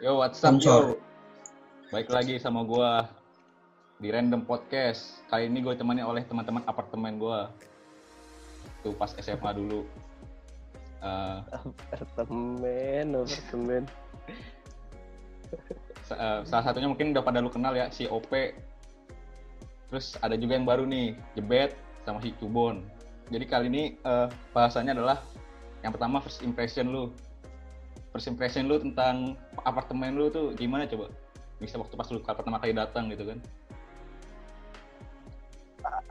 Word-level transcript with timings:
Yo, 0.00 0.16
what's 0.16 0.40
up, 0.40 0.56
Sponsor. 0.56 0.96
yo? 0.96 1.00
Baik 1.92 2.08
lagi 2.08 2.34
sama 2.40 2.64
gua 2.64 3.10
di 4.00 4.08
Random 4.08 4.40
Podcast. 4.40 5.20
Kali 5.28 5.50
ini 5.50 5.60
gue 5.60 5.74
temani 5.76 6.00
oleh 6.00 6.24
teman-teman 6.24 6.64
apartemen 6.64 7.20
gua. 7.20 7.52
Tuh 8.80 8.96
pas 8.96 9.12
SMA 9.12 9.50
dulu. 9.52 9.84
Eh, 11.00 11.38
apartemen 11.92 13.06
apartemen 13.16 13.82
sa- 16.04 16.16
eh, 16.16 16.40
salah 16.44 16.64
satunya 16.64 16.88
mungkin 16.88 17.12
udah 17.12 17.24
pada 17.24 17.40
lu 17.40 17.52
kenal 17.52 17.72
ya, 17.72 17.92
si 17.92 18.08
OP. 18.08 18.32
Terus 19.90 20.14
ada 20.22 20.38
juga 20.38 20.54
yang 20.54 20.64
baru 20.64 20.86
nih, 20.86 21.18
Jebet 21.34 21.74
sama 22.06 22.22
si 22.22 22.32
Cubon. 22.38 22.84
Jadi 23.28 23.44
kali 23.44 23.66
ini 23.68 23.82
eh, 24.00 24.26
bahasannya 24.56 24.96
adalah 24.96 25.20
yang 25.82 25.92
pertama 25.92 26.24
first 26.24 26.40
impression 26.40 26.88
lu. 26.88 27.04
First 28.10 28.26
impression 28.26 28.66
lu 28.66 28.82
tentang 28.82 29.38
apartemen 29.62 30.18
lu 30.18 30.30
tuh 30.30 30.54
gimana 30.58 30.86
coba? 30.90 31.10
Bisa 31.62 31.78
waktu 31.78 31.94
pas 31.94 32.08
lu 32.10 32.18
pertama 32.22 32.58
kali 32.58 32.74
datang 32.74 33.06
gitu 33.12 33.22
kan? 33.26 33.38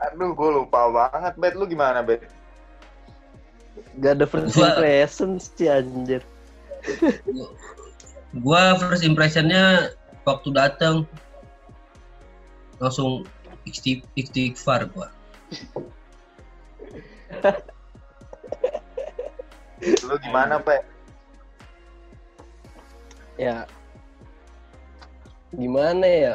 Aduh, 0.08 0.32
gue 0.32 0.48
lupa 0.50 0.88
banget. 0.88 1.36
Bet, 1.36 1.54
lu 1.54 1.68
gimana, 1.68 2.00
Bet? 2.00 2.24
gak 3.98 4.18
ada 4.18 4.26
first 4.26 4.56
impression 4.56 5.38
sih 5.40 5.68
anjir 5.70 6.22
Gua 8.44 8.78
first 8.78 9.02
impressionnya 9.02 9.90
waktu 10.22 10.54
datang 10.54 11.02
langsung 12.78 13.26
isti- 13.66 14.06
istighfar 14.14 14.86
gua. 14.94 15.10
Lu 19.82 20.14
gimana, 20.22 20.62
Pe? 20.62 20.78
Ya. 23.40 23.64
Gimana 25.56 26.04
ya? 26.04 26.34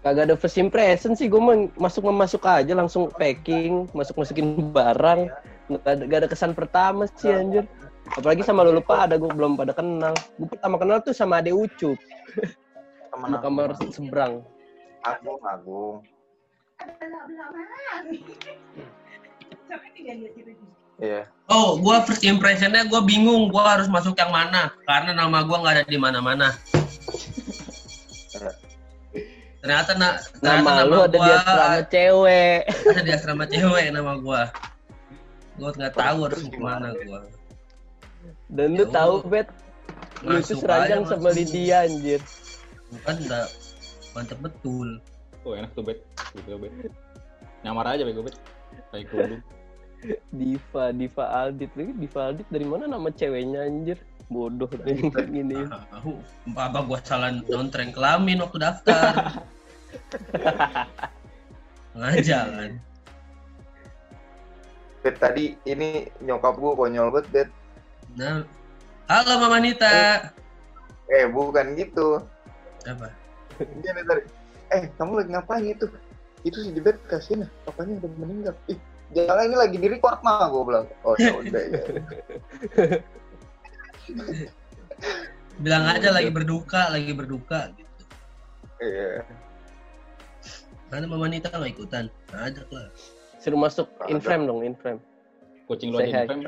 Kagak 0.00 0.30
ada 0.30 0.36
first 0.40 0.56
impression 0.56 1.12
sih 1.12 1.28
gue 1.28 1.42
masuk 1.76 2.08
masuk 2.08 2.40
aja 2.48 2.72
langsung 2.72 3.12
packing 3.12 3.84
masuk 3.92 4.16
masukin 4.16 4.72
barang. 4.72 5.28
Nggak 5.68 5.84
ada, 5.84 6.02
nggak 6.08 6.20
ada 6.24 6.28
kesan 6.32 6.56
pertama 6.56 7.04
sih 7.20 7.28
anjir. 7.28 7.68
Apalagi 8.16 8.40
sama 8.40 8.64
lu 8.64 8.80
lupa 8.80 9.04
ada 9.04 9.20
gue 9.20 9.28
belum 9.28 9.60
pada 9.60 9.76
kenal. 9.76 10.16
Gue 10.40 10.48
pertama 10.48 10.80
kenal 10.80 11.04
tuh 11.04 11.12
sama 11.12 11.44
ade 11.44 11.52
ucup. 11.52 12.00
Sama 13.12 13.36
aku. 13.36 13.44
kamar 13.44 13.68
seberang. 13.92 14.40
Agung, 15.04 15.40
Agung. 15.44 16.00
Iya. 20.98 21.30
Oh, 21.48 21.78
gua 21.78 22.02
first 22.02 22.26
impressionnya 22.26 22.84
gua 22.90 23.06
bingung 23.06 23.48
gua 23.48 23.78
harus 23.78 23.86
masuk 23.86 24.18
yang 24.18 24.34
mana 24.34 24.74
karena 24.84 25.14
nama 25.14 25.46
gua 25.46 25.62
nggak 25.62 25.74
ada 25.78 25.84
di 25.86 25.98
mana-mana. 25.98 26.48
Ternyata 29.58 29.90
na 29.98 30.22
ternyata 30.38 30.70
nama 30.70 30.86
lu 30.86 30.98
ada 31.02 31.18
gua 31.18 31.26
di 31.26 31.30
asrama 31.34 31.82
cewek 31.90 32.62
ada 32.94 33.02
di 33.02 33.10
asrama 33.14 33.44
cewek 33.46 33.86
nama 33.94 34.12
gua. 34.18 34.42
Gua 35.58 35.70
nggak 35.74 35.94
tahu 35.94 36.18
harus 36.26 36.42
ke 36.46 36.58
mana 36.58 36.94
gimana? 36.94 37.26
gua. 37.26 37.36
dan 38.48 38.68
lu 38.74 38.84
Ya 38.86 38.92
tahu 38.94 39.14
bet 39.26 39.48
lu 40.26 40.34
itu 40.42 40.54
seranjang 40.58 41.06
sama. 41.06 41.30
Lydia 41.30 41.86
anjir 41.86 42.20
Bukan 42.88 43.14
udah 43.28 43.44
mantep 44.16 44.38
betul. 44.40 44.88
Oh 45.44 45.52
enak 45.54 45.70
tuh 45.76 45.84
Bet, 45.84 46.00
gitu 46.34 46.56
Bet. 46.56 46.72
Nyamar 47.62 47.86
aja 47.86 48.02
bego 48.02 48.24
Bet. 48.24 48.34
Kayak 48.90 49.12
kerudung. 49.12 49.42
Diva, 50.30 50.94
Diva 50.94 51.24
Aldit 51.44 51.72
lagi. 51.74 51.92
Diva 51.98 52.20
Aldit 52.30 52.48
dari 52.50 52.66
mana 52.66 52.86
nama 52.86 53.08
ceweknya 53.10 53.66
anjir? 53.66 53.98
Bodoh 54.28 54.68
yang 54.84 55.08
gini. 55.32 55.64
Tahu, 55.72 56.20
apa 56.52 56.78
gua 56.84 57.00
salah 57.00 57.32
nontreng 57.48 57.96
kelamin 57.96 58.44
waktu 58.44 58.60
daftar. 58.60 59.40
Ngaja 61.98 62.38
kan. 62.52 62.72
Bet, 65.00 65.16
tadi 65.16 65.56
ini 65.64 66.10
nyokap 66.20 66.60
gue 66.60 66.72
konyol 66.76 67.08
banget, 67.08 67.26
Bet. 67.32 67.48
Nah, 68.18 68.44
halo 69.08 69.32
Mama 69.40 69.58
Nita. 69.62 70.28
Eh, 71.08 71.24
bukan 71.32 71.72
gitu. 71.78 72.20
Apa? 72.84 73.08
Dia 73.80 73.90
nih 73.96 74.04
tadi, 74.04 74.22
eh, 74.76 74.84
kamu 75.00 75.24
lagi 75.24 75.30
ngapain 75.32 75.66
itu? 75.72 75.86
Itu 76.44 76.58
si 76.62 76.70
Jebet 76.76 77.00
kasihan 77.08 77.46
ya, 77.46 77.48
papanya 77.66 77.98
udah 78.04 78.10
meninggal. 78.20 78.54
Ih, 78.68 78.78
jangan 79.16 79.44
ini 79.48 79.56
lagi 79.56 79.76
di 79.80 79.86
record 79.88 80.20
mah, 80.20 80.48
gue 80.52 80.62
bilang. 80.64 80.86
Oh, 81.04 81.14
ya 81.16 81.32
udah 81.36 81.62
ya. 81.64 81.82
Bilang 85.58 85.84
aja 85.90 86.08
lagi 86.14 86.30
berduka, 86.30 86.92
lagi 86.92 87.12
berduka 87.12 87.72
gitu. 87.74 88.02
Iya. 88.78 89.26
Karena 90.88 91.06
Mama 91.10 91.26
Nita 91.28 91.52
nggak 91.52 91.72
ikutan. 91.76 92.08
Nah, 92.32 92.48
ajak 92.48 92.68
lah. 92.72 92.88
Suruh 93.38 93.60
masuk 93.60 93.86
in 94.08 94.18
frame 94.18 94.48
dong, 94.48 94.64
in 94.64 94.74
frame. 94.78 94.98
Kucing 95.68 95.92
lo 95.92 96.00
aja 96.00 96.24
in 96.24 96.30
frame. 96.30 96.42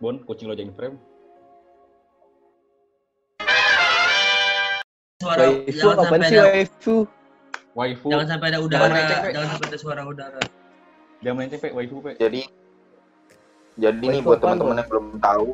Bon, 0.00 0.16
kucing 0.24 0.48
lo 0.48 0.56
aja 0.56 0.64
in 0.64 0.72
frame. 0.72 0.96
Suara 5.18 5.50
Waifu 5.50 5.66
jangan 5.82 6.06
sampai 6.06 6.30
ada 6.30 6.42
waifu? 6.54 6.96
Waifu. 7.74 8.06
jangan 8.06 8.26
sampai 8.26 8.46
ada 8.54 8.58
udara, 8.62 8.98
jangan 9.34 9.48
sampai 9.54 9.68
ada 9.70 9.78
suara 9.78 10.02
udara. 10.06 10.40
Dia 11.18 11.34
main 11.34 11.50
waifu 11.50 11.98
Pe. 11.98 12.14
Jadi, 12.14 12.46
jadi 13.74 13.98
nih 13.98 14.22
Waifu 14.22 14.28
buat 14.30 14.38
apaan, 14.38 14.58
teman-teman 14.58 14.80
yang 14.82 14.88
belum 14.90 15.06
tahu, 15.18 15.48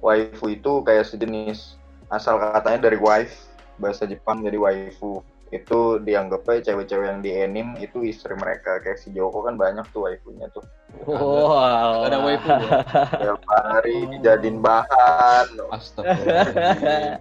waifu 0.00 0.46
itu 0.52 0.72
kayak 0.80 1.04
sejenis 1.08 1.76
asal 2.08 2.40
katanya 2.40 2.88
dari 2.88 2.96
wife, 2.96 3.52
bahasa 3.76 4.08
Jepang 4.08 4.40
jadi 4.40 4.56
waifu. 4.56 5.20
Itu 5.50 5.98
dianggapnya 5.98 6.62
cewek-cewek 6.62 7.10
yang 7.10 7.20
di 7.26 7.34
anime 7.34 7.74
itu 7.82 8.06
istri 8.06 8.38
mereka 8.38 8.78
kayak 8.86 9.02
si 9.02 9.10
Joko 9.10 9.42
kan 9.42 9.58
banyak 9.58 9.82
tuh 9.90 10.06
waifunya 10.06 10.46
tuh. 10.54 10.62
Wow. 11.04 12.06
Ada 12.06 12.18
waifu. 12.22 12.46
Bon. 12.46 12.70
Tiap 13.18 13.42
hari 13.50 14.06
dijadiin 14.14 14.62
bahan. 14.62 15.46
Astagfirullah. 15.74 17.18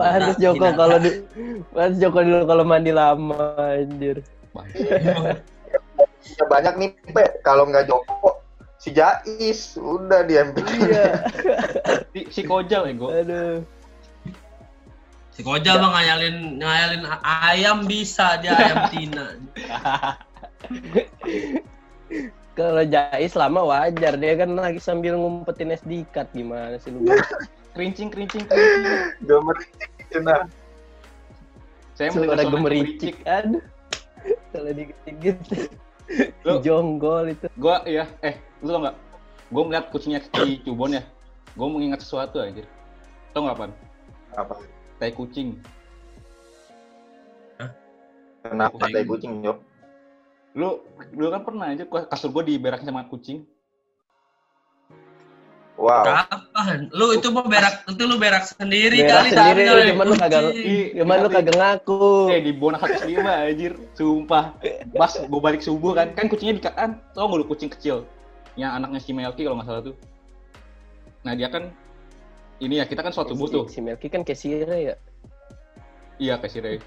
Pantes 0.00 0.36
Joko 0.40 0.66
kalau 0.72 0.96
di 0.96 1.10
Pantes 1.76 2.00
Joko 2.00 2.18
dulu 2.24 2.48
kalau 2.48 2.64
mandi 2.64 2.90
lama 2.90 3.52
anjir. 3.60 4.24
Ya 6.40 6.44
banyak 6.48 6.74
nih, 6.80 6.90
Pe. 7.12 7.24
Kalau 7.44 7.68
nggak 7.68 7.86
Joko, 7.88 8.44
si 8.80 8.92
Jais 8.92 9.80
udah 9.80 10.28
diambil. 10.28 10.64
Iya. 10.64 11.24
si, 12.12 12.20
si 12.28 12.40
Kojal 12.44 12.92
ya, 12.92 12.94
Go. 12.96 13.08
Aduh. 13.08 13.64
Si 15.34 15.40
Kojal 15.42 15.82
mah 15.82 15.98
ngayalin 15.98 16.62
ngayalin 16.62 17.02
ayam 17.24 17.88
bisa 17.88 18.38
dia 18.44 18.54
ayam 18.54 18.86
tina. 18.92 19.26
Kalau 22.54 22.86
Jais 22.86 23.34
lama 23.34 23.66
wajar 23.66 24.14
dia 24.14 24.32
kan 24.38 24.54
lagi 24.54 24.78
sambil 24.78 25.18
ngumpetin 25.18 25.74
SD 25.74 26.06
card 26.14 26.30
gimana 26.30 26.78
sih 26.78 26.94
lu? 26.94 27.02
Kerincing, 27.74 28.06
kerincing, 28.06 28.46
kerincing. 28.46 29.26
Gak 29.26 29.40
mericik 29.42 29.90
gitu 29.98 30.22
nah. 30.22 30.46
Saya 31.98 32.14
mendengar 32.14 32.38
Suara 32.38 32.52
gemericik. 32.54 33.16
Aduh. 33.26 33.64
Kalau 34.54 34.70
digigit 34.70 35.38
Lu- 36.44 36.60
jonggol 36.60 37.32
itu. 37.32 37.46
Gua 37.56 37.80
ya, 37.88 38.04
eh, 38.20 38.36
lu 38.60 38.68
tau 38.72 38.80
nggak? 38.84 38.96
Gua 39.48 39.62
melihat 39.64 39.86
kucingnya 39.88 40.20
si 40.24 40.60
Cubon 40.64 40.96
ya. 40.98 41.02
Gua 41.56 41.68
mengingat 41.70 42.04
sesuatu 42.04 42.40
anjir. 42.42 42.68
Tau 43.32 43.44
nggak 43.46 43.56
apa? 43.56 43.64
Apa? 44.36 44.54
Tai 45.00 45.12
kucing. 45.16 45.58
Kenapa 48.44 48.76
Tai- 48.76 48.92
tai 48.92 49.04
kucing, 49.08 49.40
Jok? 49.40 49.58
Lu, 50.54 50.84
lu 51.16 51.28
kan 51.32 51.42
pernah 51.42 51.72
aja 51.72 51.84
kasur 51.88 52.30
gua 52.30 52.44
diberakin 52.44 52.86
sama 52.86 53.08
kucing. 53.08 53.48
Wow. 55.74 56.06
Kapan? 56.06 56.86
Lu 56.94 57.10
itu 57.10 57.34
mau 57.34 57.42
berak 57.50 57.82
itu 57.90 58.02
lu 58.06 58.14
berak 58.14 58.46
sendiri 58.46 59.02
Berak 59.02 59.10
kali 59.10 59.28
sendiri, 59.34 59.62
tadi, 59.62 59.62
kali. 59.66 59.82
cuman 59.90 60.06
lu 60.06 60.14
kagak-. 60.14 60.54
Gimana 60.94 61.18
lu 61.26 61.30
kagak 61.34 61.56
ngaku? 61.58 61.98
Eh, 62.30 62.40
di 62.46 62.52
Bona 62.54 62.78
105 62.78 63.10
anjir. 63.18 63.72
Sumpah. 63.98 64.54
Pas 64.94 65.12
gua 65.26 65.40
balik 65.42 65.66
subuh 65.66 65.98
kan, 65.98 66.14
kan 66.14 66.30
kucingnya 66.30 66.54
di 66.56 66.62
kan, 66.62 67.02
tau 67.10 67.26
nggak 67.26 67.38
lu 67.42 67.46
kucing 67.50 67.70
kecil? 67.74 68.06
Yang 68.54 68.70
anaknya 68.70 69.00
si 69.02 69.10
Melki 69.10 69.42
kalau 69.42 69.58
nggak 69.58 69.66
salah 69.66 69.82
tuh. 69.82 69.96
Nah, 71.26 71.32
dia 71.34 71.50
kan 71.50 71.74
ini 72.62 72.78
ya, 72.78 72.86
kita 72.86 73.02
kan 73.02 73.10
suatu 73.10 73.34
subuh 73.34 73.48
tuh. 73.50 73.64
Si 73.66 73.82
Melki 73.82 74.06
kan 74.06 74.22
kayak 74.22 74.38
Sire 74.38 74.78
ya. 74.78 74.94
Iya, 76.22 76.38
kayak 76.38 76.52
si 76.54 76.58
Ray. 76.62 76.78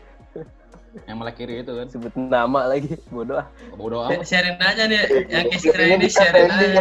Yang 1.06 1.16
malah 1.20 1.34
kiri 1.36 1.62
itu 1.62 1.72
kan. 1.76 1.88
Sebut 1.92 2.14
nama 2.16 2.72
lagi. 2.72 2.96
Bodoh 3.12 3.44
ah. 3.44 3.48
Bodoh 3.76 4.08
amat. 4.08 4.24
Sharein 4.24 4.56
aja 4.58 4.88
nih 4.88 5.28
yang 5.28 5.52
kisah 5.52 5.76
ini 5.76 6.08
sharein 6.08 6.48
aja. 6.50 6.80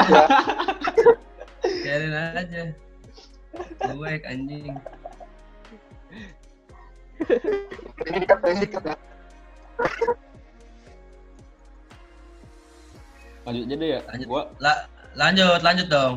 Sharein 1.87 2.15
aja. 2.35 2.63
Gue 3.95 4.19
anjing. 4.27 4.75
Lanjut 13.47 13.63
aja 13.71 13.75
deh 13.79 13.89
ya. 13.95 14.01
Lanjut. 14.11 14.27
Gua 14.27 14.43
La 14.59 14.91
lanjut, 15.15 15.63
lanjut 15.63 15.87
dong. 15.87 16.15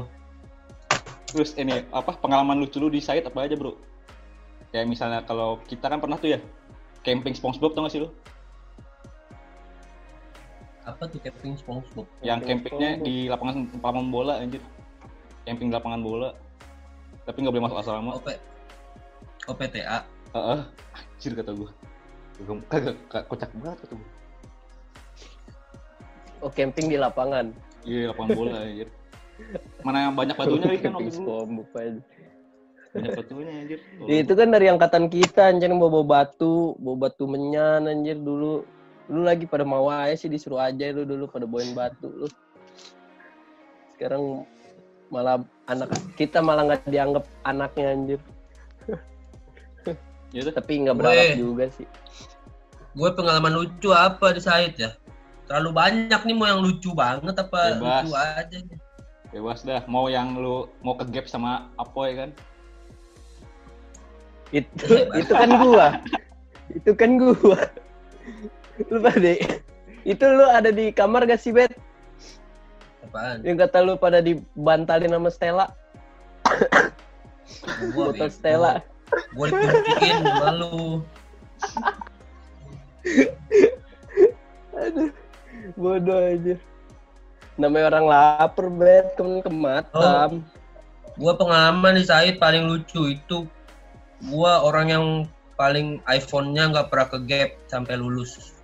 Terus 1.30 1.54
ini 1.62 1.86
apa 1.94 2.18
pengalaman 2.18 2.66
lucu 2.66 2.81
lu 2.81 2.89
di 2.89 2.98
site 2.98 3.30
apa 3.30 3.45
aja 3.45 3.54
bro? 3.54 3.77
Kayak 4.74 4.89
misalnya 4.89 5.21
kalau 5.21 5.62
kita 5.69 5.86
kan 5.86 6.01
pernah 6.01 6.18
tuh 6.18 6.33
ya 6.33 6.42
camping 7.06 7.38
SpongeBob 7.38 7.77
tau 7.77 7.86
gak 7.86 7.94
sih 7.94 8.01
lu? 8.01 8.10
Apa 10.89 11.06
tuh 11.06 11.21
camping 11.21 11.54
SpongeBob? 11.62 12.10
Yang 12.25 12.50
Camping 12.50 12.74
campingnya 12.74 12.92
di 13.06 13.30
lapangan 13.30 13.69
lapangan 13.77 14.10
bola 14.10 14.42
anjir. 14.42 14.66
Camping 15.47 15.69
di 15.71 15.75
lapangan 15.75 16.01
bola. 16.01 16.30
Tapi 17.27 17.38
nggak 17.45 17.53
boleh 17.53 17.65
masuk 17.69 17.80
asrama. 17.80 18.12
OP 18.18 18.27
OPTA. 19.47 20.03
Heeh. 20.36 20.59
Anjir 20.97 21.31
kata 21.38 21.51
gua. 21.53 21.69
Kagak 22.71 22.95
kocak 23.27 23.50
banget 23.59 23.77
kata 23.86 23.94
gua. 24.00 24.09
Oh 26.39 26.51
camping 26.53 26.88
di 26.88 26.95
lapangan. 26.95 27.51
Iya 27.83 28.15
lapangan 28.15 28.30
bola 28.36 28.63
anjir. 28.63 28.88
Mana 29.83 30.07
yang 30.07 30.15
banyak 30.15 30.36
batunya 30.36 30.68
kan 30.80 30.91
camping 30.91 31.07
waktu 31.12 31.19
dulu. 31.19 31.63
Aja. 31.75 32.01
Banyak 32.89 33.12
batunya 33.15 33.53
anjir. 33.59 33.80
Ya, 34.07 34.15
itu 34.24 34.33
kan 34.35 34.47
dari 34.51 34.68
angkatan 34.71 35.06
kita 35.12 35.51
anjir 35.51 35.69
bawa, 35.75 35.92
bawa 36.00 36.06
batu, 36.06 36.80
bawa 36.80 37.07
batu 37.07 37.24
menyan 37.27 37.88
anjir 37.88 38.15
dulu. 38.19 38.63
Lu 39.09 39.25
lagi 39.25 39.50
pada 39.50 39.65
mau 39.65 39.89
aja 39.89 40.13
sih 40.13 40.30
disuruh 40.30 40.62
aja 40.62 40.94
lu 40.94 41.03
dulu 41.03 41.25
pada 41.27 41.44
bawain 41.50 41.74
batu 41.74 42.07
lu. 42.07 42.27
Sekarang 43.97 44.47
malah 45.09 45.41
anak 45.65 45.89
kita 46.17 46.41
malah 46.41 46.65
nggak 46.65 46.85
dianggap 46.89 47.25
anaknya 47.45 47.85
anjir. 47.94 48.21
Ya 50.29 50.45
udah. 50.45 50.53
Tapi 50.61 50.71
nggak 50.85 50.95
berharap 50.97 51.29
juga 51.38 51.65
sih. 51.73 51.88
Gue 52.94 53.09
pengalaman 53.13 53.53
lucu 53.53 53.89
apa 53.94 54.33
di 54.33 54.41
site 54.41 54.77
ya? 54.77 54.91
Terlalu 55.50 55.69
banyak 55.73 56.21
nih 56.25 56.35
mau 56.38 56.45
yang 56.45 56.61
lucu 56.61 56.94
banget 56.94 57.33
apa 57.33 57.81
Bebas. 57.81 58.06
lucu 58.06 58.13
aja 58.13 58.57
nih. 58.61 58.79
Bebas 59.33 59.59
dah. 59.65 59.81
Mau 59.89 60.06
yang 60.09 60.38
lu 60.38 60.69
mau 60.85 60.94
ke 60.94 61.06
gap 61.09 61.25
sama 61.25 61.69
Apoy 61.81 62.13
kan? 62.13 62.29
Itu 64.53 65.09
itu 65.17 65.33
kan 65.33 65.50
gua. 65.57 65.88
Itu 66.69 66.91
kan 66.94 67.17
gua. 67.17 67.57
Lu 68.89 69.01
pada 69.01 69.33
itu 70.06 70.25
lu 70.25 70.45
ada 70.45 70.69
di 70.69 70.94
kamar 70.94 71.25
gak 71.25 71.41
sih, 71.41 71.53
Bet? 71.53 71.73
Apaan? 73.09 73.41
Yang 73.41 73.57
kata 73.65 73.77
lu 73.81 73.97
pada 73.97 74.21
dibantalin 74.21 75.09
sama 75.09 75.29
Stella, 75.33 75.65
Gua 77.94 78.13
botol. 78.13 78.29
Stella. 78.29 78.73
Gua 79.33 79.50
diturutin 79.50 80.15
sama 80.21 80.50
lu. 80.53 81.01
Aduh, 84.77 85.11
bodoh 85.75 86.19
aja. 86.21 86.56
Namanya 87.59 87.97
orang 87.97 88.06
lapar, 88.07 88.67
Bet, 88.71 89.17
kemen 89.17 89.41
kematam. 89.44 90.45
Gua 91.19 91.33
pengalaman 91.35 92.00
di 92.00 92.06
site 92.07 92.39
paling 92.39 92.69
lucu 92.69 93.11
itu 93.11 93.44
gua 94.31 94.63
orang 94.63 94.88
yang 94.88 95.06
paling 95.59 96.00
iPhone-nya 96.07 96.71
nggak 96.71 96.88
pernah 96.88 97.07
ke 97.11 97.19
gap 97.27 97.50
sampai 97.67 98.00
lulus. 98.00 98.56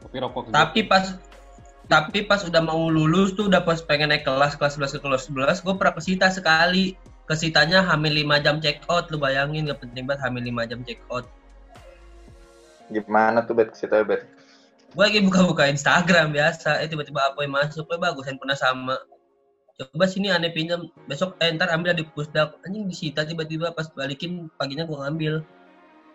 Tapi 0.00 0.16
rokok 0.24 0.48
ke 0.48 0.50
Tapi 0.56 0.80
pas 0.88 1.04
tapi 1.88 2.28
pas 2.28 2.44
udah 2.44 2.60
mau 2.60 2.92
lulus 2.92 3.32
tuh 3.32 3.48
udah 3.48 3.64
pas 3.64 3.80
pengen 3.80 4.12
naik 4.12 4.28
kelas 4.28 4.60
kelas 4.60 4.76
11 4.76 4.92
ke 4.92 4.98
kelas 5.00 5.24
11 5.32 5.64
gue 5.64 5.74
pernah 5.74 5.94
kesita 5.96 6.28
sekali. 6.28 6.94
Kesitanya 7.28 7.84
hamil 7.84 8.24
5 8.24 8.44
jam 8.44 8.56
check 8.56 8.80
out 8.88 9.12
lu 9.12 9.20
bayangin 9.20 9.68
gak 9.68 9.84
penting 9.84 10.08
banget 10.08 10.24
hamil 10.24 10.44
5 10.44 10.70
jam 10.70 10.80
check 10.84 11.00
out. 11.12 11.24
Gimana 12.92 13.44
tuh 13.44 13.56
bet 13.56 13.72
cerita 13.72 14.04
bet? 14.04 14.24
gue 14.88 15.04
lagi 15.04 15.20
buka-buka 15.20 15.68
Instagram 15.68 16.32
biasa. 16.32 16.80
Eh 16.80 16.88
tiba-tiba 16.88 17.20
apa 17.20 17.44
yang 17.44 17.52
masuk 17.52 17.84
eh 17.92 18.00
bagus 18.00 18.24
handphone 18.24 18.56
sama. 18.56 18.96
Coba 19.76 20.08
sini 20.08 20.32
aneh 20.32 20.48
pinjam. 20.52 20.88
Besok 21.04 21.36
eh 21.44 21.52
ntar 21.52 21.68
ambil 21.68 21.92
di 21.92 22.08
pusdak. 22.08 22.56
Anjing 22.64 22.88
disita 22.88 23.28
tiba-tiba 23.28 23.76
pas 23.76 23.88
balikin 23.92 24.48
paginya 24.56 24.88
gue 24.88 24.96
ngambil. 24.96 25.34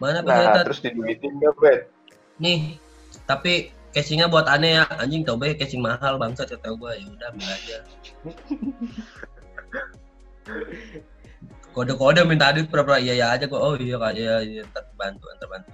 Mana 0.02 0.26
nah, 0.26 0.66
terus 0.66 0.82
diduitin 0.82 1.38
gak 1.38 1.54
bet? 1.62 1.94
nih 2.42 2.82
tapi 3.30 3.70
casingnya 3.94 4.28
buat 4.28 4.50
aneh 4.50 4.82
ya. 4.82 4.84
Anjing 4.98 5.24
tau 5.24 5.38
be 5.38 5.54
casing 5.54 5.80
mahal 5.80 6.18
bangsat 6.18 6.50
kata 6.50 6.74
gue. 6.74 6.92
Ya 6.98 7.06
udah 7.08 7.28
ambil 7.32 7.50
aja. 7.54 7.78
Kode-kode 11.72 12.26
minta 12.26 12.52
duit 12.52 12.68
pura-pura. 12.68 12.98
Iya 12.98 13.14
ya 13.16 13.28
aja 13.38 13.46
gue 13.46 13.58
oh 13.58 13.78
iya 13.78 13.96
kak. 14.02 14.14
Iya 14.18 14.36
iya. 14.42 14.62
Ntar 14.68 14.84
bantu 14.98 15.26
ntar 15.38 15.48
bantu. 15.48 15.72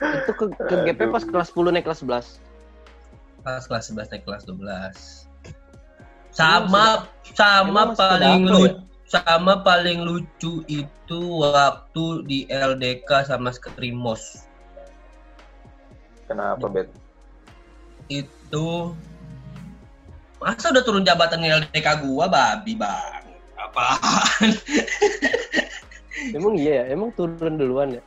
Itu 0.00 0.32
ke, 0.32 0.44
ke 0.56 0.74
GP 0.88 1.00
pas 1.12 1.26
kelas 1.26 1.52
10 1.52 1.74
naik 1.74 1.84
kelas 1.84 2.00
11. 2.06 2.50
pas 3.40 3.64
kelas 3.64 3.88
11 3.88 4.12
naik 4.12 4.24
kelas 4.28 4.44
12 4.44 5.30
sama 6.30 7.08
sama 7.34 7.66
emang 7.66 7.90
paling 7.98 8.42
lucu 8.46 8.78
sama 9.10 9.66
paling 9.66 10.06
lucu 10.06 10.62
itu 10.70 11.20
waktu 11.42 12.04
di 12.30 12.38
LDK 12.46 13.26
sama 13.26 13.50
Skrimos 13.50 14.46
Kenapa 16.30 16.70
bet? 16.70 16.86
itu 18.06 18.94
masa 20.38 20.70
udah 20.70 20.82
turun 20.82 21.02
jabatan 21.02 21.42
LDK 21.42 22.02
gua 22.02 22.26
babi 22.26 22.74
bang 22.74 23.22
apaan 23.54 24.50
Emang 26.36 26.52
iya 26.54 26.84
ya, 26.84 26.92
emang 26.92 27.14
turun 27.14 27.54
duluan 27.56 27.96
ya. 27.96 28.02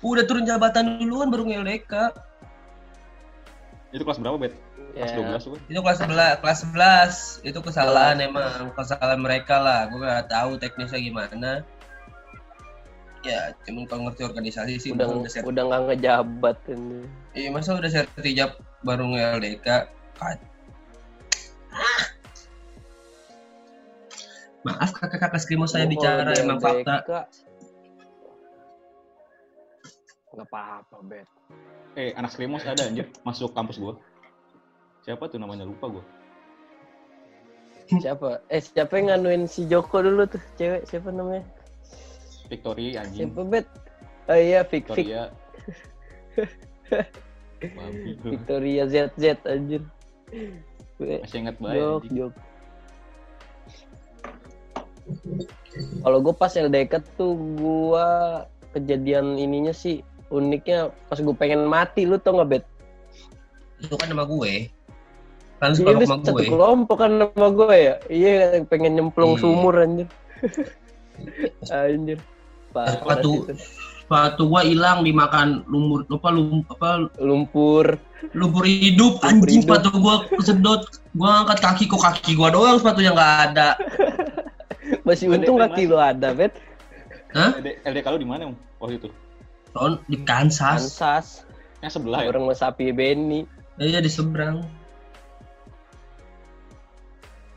udah 0.00 0.24
turun 0.24 0.44
jabatan 0.44 1.00
duluan 1.00 1.28
baru 1.28 1.44
LDK 1.44 1.92
Itu 3.88 4.04
kelas 4.04 4.20
berapa, 4.20 4.36
Bet? 4.36 4.52
Kelas 4.92 5.12
Ya. 5.14 5.14
12 5.14 5.46
bukan? 5.46 5.60
itu 5.68 5.80
kelas 5.80 5.98
11 6.02 6.40
kelas 6.42 6.58
11 7.44 7.46
itu 7.46 7.58
kesalahan 7.62 8.16
emang 8.18 8.72
kesalahan 8.74 9.20
mereka 9.20 9.60
lah 9.60 9.86
gue 9.86 10.00
nggak 10.00 10.26
tahu 10.26 10.58
teknisnya 10.58 10.98
gimana 10.98 11.62
ya 13.20 13.40
cuman 13.62 13.82
kalau 13.84 14.02
ngerti 14.06 14.22
organisasi 14.22 14.74
sih 14.78 14.90
Udah 14.94 15.10
udah 15.10 15.26
ser- 15.26 15.42
udah 15.42 15.62
nggak 15.64 15.82
ngejabat 15.90 16.56
ini. 16.68 17.02
iya 17.32 17.48
masa 17.50 17.74
udah 17.74 17.88
sertijab 17.88 18.54
baru 18.80 19.10
nge-LDK 19.10 19.68
Ah. 21.68 22.02
maaf 24.60 24.90
kakak-kakak 24.92 25.38
skrimo 25.38 25.64
saya 25.64 25.84
Gua 25.84 25.92
bicara 25.92 26.30
di 26.30 26.40
emang 26.40 26.58
LDK, 26.58 26.66
fakta 26.86 27.18
Nggak 30.28 30.46
apa-apa, 30.46 30.96
Bet. 31.02 31.26
Eh, 31.96 32.14
anak 32.14 32.30
Skrimos 32.30 32.62
ada 32.62 32.86
anjir 32.86 33.10
masuk 33.20 33.50
kampus 33.50 33.74
gua. 33.74 33.98
Siapa 35.02 35.26
tuh 35.26 35.34
namanya 35.34 35.66
lupa 35.66 35.90
gua. 35.90 36.04
Siapa? 37.90 38.44
Eh, 38.46 38.60
siapa 38.60 38.92
yang 38.94 39.18
nganuin 39.18 39.50
si 39.50 39.66
Joko 39.66 39.98
dulu 39.98 40.28
tuh? 40.28 40.38
Cewek 40.54 40.86
siapa 40.86 41.10
namanya? 41.10 41.42
Victoria 42.48 43.04
anjing. 43.04 43.28
Siapa, 43.28 43.42
Bet? 43.44 43.66
Oh 44.26 44.36
iya, 44.36 44.60
Vic 44.64 44.84
Vic. 44.86 45.04
Victoria. 45.04 45.22
Victoria 48.24 48.82
ZZ 48.86 49.24
anjir. 49.44 49.82
Gue- 50.96 51.20
Masih 51.22 51.38
inget 51.38 51.56
banget 51.58 52.02
Jok. 52.10 52.32
Kalau 55.98 56.18
gue 56.20 56.34
pas 56.34 56.52
LDK 56.52 56.92
tuh 57.16 57.32
gua 57.56 58.06
kejadian 58.70 59.36
ininya 59.36 59.72
sih 59.72 60.04
uniknya 60.28 60.92
pas 61.08 61.16
gue 61.16 61.32
pengen 61.32 61.64
mati 61.64 62.04
lu 62.04 62.20
tau 62.20 62.36
gak 62.36 62.50
bet? 62.50 62.64
itu 63.78 63.94
kan 63.94 64.10
nama 64.10 64.26
gue 64.26 64.66
kan 65.62 65.70
Iya 65.72 65.94
lu 65.94 66.02
sama 66.04 66.18
satu 66.20 66.34
gue 66.34 66.50
kelompok 66.50 66.96
kan 66.98 67.12
sama 67.32 67.48
gue 67.48 67.74
ya? 67.74 67.94
Iya 68.06 68.34
pengen 68.66 68.92
nyemplung 68.98 69.34
Iya. 69.34 69.40
sumur 69.40 69.74
anjir. 69.74 70.08
anjir. 71.72 72.18
Parah 72.72 72.94
sepatu 73.00 73.48
sepatu 74.04 74.42
gua 74.48 74.62
hilang 74.64 75.04
dimakan 75.04 75.64
lumur 75.68 76.04
apa 76.08 76.28
lum 76.32 76.64
apa 76.68 77.08
lumpur. 77.20 77.96
lumpur 78.36 78.64
hidup 78.66 79.20
Lumpur 79.22 79.46
anjing 79.48 79.62
hidup. 79.62 79.78
sepatu 79.78 79.88
gua 80.00 80.14
kesedot 80.36 80.82
gua 81.16 81.44
angkat 81.44 81.58
kaki 81.64 81.84
kok 81.88 82.02
kaki 82.02 82.32
gua 82.36 82.48
doang 82.52 82.76
sepatu 82.76 83.00
yang 83.00 83.14
nggak 83.16 83.34
ada 83.52 83.68
Masih 85.08 85.28
untung 85.32 85.56
kaki 85.56 85.88
lu 85.88 85.96
ada, 85.96 86.32
Bet. 86.36 86.52
Hah? 87.32 87.56
LD, 87.60 87.80
LDK 87.84 88.06
lu 88.12 88.18
di 88.20 88.28
mana, 88.28 88.52
Om? 88.52 88.56
Waktu 88.80 88.94
itu? 89.00 89.08
Tahun 89.72 90.00
di 90.04 90.16
Kansas 90.24 90.80
Kansas. 90.96 91.26
Yang 91.80 91.92
sebelah 92.00 92.20
ya? 92.24 92.28
Orang 92.32 92.44
mau 92.48 92.56
sapi 92.56 92.92
Benny. 92.92 93.44
iya 93.80 94.00
di 94.00 94.08
seberang 94.08 94.64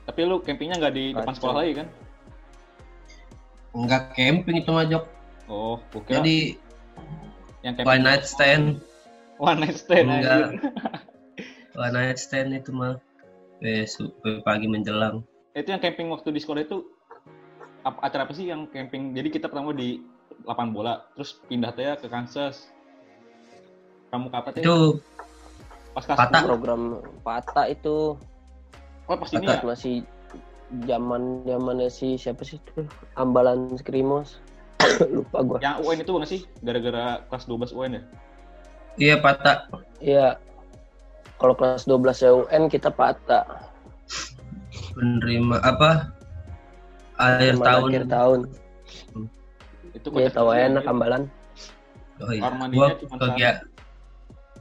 Tapi 0.04 0.20
lu 0.28 0.44
campingnya 0.44 0.76
nggak 0.80 0.94
di 0.94 1.06
depan 1.16 1.24
Kacau. 1.28 1.38
sekolah 1.40 1.56
lagi 1.64 1.74
kan? 1.80 1.88
Nggak 3.72 4.04
camping 4.16 4.58
itu 4.60 4.72
mah 4.72 4.86
Jok 4.88 5.06
Oh, 5.52 5.76
kira 6.08 6.24
jadi 6.24 6.56
yang 7.60 7.76
camping. 7.76 7.88
one 7.92 8.04
night 8.04 8.24
stand 8.24 8.66
One 9.42 9.60
night 9.60 9.76
stand 9.76 10.08
enggak 10.08 10.56
one 11.82 11.94
night 11.94 12.20
stand 12.20 12.56
itu 12.56 12.72
mah 12.72 13.00
besok 13.60 14.16
pagi 14.42 14.66
menjelang 14.66 15.22
Itu 15.52 15.76
yang 15.76 15.84
camping 15.84 16.08
waktu 16.08 16.32
di 16.32 16.40
sekolah 16.40 16.64
itu 16.64 16.88
acara 17.84 18.24
apa 18.30 18.34
sih 18.34 18.48
yang 18.48 18.70
camping? 18.70 19.12
Jadi 19.12 19.28
kita 19.34 19.50
pertama 19.50 19.74
di 19.74 20.00
lapangan 20.46 20.72
bola, 20.72 20.94
terus 21.18 21.42
pindah 21.50 21.74
teh 21.74 21.86
ke 21.98 22.08
Kansas. 22.08 22.70
Kamu 24.14 24.30
kapan 24.30 24.52
teh? 24.54 24.62
itu 24.64 24.78
Pas 25.92 26.06
kelas. 26.08 26.20
10. 26.32 26.48
Program 26.48 26.82
Pata 27.26 27.68
itu. 27.68 28.16
Oh 29.10 29.18
pas 29.18 29.28
ini 29.36 29.44
ya? 29.44 29.60
masih 29.60 30.08
zaman 30.84 31.44
zamannya 31.44 31.88
si 31.88 32.16
siapa 32.16 32.42
sih 32.42 32.56
tuh 32.64 32.88
ambalan 33.14 33.76
skrimos 33.76 34.40
lupa 35.16 35.44
gua 35.44 35.58
Yang 35.60 35.78
UN 35.84 35.98
itu 36.00 36.12
nggak 36.12 36.30
sih? 36.30 36.42
Gara-gara 36.62 37.06
kelas 37.28 37.46
12 37.46 37.76
UN 37.76 37.92
ya? 37.92 38.04
Iya 38.98 39.16
patah. 39.18 39.58
iya 40.00 40.28
kalau 41.38 41.54
kelas 41.54 41.84
12 41.86 42.48
UN 42.48 42.64
kita 42.68 42.90
patah 42.90 43.46
Penerima 44.92 45.58
apa? 45.62 46.12
Akhir 47.16 47.56
tahun. 47.58 47.88
akhir 47.88 48.06
tahun 48.08 48.40
Itu 49.92 50.08
dia 50.10 50.28
kocak 50.28 50.34
tahu 50.34 50.50
enak 50.52 50.84
ambalan 50.86 51.24
Oh 52.20 52.32
iya. 52.32 52.48
Gua 52.70 52.94
kegia- 53.18 53.66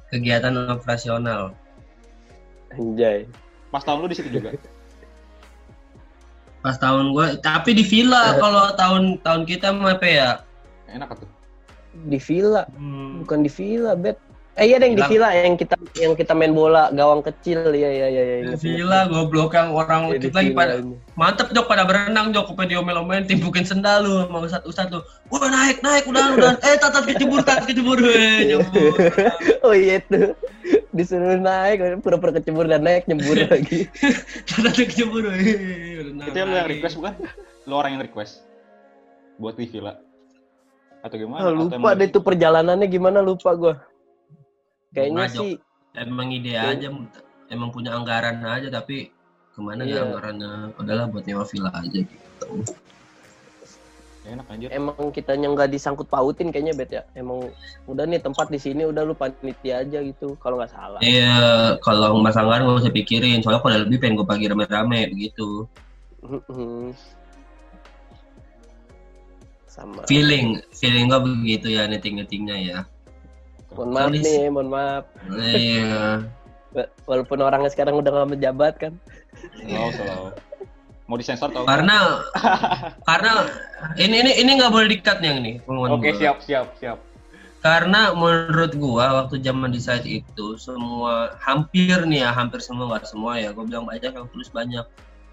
kegiatan 0.08 0.54
operasional. 0.70 1.52
anjay 2.70 3.26
Pas 3.68 3.82
tahun 3.82 4.02
lu 4.02 4.08
di 4.08 4.16
situ 4.16 4.30
juga. 4.32 4.50
Pas 6.60 6.76
tahun 6.76 7.16
gua, 7.16 7.40
tapi 7.40 7.72
di 7.72 7.80
villa 7.80 8.36
kalau 8.36 8.76
tahun 8.76 9.02
tahun 9.24 9.42
kita 9.48 9.72
mah 9.72 9.96
apa 9.96 10.06
ya? 10.08 10.30
Enak 10.92 11.16
tuh. 11.16 11.28
di 12.06 12.22
villa. 12.22 12.68
Hmm, 12.76 13.24
bukan 13.24 13.42
di 13.42 13.50
villa 13.50 13.98
bet. 13.98 14.16
Eh 14.58 14.66
iya 14.66 14.82
deh 14.82 14.92
yang 14.92 14.98
di 14.98 15.06
villa 15.08 15.30
yang 15.32 15.54
kita 15.56 15.78
yang 15.96 16.12
kita 16.12 16.36
main 16.36 16.52
bola 16.52 16.92
gawang 16.92 17.24
kecil. 17.24 17.72
Iya 17.72 17.90
iya 17.90 18.06
iya 18.12 18.22
iya 18.22 18.36
di 18.52 18.58
villa 18.60 19.08
goblok 19.08 19.56
yang 19.56 19.72
orang 19.72 20.12
di 20.12 20.28
kita 20.28 20.42
lagi 20.42 20.52
pada 20.52 20.72
ini. 20.84 21.00
mantep 21.16 21.48
jok 21.54 21.66
pada 21.70 21.88
berenang 21.88 22.34
jok. 22.34 22.52
Sampai 22.52 22.68
diomel-omelin 22.68 23.24
timpukin 23.24 23.64
sendal 23.64 24.04
lu 24.04 24.26
sama 24.26 24.38
ustad 24.44 24.62
ustad 24.68 24.86
tuh 24.92 25.02
wah 25.32 25.48
naik 25.48 25.80
naik 25.80 26.04
udah 26.06 26.36
udah. 26.36 26.52
Eh 26.60 26.76
tatat 26.76 27.08
kecebur 27.08 27.40
tatat 27.40 27.72
kecebur. 27.72 27.98
Weh 28.04 28.52
nyebur 28.52 28.94
oh 29.66 29.74
iya 29.74 30.02
itu 30.02 30.34
disuruh 30.90 31.36
naik 31.36 32.02
pura-pura 32.02 32.32
kecebur 32.32 32.66
dan 32.66 32.82
naik 32.82 33.06
nyembur 33.06 33.38
lagi 33.48 33.86
tatat 34.44 34.74
kecebur 34.76 35.22
Itu 35.26 36.34
yang 36.34 36.50
lu 36.50 36.56
yang 36.56 36.66
lagi. 36.66 36.72
request 36.76 36.94
bukan? 36.96 37.14
Lu 37.64 37.74
orang 37.74 37.90
yang 37.94 38.02
request. 38.02 38.44
Buat 39.36 39.54
di 39.54 39.66
villa. 39.66 39.96
Atau 41.00 41.16
gimana? 41.16 41.40
Atau 41.40 41.52
lupa 41.56 41.88
deh 41.92 42.06
itu 42.06 42.18
perjalanannya 42.18 42.86
gimana 42.86 43.18
lupa 43.20 43.50
gua 43.54 43.74
kayaknya 44.90 45.26
sih 45.26 45.50
emang 45.94 46.28
ide 46.28 46.58
aja 46.58 46.90
emang 47.46 47.70
punya 47.70 47.94
anggaran 47.94 48.42
aja 48.42 48.68
tapi 48.68 49.14
ke 49.50 49.58
mana 49.58 49.82
ya 49.82 49.96
Iya. 49.96 50.00
anggarannya 50.04 50.50
udahlah 50.74 51.06
buat 51.06 51.24
nyewa 51.24 51.46
villa 51.46 51.70
aja 51.72 51.98
gitu 52.02 52.46
Enak 54.20 54.46
anjir. 54.52 54.68
emang 54.68 55.08
kitanya 55.16 55.48
nggak 55.48 55.72
disangkut 55.72 56.04
pautin 56.04 56.52
kayaknya 56.52 56.76
bet 56.76 56.90
ya. 56.92 57.02
Emang 57.16 57.48
udah 57.88 58.04
nih 58.04 58.20
tempat 58.20 58.52
di 58.52 58.60
sini 58.60 58.84
udah 58.84 59.02
lu 59.08 59.16
panitia 59.16 59.80
aja 59.80 60.04
gitu 60.04 60.36
kalau 60.36 60.60
nggak 60.60 60.72
salah. 60.76 61.00
Iya 61.00 61.80
kalau 61.80 62.20
mas 62.20 62.36
anggaran 62.36 62.68
nggak 62.68 62.84
usah 62.84 62.92
pikirin 62.92 63.40
soalnya 63.40 63.64
kalau 63.64 63.80
lebih 63.80 63.96
pengen 63.96 64.20
gue 64.20 64.26
bagi 64.28 64.46
rame-rame 64.52 65.08
begitu. 65.08 65.64
Sama. 69.64 70.04
Feeling 70.04 70.60
feeling 70.76 71.08
gue 71.08 71.20
begitu 71.24 71.72
ya 71.72 71.88
netting-nettingnya 71.88 72.56
ya. 72.60 72.78
Mohon 73.72 73.88
maaf 73.96 74.10
nih 74.12 74.44
mohon 74.52 74.68
maaf. 74.68 75.04
Iya. 75.32 76.28
Wa- 76.76 76.92
walaupun 77.08 77.38
orangnya 77.40 77.72
sekarang 77.72 77.96
udah 77.96 78.10
nggak 78.12 78.30
menjabat 78.36 78.74
kan. 78.76 78.92
Slow, 79.64 79.88
slow. 79.96 80.49
Mau 81.10 81.18
disensor 81.18 81.50
tau? 81.50 81.66
karena 81.66 82.22
karena 83.10 83.50
ini 83.98 84.22
ini 84.22 84.32
ini 84.46 84.50
nggak 84.62 84.70
boleh 84.70 84.86
dikat 84.94 85.18
nih 85.18 85.28
yang 85.34 85.38
pengumuman 85.66 85.98
Oke, 85.98 86.14
gua. 86.14 86.20
siap, 86.22 86.36
siap, 86.46 86.66
siap. 86.78 86.98
karena 87.66 88.14
menurut 88.14 88.78
gua 88.78 89.26
waktu 89.26 89.42
zaman 89.42 89.74
di 89.74 89.82
site 89.82 90.06
itu 90.06 90.54
semua 90.54 91.34
hampir 91.42 92.06
nih 92.06 92.22
ya 92.22 92.30
hampir 92.30 92.62
semua 92.62 92.94
nggak 92.94 93.10
semua 93.10 93.42
ya 93.42 93.50
gua 93.50 93.66
bilang 93.66 93.90
banyak 93.90 94.14
yang 94.14 94.30
tulis 94.30 94.54
banyak 94.54 94.86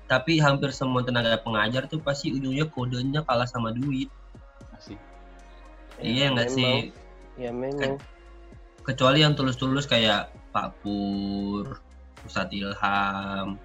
tapi 0.10 0.42
hampir 0.42 0.74
semua 0.74 1.06
tenaga 1.06 1.38
pengajar 1.46 1.86
tuh 1.86 2.02
pasti 2.02 2.34
ujungnya 2.34 2.66
kodenya 2.74 3.22
kalah 3.22 3.46
sama 3.46 3.70
duit 3.70 4.10
Asik. 4.74 4.98
iya 6.02 6.34
nggak 6.34 6.50
memang. 6.50 6.58
sih 6.58 6.76
ya 7.38 7.54
memang 7.54 8.02
kecuali 8.82 9.22
yang 9.22 9.38
tulus-tulus 9.38 9.86
kayak 9.86 10.34
Pak 10.56 10.80
Pur 10.82 11.78
Ustadz 12.26 12.56
Ilham 12.56 13.62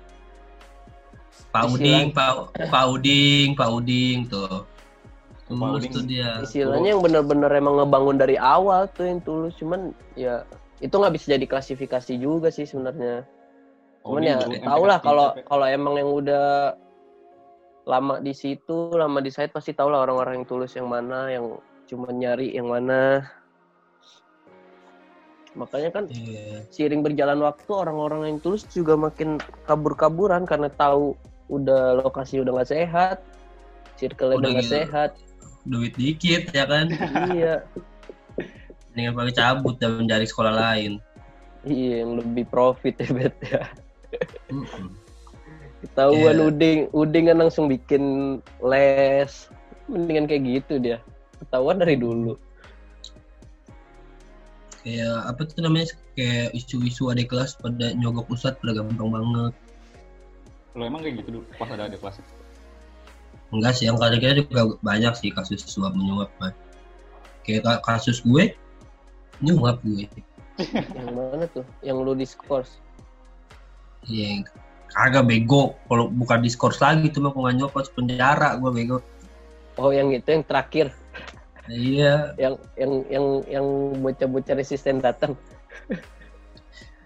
Pak 1.53 1.65
Uding 1.69 2.07
Pak 2.17 2.57
Pak 2.73 2.85
Uding 2.89 3.49
Pak 3.55 3.69
Uding 3.69 4.19
tuh 4.27 4.65
tulus 5.47 5.85
Uding. 5.85 5.93
tuh 5.93 6.03
dia 6.09 6.41
istilahnya 6.41 6.97
yang 6.97 7.03
bener-bener 7.05 7.53
emang 7.53 7.77
ngebangun 7.77 8.17
dari 8.17 8.41
awal 8.41 8.89
tuh 8.97 9.05
yang 9.05 9.21
tulus 9.21 9.53
cuman 9.61 9.93
ya 10.17 10.49
itu 10.81 10.91
nggak 10.97 11.13
bisa 11.13 11.37
jadi 11.37 11.47
klasifikasi 11.47 12.13
juga 12.17 12.49
sih 12.49 12.65
sebenarnya 12.65 13.29
cuman 14.03 14.23
ya 14.25 14.37
tau 14.65 14.83
lah 14.89 14.99
kalau 14.99 15.37
capek. 15.37 15.45
kalau 15.47 15.67
emang 15.69 15.95
yang 16.01 16.11
udah 16.11 16.75
lama 17.85 18.19
di 18.19 18.33
situ 18.33 18.95
lama 18.97 19.21
di 19.21 19.31
site 19.31 19.53
pasti 19.53 19.77
tau 19.77 19.93
lah 19.93 20.03
orang-orang 20.09 20.43
yang 20.43 20.47
tulus 20.49 20.73
yang 20.75 20.89
mana 20.89 21.29
yang 21.29 21.61
cuma 21.87 22.09
nyari 22.11 22.55
yang 22.57 22.73
mana 22.73 23.27
makanya 25.53 25.93
kan 25.93 26.05
Iya. 26.09 26.65
seiring 26.73 27.05
berjalan 27.05 27.45
waktu 27.45 27.69
orang-orang 27.77 28.25
yang 28.25 28.39
tulus 28.41 28.65
juga 28.73 28.97
makin 28.97 29.37
kabur-kaburan 29.69 30.49
karena 30.49 30.73
tahu 30.73 31.13
udah 31.53 32.01
lokasi 32.01 32.41
udah 32.41 32.57
nggak 32.57 32.73
sehat 32.73 33.21
circle 34.01 34.33
udah 34.35 34.39
Udah 34.41 34.51
nggak 34.57 34.67
gitu. 34.67 34.77
sehat. 34.81 35.11
Duit 35.63 35.95
dikit 35.95 36.51
ya 36.51 36.65
kan? 36.67 36.91
Iya. 37.37 37.55
Dengan 38.97 39.13
pakai 39.15 39.35
cabut 39.37 39.77
dan 39.79 40.01
mencari 40.01 40.27
sekolah 40.27 40.53
lain. 40.53 40.99
Iya 41.63 42.03
yang 42.03 42.19
lebih 42.19 42.49
profit 42.51 42.99
ya 42.99 43.09
bet 43.15 43.37
ya. 43.47 43.63
Mm-mm. 44.51 44.97
ketahuan 45.83 46.37
Iya. 46.39 46.47
uding 46.51 46.79
uding 46.91 47.25
kan 47.31 47.39
langsung 47.39 47.71
bikin 47.71 48.03
les. 48.65 49.47
Mendingan 49.87 50.27
kayak 50.27 50.43
gitu 50.49 50.83
dia. 50.83 50.99
Ketahuan 51.39 51.79
dari 51.79 51.95
dulu. 51.95 52.35
Kayak 54.83 55.15
apa 55.31 55.41
tuh 55.47 55.63
namanya? 55.63 55.95
Kayak 56.19 56.59
isu-isu 56.59 57.07
adik 57.15 57.31
kelas 57.31 57.55
pada 57.55 57.95
nyogok 57.95 58.27
ustad 58.35 58.59
pada 58.59 58.83
gampang 58.83 59.15
banget 59.15 59.55
Lo 60.73 60.83
emang 60.83 61.01
kayak 61.01 61.21
gitu 61.21 61.41
dulu 61.41 61.45
pas 61.55 61.69
ada 61.69 61.85
ada 61.87 61.97
kelas. 61.97 62.17
enggak 63.53 63.73
sih 63.77 63.85
yang 63.85 64.01
kali 64.01 64.17
kita 64.17 64.41
juga 64.41 64.81
banyak 64.81 65.13
sih 65.13 65.29
kasus 65.29 65.61
suap 65.63 65.93
menyuap 65.93 66.33
mah 66.41 66.57
kayak 67.45 67.61
ka- 67.61 67.83
kasus 67.85 68.25
gue 68.25 68.57
nyuap 69.39 69.77
gue 69.85 70.09
yang 70.97 71.13
mana 71.13 71.45
tuh 71.47 71.61
yang 71.81 72.01
lu 72.01 72.17
diskors 72.17 72.81
Iya, 74.03 74.43
kagak 74.89 75.31
bego. 75.31 75.79
Kalau 75.87 76.11
bukan 76.11 76.43
diskors 76.43 76.83
lagi 76.83 77.07
tuh 77.07 77.23
mah 77.23 77.31
nggak 77.31 77.55
nyopot 77.55 77.87
penjara 77.93 78.57
gue 78.57 78.71
bego. 78.73 78.99
oh 79.77 79.93
yang 79.93 80.09
itu 80.11 80.27
yang 80.27 80.43
terakhir 80.43 80.87
Iya. 81.69 82.33
yang 82.35 82.55
yang 82.75 82.93
yang 83.07 83.27
yang 83.47 83.67
bocah-bocah 84.01 84.57
resisten 84.57 84.99
datang 84.99 85.37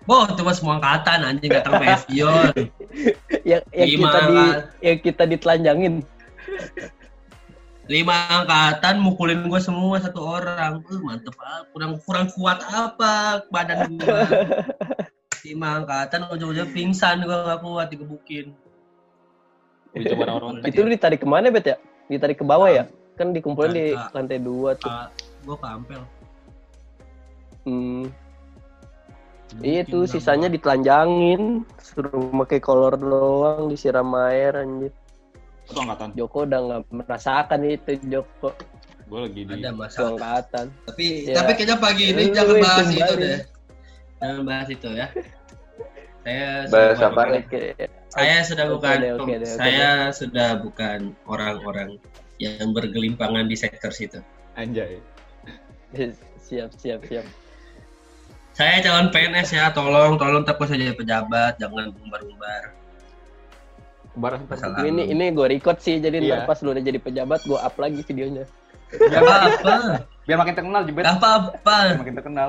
Boh, 0.07 0.25
itu 0.31 0.43
mah 0.47 0.55
semua 0.55 0.79
angkatan 0.79 1.27
anjing 1.27 1.51
datang 1.51 1.83
Evion. 1.83 2.55
yang 3.51 3.63
yang 3.75 3.89
Lima 3.91 4.07
kita 4.07 4.19
di 4.23 4.43
yang 4.81 4.99
kita 5.03 5.23
ditelanjangin 5.27 5.95
Lima 7.87 8.43
angkatan 8.43 8.99
mukulin 8.99 9.47
gue 9.47 9.61
semua 9.63 10.03
satu 10.03 10.19
orang. 10.23 10.83
Uh, 10.91 11.01
mantep 11.07 11.35
ah. 11.39 11.63
Kurang 11.71 12.03
kurang 12.03 12.27
kuat 12.35 12.59
apa 12.67 13.47
badan 13.51 13.95
gue. 13.95 14.21
Lima 15.47 15.83
angkatan 15.83 16.27
ujung-ujungnya 16.31 16.67
pingsan 16.75 17.23
gue 17.23 17.37
nggak 17.37 17.63
kuat 17.63 17.87
digebukin. 17.91 18.55
Itu 20.67 20.83
lu 20.83 20.91
ditarik 20.91 21.23
ke 21.23 21.29
mana 21.31 21.51
bet 21.51 21.67
ya 21.67 21.79
ditarik 22.07 22.39
ke 22.39 22.47
bawah 22.47 22.71
ya 22.71 22.85
kan 23.17 23.33
dikumpulin 23.33 23.73
di 23.73 23.87
lantai 24.13 24.39
dua 24.39 24.77
tuh 24.77 24.93
gue 25.47 25.57
kampel. 25.63 26.03
hmm. 27.65 28.05
Iya 29.59 29.83
tuh 29.83 30.05
sisanya 30.05 30.47
ditelanjangin, 30.47 31.65
suruh 31.79 32.13
pakai 32.45 32.59
kolor 32.59 32.95
doang, 32.95 33.67
disiram 33.67 34.13
air 34.19 34.53
anjir. 34.55 34.93
itu 35.65 35.75
angkatan. 35.75 36.15
Joko 36.15 36.47
udah 36.47 36.61
nggak 36.63 36.83
merasakan 36.95 37.61
itu 37.67 37.99
Joko 38.07 38.55
Gue 39.07 39.21
lagi 39.23 39.43
di 39.43 39.51
ada 39.53 39.71
itu 39.71 39.75
masalah. 39.75 40.15
angkatan. 40.15 40.67
Tapi 40.85 41.05
Ya. 41.27 41.35
tapi 41.37 41.51
kayaknya 41.55 41.77
pagi 41.77 42.05
ini 42.11 42.23
Lu 42.23 42.31
jangan 42.31 42.47
itu 42.47 42.63
bahas 42.63 42.87
itu 42.87 42.99
kembali. 43.03 43.23
deh. 43.23 43.41
Jangan 44.17 44.43
bahas 44.43 44.69
itu 44.69 44.89
ya. 44.91 45.07
Saya 46.23 46.47
Bahas 46.67 46.95
sudah 46.99 47.09
apa. 47.09 47.23
Saya 48.09 48.37
sudah 48.43 48.65
bukan 48.67 48.95
deh, 48.99 49.11
oke 49.15 49.33
deh, 49.33 49.47
oke 49.47 49.59
saya 49.59 49.91
sudah 50.11 50.49
bukan 50.59 50.99
orang-orang 51.25 51.91
yang 52.39 52.71
bergelimpangan 52.71 53.47
di 53.47 53.55
sektor 53.55 53.91
situ. 53.91 54.19
anjay. 54.55 54.99
Siap 56.41 56.71
siap 56.75 57.01
siap. 57.05 57.27
Saya 58.57 58.81
calon 58.81 59.13
PNS 59.13 59.53
ya, 59.53 59.69
tolong 59.69 60.17
tolong 60.17 60.41
takut 60.41 60.65
saja 60.65 60.97
pejabat, 60.97 61.61
jangan 61.61 61.93
umbar-umbar. 61.93 62.73
Barang 64.17 64.49
Masalah. 64.49 64.81
Ini 64.81 65.13
ini 65.13 65.29
gue 65.29 65.45
record 65.45 65.77
sih, 65.85 66.01
jadi 66.01 66.25
Iya. 66.25 66.49
ntar 66.49 66.57
pas 66.57 66.65
lu 66.65 66.73
udah 66.73 66.81
jadi 66.81 66.97
pejabat 66.97 67.45
gue 67.45 67.59
up 67.61 67.77
lagi 67.77 68.01
videonya. 68.01 68.49
Gak 68.97 69.21
apa-apa, 69.21 69.75
biar 70.25 70.39
makin 70.41 70.55
terkenal 70.57 70.83
jebet. 70.89 71.05
gak 71.05 71.21
apa-apa. 71.21 71.77
Makin 72.01 72.15
terkenal. 72.17 72.49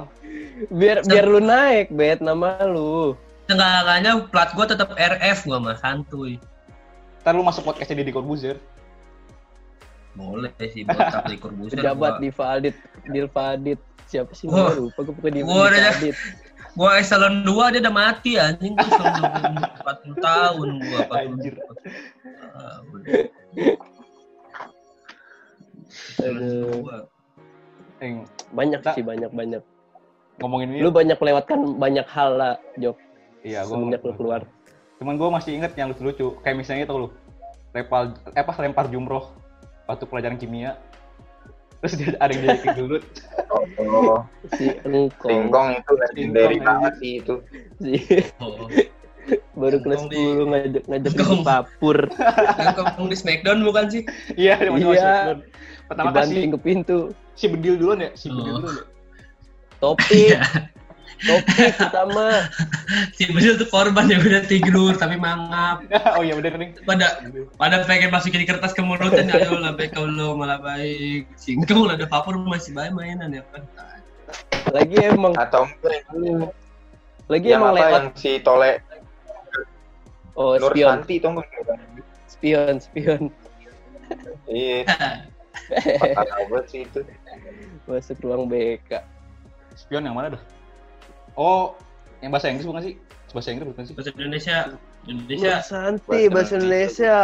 Biar 0.71 1.03
biar 1.03 1.25
lu 1.27 1.43
naik 1.43 1.91
bet 1.91 2.23
nama 2.23 2.55
lu. 2.63 3.19
Seenggaknya 3.51 4.27
plat 4.31 4.51
gua 4.55 4.63
tetap 4.63 4.95
RF 4.95 5.43
gua 5.43 5.59
mah 5.59 5.75
santuy. 5.75 6.39
Ntar 7.25 7.35
lu 7.35 7.43
masuk 7.43 7.67
podcastnya 7.67 7.99
Deddy 7.99 8.15
Corbuzier. 8.15 8.55
Boleh 10.17 10.49
sih 10.65 10.81
botak 10.81 11.23
di 11.31 11.37
Corbuzier. 11.37 11.77
Pejabat 11.77 12.17
gua- 12.17 12.21
di 12.21 12.29
Fadit, 12.29 12.75
Dilfadit. 13.05 13.79
Siapa 14.07 14.31
sih? 14.33 14.47
Gua 14.47 14.71
lupa 14.71 14.99
gue 15.03 15.13
pokoknya 15.13 15.35
di 15.35 15.41
Gua 15.45 15.69
Fadit. 15.69 16.15
Gua 16.73 16.91
eselon 16.97 17.41
2 17.41 17.73
dia 17.73 17.81
udah 17.81 17.93
mati 17.93 18.31
anjing 18.35 18.73
gua 18.73 18.85
eselon 18.85 19.13
40 20.13 20.25
tahun 20.25 20.67
gua 20.79 20.99
40. 21.05 21.17
Anjir. 21.17 21.53
Ah, 22.53 22.79
Aduh. 26.19 27.05
Banyak 28.49 28.81
sih, 28.93 29.01
banyak-banyak. 29.01 29.63
ngomongin 30.37 30.69
ini 30.69 30.85
Lu 30.85 30.93
banyak 30.93 31.17
melewatkan 31.17 31.81
banyak 31.81 32.05
hal 32.05 32.37
lah, 32.37 32.53
Jok. 32.77 32.93
iya 33.41 33.65
gua 33.65 33.73
semenjak 33.73 34.05
lu 34.05 34.13
keluar. 34.13 34.41
Cuman 35.01 35.17
gue 35.17 35.29
masih 35.29 35.51
inget 35.57 35.73
yang 35.73 35.89
lucu-lucu. 35.89 36.37
Kayak 36.41 36.57
misalnya 36.57 36.85
itu 36.85 36.93
lu. 36.93 37.07
Lempar, 37.73 38.13
eh, 38.33 38.41
apa, 38.41 38.51
lempar 38.61 38.85
jumroh. 38.87 39.33
Waktu 39.87 40.03
pelajaran 40.03 40.35
kimia. 40.35 40.75
Terus 41.77 41.93
dia 41.93 42.09
ada 42.17 42.31
yang 42.31 42.57
jadi 42.57 42.69
gelut. 42.73 43.03
Oh, 43.77 44.25
Si 44.51 44.65
Engkong. 44.81 45.29
singkong 45.29 45.67
itu 45.75 45.91
legendary 45.95 46.55
Singkong, 46.55 46.65
banget 46.67 46.93
sih 46.97 47.11
itu. 47.21 47.35
Si, 47.77 47.91
Oh. 48.37 48.65
baru 49.53 49.77
kelas 49.79 50.01
Engkong 50.01 50.11
di- 50.11 50.25
10 50.33 50.45
ngajak 50.47 50.83
ngajak 50.85 51.11
Engkong. 51.13 51.31
di 51.31 51.45
papur. 51.45 51.97
Kamu 52.73 53.07
di 53.07 53.17
Smackdown 53.17 53.59
bukan 53.61 53.85
sih? 53.87 54.01
Iya, 54.33 54.55
Iya. 54.67 55.37
Pertama 55.85 56.09
kasih 56.11 56.33
Dibanting 56.33 56.51
ke 56.51 56.59
pintu. 56.59 56.99
si 57.31 57.45
bedil 57.45 57.77
duluan 57.77 58.01
ya, 58.01 58.09
si 58.13 58.27
bedil 58.27 58.51
Oh. 58.51 58.59
duluan 58.59 58.73
ya. 58.73 58.85
Topik, 59.77 60.09
Iya. 60.11 60.41
Topik 61.23 61.73
pertama. 61.77 62.45
Si 63.15 63.25
Bedil 63.31 63.57
tuh 63.57 63.67
korban 63.67 64.05
yang 64.05 64.21
udah 64.21 64.43
tidur 64.45 64.93
tapi 64.93 65.17
mangap. 65.17 65.81
oh 66.17 66.23
iya 66.23 66.37
bener 66.37 66.53
nih. 66.59 66.69
Pada 66.85 67.21
pada 67.57 67.81
pengen 67.85 68.13
masukin 68.13 68.45
kertas 68.45 68.75
ke 68.75 68.81
mulutnya 68.85 69.25
ayo 69.41 69.57
lah 69.57 69.73
baik 69.73 69.97
kalau 69.97 70.37
malah 70.37 70.61
baik. 70.61 71.25
Singkong 71.39 71.89
ada 71.89 72.05
papur 72.05 72.37
masih 72.37 72.77
baik 72.77 72.93
mainan 72.93 73.33
ya 73.33 73.43
kan. 73.49 73.63
Lagi 74.75 74.95
emang, 74.99 75.31
Atau 75.39 75.63
lagi 77.31 77.47
yang 77.47 77.63
emang 77.63 77.71
apa 77.71 77.79
lewat. 77.79 77.91
yang 77.95 78.07
si 78.19 78.31
Tole 78.43 78.83
Oh, 80.37 80.53
Nur 80.61 80.69
spion, 80.69 81.01
Santi 81.01 81.17
itu 81.17 81.27
enggak? 81.33 81.49
spion, 82.29 82.75
spion. 82.77 83.21
Iya, 84.45 84.85
patah 86.13 86.45
banget 86.45 86.65
sih 86.69 86.81
itu. 86.85 87.01
Masuk 87.89 88.21
ruang 88.21 88.45
BK. 88.45 89.01
Spion 89.73 90.05
yang 90.05 90.13
mana 90.13 90.37
dah? 90.37 90.43
Oh, 91.37 91.77
yang 92.25 92.33
bahasa 92.33 92.49
Inggris 92.49 92.65
bukan 92.65 92.81
sih? 92.81 92.93
Bahasa 93.29 93.49
Inggris 93.53 93.69
bukan 93.69 93.83
sih? 93.85 93.93
Bahasa 93.93 94.09
Indonesia. 94.17 94.57
Indonesia. 95.05 95.53
Santi, 95.61 96.25
Bahasa 96.27 96.33
bahasa 96.33 96.53
Indonesia. 96.57 97.15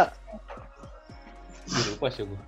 Lupa 1.90 2.06
sih 2.14 2.22
gue. 2.22 2.40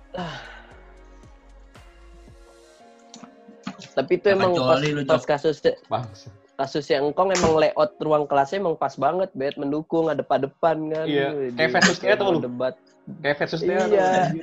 Tapi 3.97 4.11
itu 4.21 4.27
emang 4.29 4.53
pas, 4.53 4.77
lu, 4.79 5.01
pas 5.09 5.25
kasus 5.25 5.57
Bangsa. 5.89 6.29
kasus 6.53 6.85
yang 6.85 7.09
Engkong 7.09 7.33
emang 7.33 7.57
layout 7.57 7.97
ruang 7.97 8.29
kelasnya 8.29 8.61
emang 8.61 8.77
pas 8.77 8.93
banget, 8.93 9.29
bet 9.33 9.57
mendukung 9.57 10.05
ada 10.07 10.21
depan 10.21 10.77
kan. 10.93 11.05
Iya, 11.09 11.49
kayak 11.57 11.69
versus 11.81 11.97
kayak 11.97 12.21
tuh 12.21 12.37
lu. 12.37 12.39
Debat. 12.45 12.77
Kayak 13.25 13.35
versus 13.41 13.61
dia. 13.65 13.89
Iya. 13.89 14.37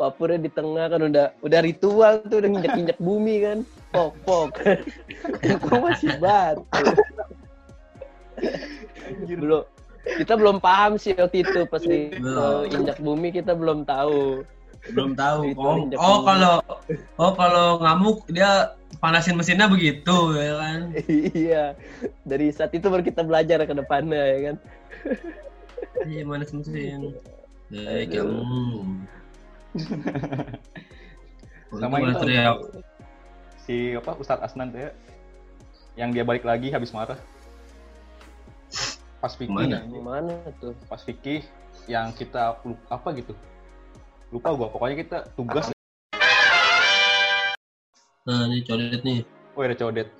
Papurnya 0.00 0.40
di 0.40 0.48
tengah 0.48 0.88
kan 0.88 1.00
udah 1.04 1.36
udah 1.44 1.60
ritual 1.60 2.24
tuh 2.32 2.40
udah 2.40 2.48
nginjek-injek 2.48 2.96
bumi 2.96 3.36
kan. 3.44 3.58
Pok 3.90 4.12
pok. 4.22 4.50
Engkong 5.46 5.82
masih 5.82 6.14
batu. 6.18 6.62
belum 9.26 9.62
kita 10.16 10.32
belum 10.38 10.62
paham 10.64 10.96
sih 10.96 11.12
waktu 11.12 11.44
itu 11.44 11.60
pas 11.68 11.82
di 11.84 12.08
Belum. 12.16 12.64
eh, 12.64 12.72
injak 12.72 12.98
bumi 13.02 13.28
kita 13.34 13.52
belum 13.52 13.84
tahu. 13.84 14.46
Belum 14.96 15.12
tahu. 15.12 15.52
Oh, 15.60 15.76
oh 16.00 16.18
kalau 16.24 16.54
oh 17.20 17.32
kalau 17.36 17.66
ngamuk 17.84 18.24
dia 18.32 18.72
panasin 18.96 19.36
mesinnya 19.36 19.68
begitu 19.68 20.16
ya 20.38 20.54
kan. 20.56 20.80
iya. 21.36 21.64
Dari 22.24 22.48
saat 22.48 22.72
itu 22.72 22.88
baru 22.88 23.04
kita 23.04 23.26
belajar 23.26 23.60
ke 23.66 23.74
depannya 23.76 24.22
ya 24.24 24.38
kan. 24.50 24.56
Iya 26.08 26.22
manas 26.24 26.48
mesin. 26.54 27.12
Eh, 27.68 28.08
Aduh. 28.08 28.08
kamu. 28.08 28.40
Sama 31.70 32.02
Itu 32.02 32.08
itu. 32.08 32.18
teriak. 32.24 32.56
Si 33.70 33.94
apa 33.94 34.18
Ustadz 34.18 34.42
Asnan 34.42 34.74
tuh 34.74 34.82
ya. 34.82 34.90
Yang 35.94 36.10
dia 36.18 36.24
balik 36.26 36.42
lagi 36.42 36.74
habis 36.74 36.90
marah. 36.90 37.14
Pas 39.22 39.30
fikih, 39.38 39.54
anjing. 39.62 40.02
Mana 40.02 40.34
tuh? 40.58 40.74
pas 40.90 40.98
fikih 40.98 41.46
yang 41.86 42.10
kita 42.10 42.58
lupa 42.66 42.82
apa 42.90 43.14
gitu. 43.14 43.30
Lupa 44.34 44.58
gua, 44.58 44.74
pokoknya 44.74 44.96
kita 44.98 45.18
tugas. 45.38 45.70
Nah, 48.26 48.50
ini 48.50 48.66
codet 48.66 49.06
nih. 49.06 49.22
Oh 49.54 49.62
ada 49.62 49.78
codet. 49.78 50.10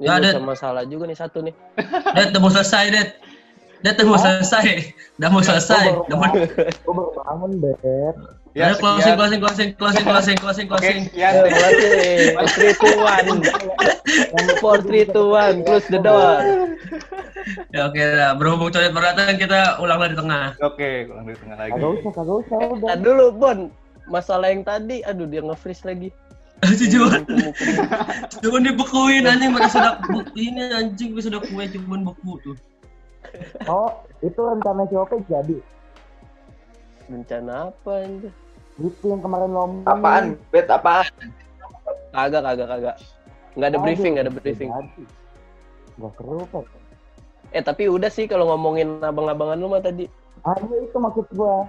Ini 0.00 0.08
Nggak 0.08 0.16
ada. 0.16 0.30
masalah 0.40 0.82
juga 0.88 1.04
nih 1.12 1.18
satu 1.20 1.44
nih. 1.44 1.52
Det, 2.16 2.32
udah 2.32 2.40
mau 2.40 2.48
selesai, 2.48 2.84
Det. 2.96 3.08
Det, 3.84 3.92
udah 3.92 4.06
mau 4.08 4.16
selesai. 4.16 4.66
Udah 5.20 5.28
mau 5.28 5.42
selesai. 5.44 5.84
Udah 6.08 6.16
mau... 6.16 6.32
Bangun, 7.12 7.60
Bet. 7.60 8.16
Ya, 8.52 8.68
Ayo 8.68 8.76
closing, 8.76 9.00
sekian. 9.00 9.16
closing, 9.16 9.40
closing, 9.40 9.70
closing, 9.80 10.04
closing, 10.04 10.36
closing, 10.36 10.66
Oke, 10.68 10.76
closing. 10.76 11.02
sekian. 11.08 11.32
Ayo, 11.32 11.44
mulai 11.48 11.72
three 12.52 12.74
two 12.76 12.94
one. 13.00 13.26
Four 14.60 14.78
three 14.84 15.04
two 15.08 15.26
one. 15.32 15.56
Close 15.64 15.88
the 15.88 15.96
door. 15.96 16.36
Ya 17.72 17.88
oke 17.88 17.96
lah, 17.98 18.36
berhubung 18.36 18.68
codet 18.68 18.92
berdatang 18.92 19.40
kita 19.40 19.80
ulang 19.80 19.98
dari 19.98 20.14
tengah. 20.14 20.52
Oke, 20.60 21.08
kurang 21.08 21.24
dari 21.24 21.38
tengah 21.40 21.56
lagi. 21.58 21.72
Kagak 21.74 21.90
usah, 21.96 22.10
kagak 22.12 22.36
usah, 22.44 22.58
udah. 22.76 22.86
Nah 22.86 22.96
dulu 23.00 23.24
Bon, 23.34 23.58
masalah 24.04 24.52
yang 24.52 24.62
tadi, 24.62 25.00
aduh 25.02 25.24
dia 25.24 25.40
nge-freeze 25.40 25.82
lagi. 25.82 26.08
Si 26.78 26.86
Juan, 26.86 27.26
Juan 28.38 28.62
dibekuin 28.62 29.26
anjing 29.26 29.50
mereka 29.50 29.74
sudah 29.74 29.98
bu- 30.06 30.30
ini 30.38 30.70
anjing 30.70 31.10
sudah 31.18 31.42
kue 31.42 31.66
cuman 31.66 32.06
beku 32.06 32.38
tuh. 32.38 32.54
Oh, 33.66 33.90
itu 34.22 34.38
rencana 34.38 34.86
si 34.86 34.94
Ope 34.94 35.18
jadi. 35.26 35.58
Rencana 37.10 37.70
apa 37.70 37.92
anjir? 38.02 38.32
Itu 38.80 39.04
yang 39.10 39.20
kemarin 39.20 39.50
lo. 39.52 39.62
Apaan? 39.84 40.24
Bet 40.50 40.68
apaan? 40.68 41.08
Kagak, 42.12 42.42
kagak, 42.44 42.68
kagak. 42.68 42.96
Nggak 43.56 43.68
ada 43.68 43.78
Aduh, 43.78 43.84
briefing, 43.84 44.12
nggak 44.16 44.26
ada 44.28 44.32
briefing. 44.32 44.70
Gak 46.00 46.12
seru, 46.16 46.44
Pak. 46.48 46.64
Eh 47.52 47.60
tapi 47.60 47.84
udah 47.84 48.08
sih 48.08 48.24
kalau 48.24 48.48
ngomongin 48.48 49.00
abang-abangan 49.04 49.60
lu 49.60 49.68
mah 49.68 49.84
tadi. 49.84 50.08
Ah, 50.40 50.56
iya, 50.56 50.88
itu 50.88 50.96
maksud 50.96 51.26
gua. 51.36 51.68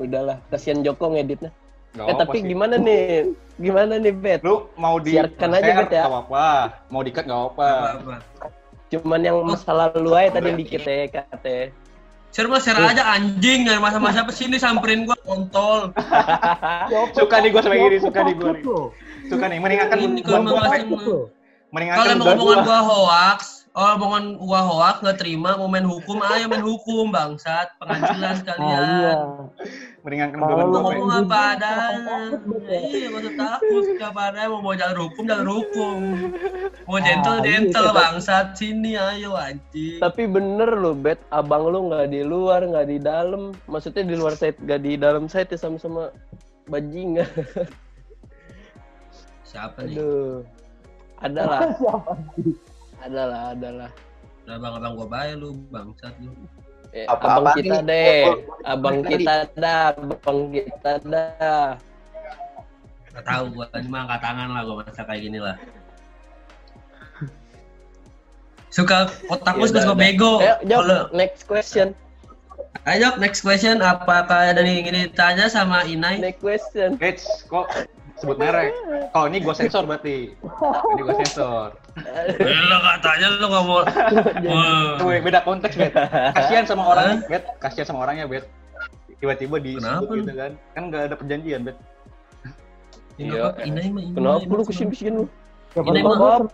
Udahlah, 0.00 0.40
kasihan 0.48 0.80
Joko 0.80 1.12
ngeditnya. 1.12 1.52
Gak 1.92 2.08
Eh 2.08 2.14
tapi 2.16 2.40
sih. 2.40 2.48
gimana 2.48 2.80
nih? 2.80 3.36
Gimana 3.60 4.00
nih, 4.00 4.16
Bet? 4.16 4.40
Lu 4.40 4.72
mau 4.80 4.96
di 4.96 5.12
Siarkan 5.12 5.52
aja, 5.60 5.84
Bet, 5.84 5.92
ya. 5.92 6.08
nggak 6.08 6.08
apa-apa. 6.08 6.48
Mau 6.88 7.04
dikat 7.04 7.28
nggak 7.28 7.36
apa-apa. 7.52 7.68
Apa-apa. 7.68 8.14
Cuman 8.88 9.20
yang 9.20 9.36
masalah 9.44 9.92
lu 9.92 10.16
aja 10.16 10.40
tadi 10.40 10.56
dikit 10.56 10.80
ya, 10.84 11.08
kate. 11.20 11.72
Share 12.32 12.48
mah 12.48 12.64
share 12.64 12.80
aja 12.80 13.04
anjing, 13.12 13.68
nggak 13.68 13.76
masa-masa 13.76 14.20
apa 14.24 14.32
sini 14.32 14.56
samperin 14.56 15.04
gua 15.04 15.16
kontol. 15.20 15.92
Suka 17.16 17.44
nih 17.44 17.52
gua 17.52 17.60
sama 17.60 17.76
gini, 17.76 17.96
suka 18.00 18.20
nih 18.24 18.34
gua 18.34 18.50
nih. 18.56 18.64
Suka 19.28 19.44
nih, 19.48 19.56
Ini 19.60 20.20
beban 20.24 20.48
kalau 21.72 22.12
emang 22.12 22.36
omongan 22.36 22.60
gua. 22.64 22.78
hoax, 22.84 23.68
oh 23.72 23.96
omongan 23.96 24.24
gua 24.36 24.60
hoax 24.60 24.94
nggak 25.00 25.18
terima, 25.20 25.56
mau 25.56 25.68
main 25.68 25.84
hukum, 25.84 26.20
ayo 26.20 26.48
main 26.48 26.60
hukum 26.60 27.08
bangsat, 27.08 27.68
pengadilan 27.76 28.32
Ah, 28.32 28.44
kalian. 28.48 28.80
iya. 28.82 29.16
Meringankan 30.02 30.34
beban 30.34 30.66
lu 30.66 30.74
sampai- 30.74 30.98
ngomong 30.98 31.10
apa 31.14 31.40
ya. 31.54 31.76
Iya, 32.74 33.06
masa 33.08 33.30
takut 33.38 33.84
apa 34.02 34.20
adanya 34.26 34.48
mau 34.50 34.58
bawa 34.58 34.74
jalur 34.74 34.98
hukum, 35.06 35.24
jalur 35.24 35.54
hukum. 35.62 35.98
Mau 36.84 36.98
Ah, 36.98 37.00
gentle, 37.00 37.38
iya, 37.38 37.42
gentle 37.46 37.88
bangsat 37.92 38.46
sini 38.52 38.98
ayo 38.98 39.38
anjing. 39.38 40.02
Tapi 40.02 40.22
bener 40.26 40.74
lu, 40.74 40.98
Bet. 40.98 41.22
Abang 41.30 41.70
lu 41.70 41.86
nggak 41.86 42.10
di 42.10 42.26
luar, 42.26 42.66
nggak 42.66 42.86
di 42.88 42.98
dalam. 42.98 43.54
Maksudnya 43.64 44.02
di 44.02 44.18
luar 44.18 44.34
site, 44.34 44.58
nggak 44.58 44.80
di 44.80 44.92
dalam 44.98 45.30
site 45.30 45.54
ya 45.54 45.58
sama-sama 45.60 46.10
bajingan. 46.66 47.30
Siapa 49.44 49.86
nih? 49.86 49.94
Aduh. 49.94 50.42
Adalah, 51.20 51.60
Siapa 51.78 52.12
sih? 52.34 52.54
adalah, 52.98 53.42
adalah. 53.54 53.90
Udah 54.42 54.54
abang-abang 54.58 54.92
gua 54.96 55.06
bayar 55.08 55.38
lu 55.38 55.54
bangsat 55.70 56.14
lu. 56.18 56.34
Eh, 56.92 57.08
Apa- 57.08 57.40
abang 57.40 57.56
kita 57.56 57.80
nih? 57.80 57.88
deh, 57.88 58.22
Oh, 58.28 58.36
abang 58.68 58.96
tadi. 59.00 59.24
kita 59.24 59.34
dah, 59.56 59.96
abang 59.96 60.40
kita 60.52 60.92
dah. 61.08 61.66
Gak 63.12 63.24
tahu 63.24 63.44
gua 63.56 63.66
mah 63.88 64.00
angkat 64.04 64.20
tangan 64.20 64.48
lah 64.52 64.60
gua 64.64 64.74
masa 64.84 65.02
kayak 65.04 65.20
gini 65.24 65.38
lah. 65.40 65.56
Suka 68.68 69.08
otak 69.28 69.56
Ya 69.56 69.64
suka 69.68 69.80
suka 69.84 69.94
bego. 69.96 70.40
Ayo, 70.40 71.08
next 71.12 71.44
question. 71.44 71.92
Ayo 72.88 73.12
next 73.20 73.44
question 73.44 73.84
apakah 73.84 74.52
ada 74.52 74.64
yang 74.64 74.84
ingin 74.84 75.12
ditanya 75.12 75.48
sama 75.48 75.84
Inai? 75.84 76.20
Next 76.20 76.40
question. 76.40 76.96
Rich, 76.96 77.24
kok 77.52 77.68
sebut 78.22 78.38
merek. 78.38 78.70
Kalau 79.10 79.26
ini 79.26 79.42
gue 79.42 79.54
sensor 79.54 79.82
berarti. 79.82 80.30
Ini 80.30 81.00
gue 81.02 81.16
sensor. 81.26 81.74
Lo 82.70 82.76
katanya 82.78 83.26
lo 83.34 83.46
nggak 83.50 83.64
mau. 83.66 83.80
Wah. 84.46 84.94
Tuh, 84.96 85.10
beda 85.18 85.42
konteks, 85.42 85.74
Bet. 85.74 85.92
Kasihan 86.38 86.64
sama 86.64 86.86
orangnya, 86.86 87.26
Bet. 87.26 87.44
Kasihan 87.58 87.86
sama 87.90 88.06
orangnya, 88.06 88.30
Bet. 88.30 88.46
Tiba-tiba 89.18 89.58
di 89.58 89.74
Kenapa 89.78 90.06
lu? 90.06 90.22
gitu 90.22 90.32
kan. 90.38 90.52
Kan 90.72 90.82
nggak 90.88 91.02
ada 91.10 91.16
perjanjian, 91.18 91.60
Bet. 91.66 91.76
Ya, 93.18 93.26
Iya. 93.28 93.44
nggak 93.58 94.14
Kenapa 94.16 94.52
lu 94.54 94.62
kesin-kesin 94.64 95.12
lu? 95.18 95.26
Ini 95.72 96.04
mah-? 96.04 96.44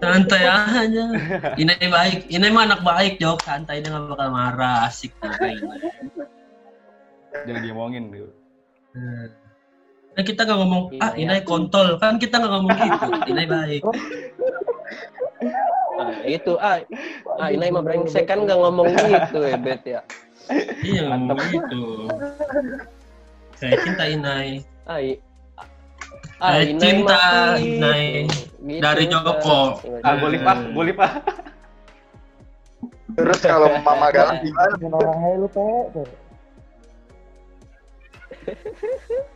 Santai 0.00 0.42
aja. 0.48 1.04
Inai 1.60 1.84
baik. 1.84 2.18
Inai 2.32 2.48
mah 2.48 2.64
anak 2.64 2.80
baik, 2.80 3.20
Jok. 3.20 3.44
Santai 3.44 3.84
dia 3.84 3.92
nggak 3.92 4.08
bakal 4.10 4.28
marah. 4.32 4.88
Asik. 4.88 5.12
santai. 5.20 5.60
Jangan 7.44 7.62
diomongin 7.62 8.08
gitu. 8.14 8.28
Hmm. 8.94 9.26
Nah, 10.14 10.22
kita 10.22 10.46
nggak 10.46 10.58
ngomong, 10.62 10.82
ah 10.98 11.12
Inai 11.14 11.42
kontol. 11.42 11.98
Kan 11.98 12.22
kita 12.22 12.38
nggak 12.38 12.52
ngomong 12.54 12.74
gitu. 12.78 13.08
Inai 13.26 13.46
baik. 13.46 13.82
Nah, 15.94 16.26
itu 16.26 16.58
ah, 16.58 16.82
ah 17.38 17.48
ini 17.54 17.70
mah 17.70 17.78
brengsek 17.78 18.26
kan 18.26 18.42
nggak 18.42 18.58
ngomong 18.58 18.90
gitu 18.90 19.38
ya, 19.46 19.54
Bet 19.54 19.86
ya. 19.86 20.00
Iya, 20.82 21.06
ngomong 21.06 21.38
gitu. 21.46 22.10
Saya 23.54 23.78
cinta 23.78 24.02
Inai. 24.02 24.58
Ah, 24.82 24.98
i- 24.98 25.22
Inai 26.42 26.66
cinta. 26.82 27.54
Inai. 27.62 28.26
Gitu, 28.58 28.82
Dari 28.82 29.04
Joko. 29.06 29.78
Ah, 30.02 30.18
boleh 30.18 30.38
pak, 30.42 30.58
boleh 30.74 30.94
pak. 30.98 31.12
Terus 33.14 33.38
kalau 33.38 33.70
Mama 33.86 34.10
Galang 34.10 34.42
gimana? 34.42 34.74
Dengan 34.74 34.98
orang 34.98 35.18
lu 35.38 35.46
pe. 35.46 35.62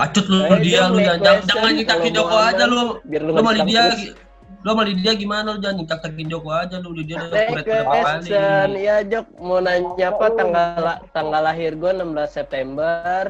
Acut 0.00 0.24
lu, 0.32 0.38
Eh, 0.48 0.58
dia 0.64 0.88
lu 0.88 0.96
dia 0.96 1.20
jangan 1.20 1.44
jangan, 1.44 1.72
kalau 1.84 2.08
Joko 2.08 2.36
aja 2.40 2.64
lu. 2.64 2.82
Biar 3.04 3.22
lu 3.26 3.32
Lydia, 3.36 3.82
terus. 3.92 4.16
lu 4.60 4.68
sama 4.72 4.82
Lydia 4.88 5.12
gimana 5.16 5.46
lu 5.52 5.58
jangan 5.60 5.76
nyitakin 5.84 6.26
Joko 6.32 6.48
aja 6.52 6.76
lu. 6.80 6.88
Lydia 6.96 7.16
udah 7.20 7.40
kuret 7.52 7.64
berapa 7.68 7.84
kali. 7.84 8.00
question, 8.32 8.68
ya 8.80 8.96
Jok 9.04 9.26
mau 9.40 9.60
nanya 9.60 10.06
apa 10.08 10.26
tanggal 10.32 10.72
tanggal 11.12 11.42
lahir 11.44 11.76
gua 11.76 11.92
16 11.92 12.32
September 12.32 13.22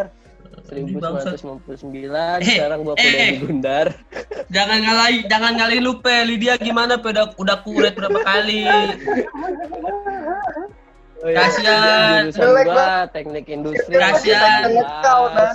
Ini 0.71 1.03
bangsat. 1.03 1.43
1999 1.43 2.43
Eh, 2.43 2.47
sekarang 2.59 2.81
gua 2.87 2.95
kuliah 2.95 3.23
eh. 3.27 3.31
di 3.35 3.39
Gundar 3.43 3.87
Jangan 4.51 4.79
ngalahin, 4.83 5.23
jangan 5.31 5.53
ngalahin 5.59 5.83
lu 5.83 5.95
pe. 6.03 6.27
Lydia 6.27 6.55
gimana 6.59 6.99
pe 6.99 7.11
udah, 7.11 7.27
udah 7.39 7.57
kuret 7.63 7.95
berapa 7.95 8.19
kali. 8.23 8.67
Oh, 11.21 11.29
iya. 11.29 12.25
Gua 12.65 13.05
teknik 13.13 13.45
industri 13.53 13.93
Ah, 14.01 15.53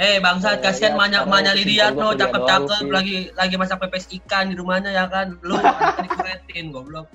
Eh 0.00 0.16
bangsat 0.24 0.64
kasihan 0.64 0.96
manya 0.96 1.28
manya 1.28 1.52
Lydia 1.52 1.92
no 1.92 2.16
Gua 2.16 2.16
kuliah 2.16 2.20
cakep 2.24 2.40
doang 2.40 2.64
cakep 2.64 2.80
sih. 2.80 2.88
lagi 2.88 3.16
lagi 3.36 3.54
masak 3.60 3.78
pepes 3.84 4.08
ikan 4.08 4.48
di 4.48 4.56
rumahnya 4.56 4.90
ya 4.96 5.04
kan. 5.12 5.36
Lu 5.44 5.60
dikuretin 6.04 6.72
goblok. 6.72 7.12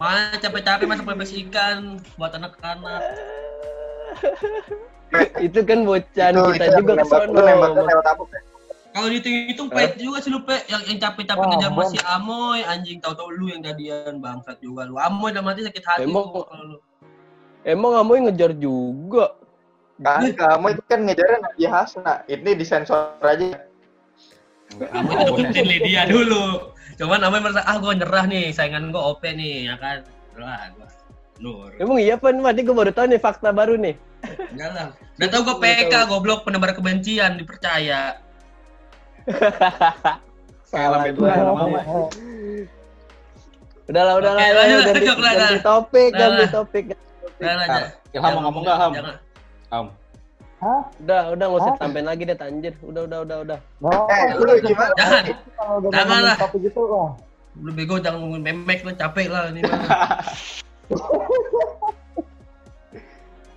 Mana 0.00 0.34
capek-capek 0.40 0.86
masak 0.88 1.06
pepes 1.12 1.32
ikan 1.46 2.00
buat 2.16 2.32
anak-anak. 2.32 3.02
itu 5.44 5.60
kan 5.68 5.84
bocan 5.84 6.32
Itu, 6.32 6.56
kita 6.56 6.66
juga 6.80 6.92
ke 6.96 7.04
nembak, 7.04 7.20
sono 7.20 7.36
lu 7.36 8.51
Kalau 8.92 9.08
dihitung-hitung 9.08 9.68
pet 9.72 9.96
juga 9.96 10.20
sih 10.20 10.28
lu 10.28 10.44
pe 10.44 10.60
yang 10.68 10.84
yang 10.84 10.98
capek-capek 11.00 11.40
Wah, 11.40 11.48
ngejar 11.56 11.72
masih 11.72 12.00
Amoy 12.04 12.60
anjing 12.60 13.00
tahu-tahu 13.00 13.32
lu 13.32 13.48
yang 13.48 13.64
jadian 13.64 14.20
bangsat 14.20 14.60
juga 14.60 14.84
lu. 14.84 15.00
Amoy 15.00 15.32
udah 15.32 15.40
mati 15.40 15.64
sakit 15.64 15.84
hati 15.84 16.04
Emang- 16.04 16.28
gua 16.28 16.44
kalau 16.44 16.64
lu. 16.76 16.78
emang 17.64 17.92
yang 17.96 18.24
ngejar 18.28 18.52
juga 18.52 19.38
Kan 20.02 20.34
kamu 20.34 20.66
itu 20.74 20.82
kan 20.90 20.98
ngejarnya 21.06 21.38
Nadia 21.40 21.70
Hasna. 21.72 22.14
Ini 22.26 22.50
disensor 22.58 23.16
aja. 23.22 23.64
Amoy 24.92 25.14
deketin 25.24 25.64
Lydia 25.68 26.04
dulu. 26.04 26.74
Cuman 27.00 27.24
Amoy 27.24 27.40
merasa 27.40 27.64
ah 27.64 27.80
gua 27.80 27.96
nyerah 27.96 28.28
nih 28.28 28.52
saingan 28.52 28.92
gua 28.92 29.16
OP 29.16 29.24
nih 29.24 29.72
ya 29.72 29.74
kan. 29.80 30.04
Lah 30.36 30.68
gua 30.76 30.88
Nur. 31.40 31.74
emang 31.80 31.98
iya 31.98 32.14
pan 32.20 32.38
mati 32.38 32.60
gua 32.62 32.84
baru 32.84 32.92
tahu 32.92 33.08
nih 33.08 33.18
fakta 33.18 33.50
baru 33.50 33.74
nih 33.74 33.96
Enggak 34.52 34.70
lah. 34.76 34.88
Udah 35.18 35.28
tau 35.28 35.42
gue 35.42 35.56
PK, 35.58 35.92
goblok 36.06 36.46
penebar 36.46 36.70
kebencian, 36.78 37.34
dipercaya. 37.34 38.22
Lambe 40.72 41.08
emang. 41.08 41.16
Tuhan, 41.16 41.36
udahlah 43.84 44.14
udahlah 44.16 44.40
Oke, 44.40 44.52
lanjut, 44.52 44.80
ganti, 44.80 45.00
lanjut, 45.02 45.18
ganti 45.20 45.58
topik 45.60 46.10
Udah 46.10 46.20
ganti 46.22 46.38
lah. 46.38 46.50
topik 46.50 46.84
Udah 46.88 47.52
lah, 47.52 47.64
Ah, 47.64 47.68
jangan- 47.68 47.90
Ilham 48.12 48.30
mau 48.30 48.42
ngomong 48.42 48.62
nggak, 48.62 48.76
Ham? 48.76 48.92
Jangan. 48.92 49.14
Ham. 49.68 49.86
Hah? 50.58 50.80
udah 50.96 51.20
udah 51.28 51.44
nggak 51.44 51.60
usah 51.60 51.74
sampein 51.76 52.06
lagi 52.06 52.22
deh 52.22 52.38
anjir 52.38 52.74
udah 52.80 53.02
udah 53.02 53.18
udah 53.20 53.36
udah 53.42 53.58
Nggak 53.80 54.00
Eh, 54.08 54.22
lu 54.32 54.52
gimana? 54.62 54.92
Jangan. 54.94 55.22
Udah 55.76 55.90
Jangan 55.92 56.20
lah. 56.22 56.36
topik 56.38 56.62
itu 56.62 56.80
wah. 56.80 57.10
Lu 57.54 57.70
bego 57.70 57.94
jangan 57.98 58.18
ngomongin 58.22 58.42
memek 58.46 58.78
lu 58.80 58.94
capek 58.94 59.26
lah 59.26 59.50
ini 59.50 59.60
mah. 59.60 59.80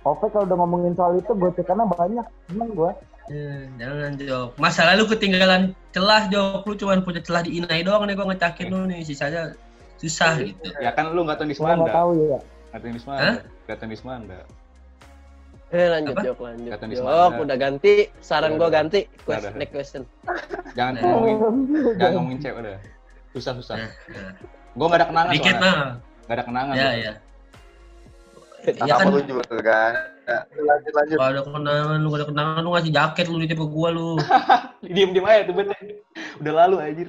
Ope 0.04 0.26
kalau 0.28 0.44
udah 0.44 0.56
ngomongin 0.56 0.92
soal 0.92 1.14
itu 1.14 1.32
gocekannya 1.32 1.86
banyak. 1.88 2.26
Seneng 2.46 2.70
gua. 2.72 2.90
Eh, 3.26 3.66
jangan 3.76 4.12
Jok. 4.14 4.48
Masa 4.56 4.86
lalu 4.94 5.02
ketinggalan 5.10 5.62
celah 5.90 6.30
Jok. 6.30 6.62
Lu 6.64 6.74
cuma 6.78 6.94
punya 7.02 7.18
celah 7.18 7.42
di 7.42 7.58
Inai 7.58 7.82
doang 7.82 8.06
nih 8.06 8.14
gua 8.14 8.30
ngecakin 8.30 8.66
lu 8.70 8.86
nih. 8.86 9.02
Sisanya 9.02 9.54
susah 9.98 10.38
gitu. 10.38 10.70
Ya 10.78 10.94
kan 10.94 11.10
lu 11.10 11.26
nggak 11.26 11.42
tahu 11.42 11.46
di 11.50 11.56
Gua 11.58 11.74
nggak 11.74 11.90
tahu 11.90 12.10
ya. 12.14 12.38
Nggak 12.70 12.80
tahu? 12.82 12.98
Semanda. 13.02 13.32
Nggak 13.66 13.76
tahu 13.78 13.88
di 13.90 13.98
Semanda. 13.98 14.38
eh 15.66 15.90
lanjut 15.90 16.14
Apa? 16.14 16.22
jok 16.22 16.38
lanjut 16.46 16.70
Kata 16.78 16.84
jok 16.86 17.42
udah 17.42 17.58
ganti 17.58 17.92
saran 18.22 18.54
Udah, 18.54 18.58
gua 18.62 18.68
ganti 18.70 19.00
Quest, 19.26 19.50
next 19.58 19.74
question 19.74 20.02
Jangan 20.78 20.94
Nah. 20.94 21.02
ngomongin, 21.10 21.36
jangan 21.98 22.12
ngomongin 22.22 22.38
cewek 22.38 22.56
udah. 22.62 22.78
Susah 23.34 23.52
susah. 23.58 23.74
Nah, 23.74 23.90
nah. 23.90 24.32
Gua 24.78 24.86
nggak 24.86 25.00
ada 25.02 25.06
kenangan 25.10 25.32
Dikit 25.34 25.56
mah. 25.58 25.74
Nggak 26.22 26.36
ada 26.38 26.44
kenangan. 26.46 26.74
Ya, 26.78 26.86
gua. 26.86 27.14
Ya. 28.66 28.84
Ya 28.84 28.94
Sama 28.98 28.98
kan 28.98 29.06
lu 29.14 29.20
juga 29.24 29.42
kan. 29.62 29.92
Ya, 30.26 30.38
lanjut 30.58 30.92
lanjut. 30.98 31.16
kalau 31.22 31.30
ada 31.30 31.42
kenangan 31.46 31.98
lu, 32.02 32.10
ada 32.18 32.26
kenangan 32.26 32.60
lu 32.66 32.70
ngasih 32.74 32.92
jaket 32.92 33.26
lu 33.30 33.38
di 33.38 33.46
tipe 33.46 33.64
gua 33.64 33.88
lu. 33.94 34.18
Diem 34.94 35.14
diem 35.14 35.26
aja 35.26 35.46
tuh 35.46 35.54
bet. 35.54 35.70
Udah 36.42 36.52
lalu 36.66 36.74
anjir. 36.82 37.08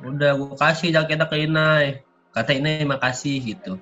Udah 0.00 0.30
gua 0.40 0.56
kasih 0.56 0.88
jaketnya 0.96 1.28
ke 1.28 1.36
Inai. 1.44 2.00
Kata 2.32 2.56
Inai 2.56 2.88
makasih 2.88 3.36
gitu. 3.44 3.76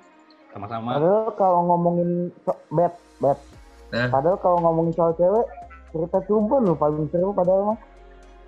Sama-sama. 0.51 0.99
Padahal 0.99 1.31
kalau 1.39 1.61
ngomongin 1.71 2.11
bet, 2.75 2.95
bet. 3.23 3.39
Nah. 3.95 4.11
Padahal 4.11 4.39
kalau 4.43 4.59
ngomongin 4.67 4.93
soal 4.99 5.13
cewek, 5.15 5.47
cerita 5.95 6.19
cubun 6.27 6.67
lu 6.67 6.75
paling 6.75 7.07
seru 7.15 7.31
padahal 7.31 7.75
mah. 7.75 7.79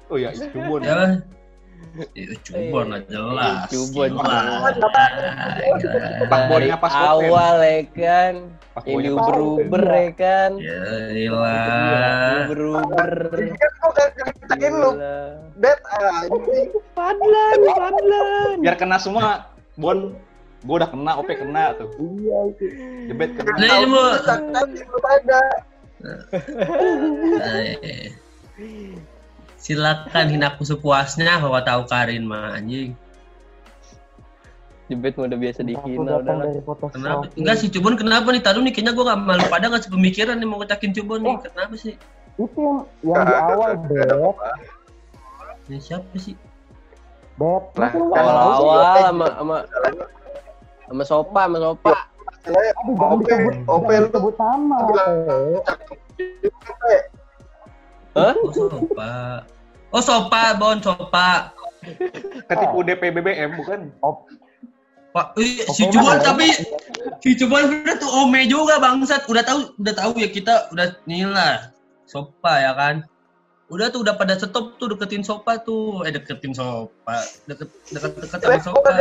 Oh 0.08 0.16
iya, 0.16 0.32
itu 0.32 0.48
Cubun. 0.50 0.80
Ya. 0.82 1.20
Ya, 2.14 2.30
Cubon 2.46 2.94
lah 2.94 3.02
jelas. 3.10 3.66
Cubon. 3.70 4.10
Jelas. 4.14 4.74
Pak 6.30 6.40
pas 6.78 6.94
Open. 6.94 7.10
awal 7.26 7.56
ya 7.58 7.80
kan 7.90 8.34
pas 8.70 8.84
diuber-uber 8.86 9.82
ya 9.82 10.10
kan 10.14 10.50
Ya 10.62 10.82
ilah. 11.10 12.46
diuber-uber 12.46 13.10
Ini 13.34 13.50
kan 13.50 13.70
gua 13.82 13.92
kan 13.94 14.08
ngeritain 14.14 14.74
lu. 14.78 14.90
Bet. 15.58 15.78
Padlan 16.94 17.58
Padlan 17.66 18.56
Biar 18.62 18.76
kena 18.78 18.96
semua. 19.02 19.50
Bon, 19.74 20.14
gua 20.62 20.74
udah 20.82 20.90
kena, 20.90 21.12
OP 21.18 21.30
kena 21.34 21.74
tuh. 21.78 21.90
Iya 21.98 22.38
itu. 22.54 22.64
Jebet 23.10 23.30
kena. 23.34 23.54
Nah 23.58 23.68
ini 23.74 23.86
mau. 23.90 24.06
Tapi 24.22 24.80
lu 24.86 24.98
pada. 25.02 25.40
Eh, 27.82 28.14
Silakan 29.58 30.30
hina 30.30 30.54
aku 30.54 30.62
sepuasnya 30.62 31.42
kalau 31.42 31.58
tahu 31.60 31.82
Karin 31.90 32.24
mah 32.24 32.54
anjing. 32.54 32.94
jebet 34.88 35.20
udah 35.20 35.36
biasa 35.36 35.60
dihina 35.68 36.16
udah 36.24 36.48
Kenapa? 36.96 37.28
selfie. 37.28 37.44
Enggak 37.44 37.56
sih 37.60 37.68
Cubon 37.68 37.92
kenapa 37.92 38.32
nih? 38.32 38.40
Tadi 38.40 38.64
nih 38.64 38.72
kayaknya 38.72 38.96
gue 38.96 39.04
gak 39.04 39.20
malu 39.20 39.44
pada 39.52 39.68
gak 39.68 39.84
sepemikiran 39.84 40.40
nih 40.40 40.48
mau 40.48 40.56
ngecakin 40.64 40.96
Cubon 40.96 41.20
nih. 41.28 41.36
Kenapa 41.44 41.74
sih? 41.76 41.92
Itu 42.40 42.56
yang, 42.56 42.78
yang 43.04 43.22
di 43.28 43.34
awal, 43.36 43.70
bet. 43.84 44.08
Ini 45.68 45.76
siapa 45.76 46.16
sih? 46.16 46.32
Bet. 47.36 47.64
Lah, 47.76 47.92
Masa 47.92 47.96
lu 48.00 48.04
nggak 48.08 48.16
kan 48.16 48.32
tahu? 48.32 48.48
awal 48.48 48.80
sama 49.04 49.26
sama 49.36 49.56
sama 50.88 51.02
sopa 51.04 51.40
sama 51.44 51.58
sopa 51.60 51.92
Aduh, 52.48 52.94
jangan 52.96 53.16
disebut, 53.20 53.54
jangan 53.68 54.02
disebut 54.08 54.34
nama. 54.40 54.76
Hah? 58.18 58.34
Oh 58.34 58.50
Sopa. 58.50 59.12
Oh 59.88 60.02
Sopa, 60.02 60.42
Bon 60.54 60.78
Sopa. 60.78 61.54
Ketipu 62.44 62.82
DP 62.82 63.14
BBM 63.14 63.54
bukan? 63.54 63.94
Pak, 65.08 65.32
ih, 65.40 65.64
Oke, 65.64 65.72
si 65.72 65.82
Cubon 65.88 66.20
Mas. 66.20 66.24
tapi 66.26 66.46
si 67.22 67.30
Cubon 67.32 67.64
udah 67.64 67.96
tuh 67.96 68.10
ome 68.12 68.44
juga 68.44 68.76
bangsat. 68.76 69.24
Udah 69.24 69.40
tahu 69.40 69.72
udah 69.78 69.94
tahu 69.94 70.10
ya 70.18 70.28
kita 70.28 70.68
udah 70.68 70.98
inilah 71.06 71.72
Sopa 72.04 72.60
ya 72.60 72.72
kan. 72.76 73.06
Udah 73.68 73.88
tuh 73.88 74.04
udah 74.04 74.16
pada 74.16 74.36
stop 74.36 74.76
tuh 74.76 74.92
deketin 74.92 75.24
Sopa 75.24 75.56
tuh. 75.62 76.04
Eh 76.04 76.12
deketin 76.12 76.52
Sopa. 76.52 77.24
Deket 77.46 77.70
deket 77.88 78.12
deket 78.20 78.40
sama 78.42 78.60
Sopa. 78.60 78.92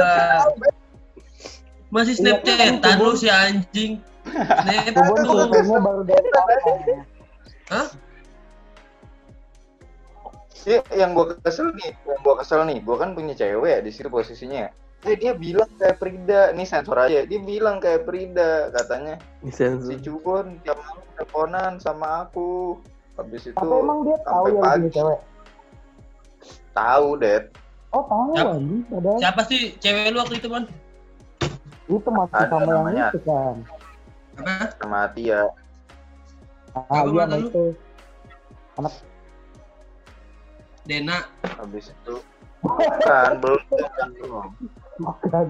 Masih 1.87 2.15
Iya, 2.15 2.39
Snapchatan 2.39 2.73
kan, 2.79 2.95
lu 2.95 3.11
Cubon. 3.11 3.15
si 3.19 3.27
anjing. 3.27 3.91
Snap 4.63 5.15
tuh. 5.23 5.47
baru. 5.79 6.01
Hah? 7.67 7.87
Iya, 10.67 10.83
yang 10.93 11.15
gua 11.15 11.31
kesel 11.39 11.71
nih, 11.71 11.95
yang 12.03 12.19
gua 12.19 12.35
kesel 12.37 12.67
nih, 12.67 12.83
gua 12.83 12.99
kan 12.99 13.15
punya 13.15 13.31
cewek 13.31 13.71
ya 13.71 13.79
di 13.79 13.87
situ 13.87 14.11
posisinya. 14.11 14.67
Eh 15.05 15.15
dia 15.15 15.31
bilang 15.31 15.69
kayak 15.79 15.95
Frida, 15.95 16.51
nih 16.51 16.67
sensor 16.67 16.99
aja. 16.99 17.23
Dia 17.23 17.39
bilang 17.39 17.79
kayak 17.79 18.03
Frida 18.03 18.67
katanya. 18.75 19.15
Si 19.39 19.55
Sensor. 19.55 19.95
Cubon 20.03 20.59
tiap 20.59 20.75
malam 20.75 21.05
teleponan 21.13 21.73
sama 21.79 22.27
aku. 22.27 22.75
Habis 23.15 23.47
itu 23.47 23.55
Tapi 23.55 23.71
emang 23.71 24.03
dia 24.03 24.17
tahu 24.19 24.27
sampai 24.27 24.51
yang 24.51 24.59
pagi. 24.59 24.77
punya 24.77 24.91
cewek. 24.91 25.19
tahu, 26.73 27.07
Det. 27.15 27.41
Oh 27.89 28.03
tahu 28.03 28.31
Siap. 28.35 28.47
anjing, 28.51 28.81
padahal 28.85 29.17
Siapa 29.17 29.41
sih 29.47 29.61
cewek 29.79 30.11
lu 30.11 30.17
waktu 30.19 30.35
itu, 30.35 30.47
Bon? 30.47 30.63
itu 31.87 32.09
masih 32.11 32.35
Ada 32.35 32.45
sama 32.45 32.59
yang 32.59 32.69
namanya. 32.75 33.05
itu 33.07 33.19
kan. 33.23 33.55
Apa? 34.35 34.53
Sama 34.75 34.99
Tia. 35.15 35.41
Ah, 36.75 36.83
Apa 36.83 37.07
iya 37.07 37.23
lu? 37.31 37.39
itu. 37.47 37.65
Dena. 40.87 41.27
Habis 41.59 41.91
itu 41.91 42.23
bukan 42.63 43.31
belum. 43.43 43.61
Bukan. 44.97 45.45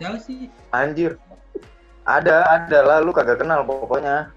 Siapa 0.00 0.16
sih? 0.18 0.48
Anjir. 0.72 1.20
Ada, 2.08 2.64
ada 2.64 2.78
lah 2.82 2.98
lu 3.04 3.12
kagak 3.12 3.44
kenal 3.44 3.68
pokoknya. 3.68 4.32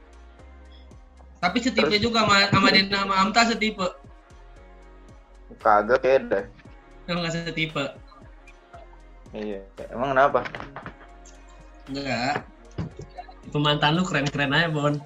Tapi 1.40 1.58
setipe 1.64 1.96
juga 1.98 2.28
sama, 2.28 2.52
sama 2.52 2.70
Dena 2.70 3.08
sama 3.08 3.16
Amta 3.24 3.42
setipe. 3.48 3.88
Kagak 5.64 6.04
kayak 6.04 6.22
deh. 6.28 6.46
Kalau 7.08 7.24
nggak 7.24 7.34
setipe. 7.34 7.86
Iya. 9.32 9.64
Emang 9.90 10.12
kenapa? 10.12 10.44
Enggak. 11.88 12.44
Itu 13.48 13.58
mantan 13.58 13.98
lu 13.98 14.04
keren-keren 14.04 14.54
aja, 14.54 14.70
Bon. 14.70 15.00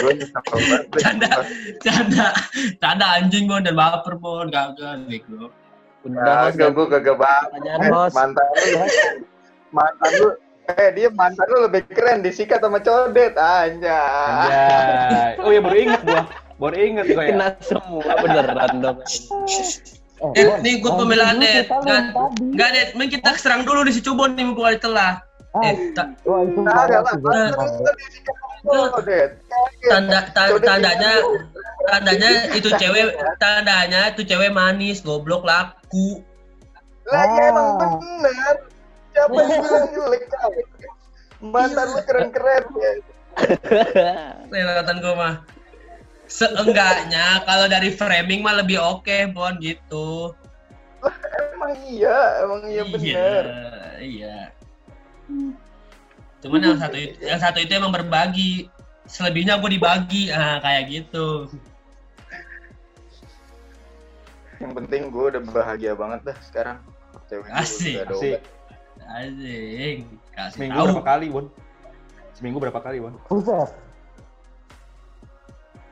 Gue 0.00 0.12
nyesel 0.16 0.40
banget. 0.42 0.82
Canda. 1.04 1.30
Canda. 1.84 2.26
Canda 2.80 3.06
anjing, 3.20 3.44
Bon. 3.46 3.60
Dan 3.60 3.76
baper, 3.76 4.16
Bon. 4.16 4.48
Gagal, 4.48 5.04
bego. 5.06 5.52
Udah, 6.08 6.48
host. 6.48 6.56
Kagak, 6.56 6.70
gue 6.72 6.86
kagak 6.88 7.16
banget. 7.20 7.48
Pertanyaan 7.52 7.80
host. 7.92 8.14
Mantan 8.16 8.46
lu, 8.48 8.72
mantan 9.70 10.10
lu, 10.16 10.28
eh 10.72 10.88
dia 10.96 11.08
mantan 11.12 11.46
lu 11.52 11.58
lebih 11.68 11.82
keren 11.92 12.24
disikat 12.24 12.64
sama 12.64 12.80
codet, 12.80 13.36
anjay. 13.36 13.92
Anjay. 13.92 15.32
Oh 15.44 15.52
ya 15.52 15.60
baru 15.60 15.76
inget 15.76 16.00
gua. 16.08 16.22
Baru 16.56 16.76
inget 16.80 17.06
gua 17.12 17.22
ya. 17.22 17.30
Kena 17.36 17.48
semua 17.60 18.12
beneran 18.16 18.72
dong. 18.80 18.98
Eh, 20.36 20.44
Bon, 20.44 20.60
nih 20.60 20.84
gue 20.84 20.92
pembelaan 20.92 21.40
dulu 21.40 21.48
deh. 21.48 21.64
Enggak, 21.64 22.02
enggak 22.44 22.68
deh. 22.76 22.84
Mending 22.92 23.10
kita 23.20 23.30
serang 23.40 23.64
dulu 23.64 23.88
di 23.88 23.92
si 23.96 24.04
Cubon 24.04 24.36
nih 24.36 24.44
mumpung 24.44 24.68
ada 24.68 24.76
celah. 24.76 25.12
Eh, 25.50 25.74
ta- 25.98 26.14
Wah 26.22 26.46
itu 26.46 26.62
tanda 29.90 30.18
tandanya 30.30 31.10
itu- 31.18 31.42
tandanya 31.88 32.30
itu 32.54 32.68
cewek 32.70 33.06
tandanya 33.40 34.00
itu 34.14 34.22
cewek 34.22 34.50
manis, 34.52 35.02
goblok 35.02 35.42
laku. 35.42 36.22
Lah 37.10 37.26
ya 37.26 37.42
emang 37.50 37.68
Ah. 37.74 37.98
bener. 37.98 38.54
Siapa 39.10 39.34
yang 39.34 39.58
bilang 39.58 39.86
jelek? 39.90 40.22
Mantan 41.40 41.86
lu 41.88 42.00
keren-keren. 42.06 42.64
ya. 42.78 42.92
Lewatan 44.54 44.96
gue 45.02 45.14
mah. 45.16 45.34
Seenggaknya 46.30 47.42
kalau 47.42 47.66
dari 47.66 47.90
framing 47.90 48.38
mah 48.38 48.62
lebih 48.62 48.78
oke, 48.78 49.34
Bon 49.34 49.58
gitu. 49.58 50.30
Emang 51.56 51.74
iya, 51.90 52.18
emang 52.44 52.62
iya 52.70 52.82
bener. 52.86 53.44
Iya. 53.98 54.36
Cuman 56.40 56.60
yang 56.64 56.80
satu 56.80 56.96
itu, 56.96 57.14
yang 57.20 57.40
satu 57.40 57.58
itu 57.60 57.72
emang 57.76 57.92
berbagi. 57.92 58.72
Selebihnya 59.10 59.58
gue 59.58 59.70
dibagi, 59.74 60.30
ah 60.30 60.62
kayak 60.62 60.82
gitu. 60.88 61.50
Yang 64.60 64.72
penting 64.76 65.02
gue 65.10 65.24
udah 65.34 65.42
bahagia 65.50 65.92
banget 65.98 66.32
dah 66.32 66.38
sekarang. 66.44 66.78
Cewek 67.26 67.48
gue 67.48 67.54
Asik, 67.54 67.96
udah 68.06 68.16
Asik. 68.16 68.40
Anjing, 69.10 69.98
kasih 70.36 70.52
Seminggu 70.54 70.78
tahu. 70.78 70.86
berapa 70.94 71.02
kali, 71.02 71.26
Bon? 71.32 71.46
Seminggu 72.36 72.58
berapa 72.62 72.80
kali, 72.80 72.96
Bon? 73.02 73.14
Buset. 73.26 73.70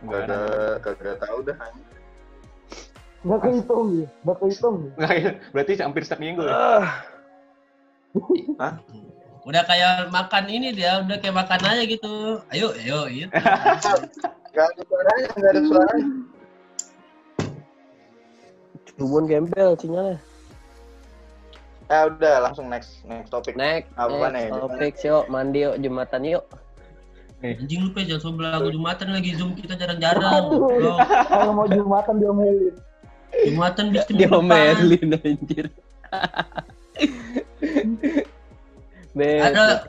Gak 0.07 0.20
ada, 0.31 0.40
kagak 0.79 1.18
tahu 1.18 1.38
dah. 1.42 1.59
Nggak 3.27 3.40
kehitung 3.42 3.87
ya. 3.98 4.07
Nggak 4.22 4.37
kehitung. 4.38 4.77
Nggak, 4.94 5.11
berarti 5.53 5.72
hampir 5.83 6.03
setiap 6.07 6.22
minggu 6.22 6.46
ya? 6.46 6.55
Udah 9.46 9.62
kayak 9.64 10.11
makan 10.11 10.44
ini 10.51 10.74
dia, 10.74 11.05
udah 11.05 11.16
kayak 11.20 11.37
makan 11.37 11.61
aja 11.62 11.83
gitu. 11.85 12.42
Ayo, 12.51 12.74
ayo, 12.74 12.98
gitu. 13.09 13.31
Gak 14.48 14.64
ada 14.74 14.83
suaranya, 14.90 15.29
gak 15.38 15.51
ada 15.55 15.61
suaranya. 15.62 16.07
Cubun 18.98 19.24
gembel 19.31 19.79
sinyalnya. 19.79 20.18
Ya 21.87 21.98
udah, 22.11 22.35
langsung 22.42 22.66
next 22.66 23.07
next 23.07 23.31
topik. 23.31 23.55
Next, 23.55 23.87
Apa 23.94 24.29
next 24.29 24.35
nih? 24.35 24.46
topik 24.51 24.94
yuk, 25.01 25.24
mandi 25.31 25.62
yuk, 25.62 25.74
jumatan 25.79 26.22
yuk. 26.27 26.44
Anjing 27.38 27.87
lu 27.87 27.94
pe 27.94 28.03
jangan 28.03 28.18
soal 28.18 28.35
belagu 28.35 28.66
Jumatan 28.74 29.14
lagi 29.14 29.31
Zoom 29.38 29.55
kita 29.55 29.79
jarang-jarang. 29.79 30.51
Kalau 31.31 31.55
mau 31.55 31.70
jumatan 31.70 32.18
diomelin. 32.18 32.74
Jumatan 33.46 33.94
bis 33.94 34.03
minggu 34.11 34.27
depan. 34.42 34.74
Diomelin 34.74 35.11
anjir. 35.22 35.66
Ada 39.16 39.88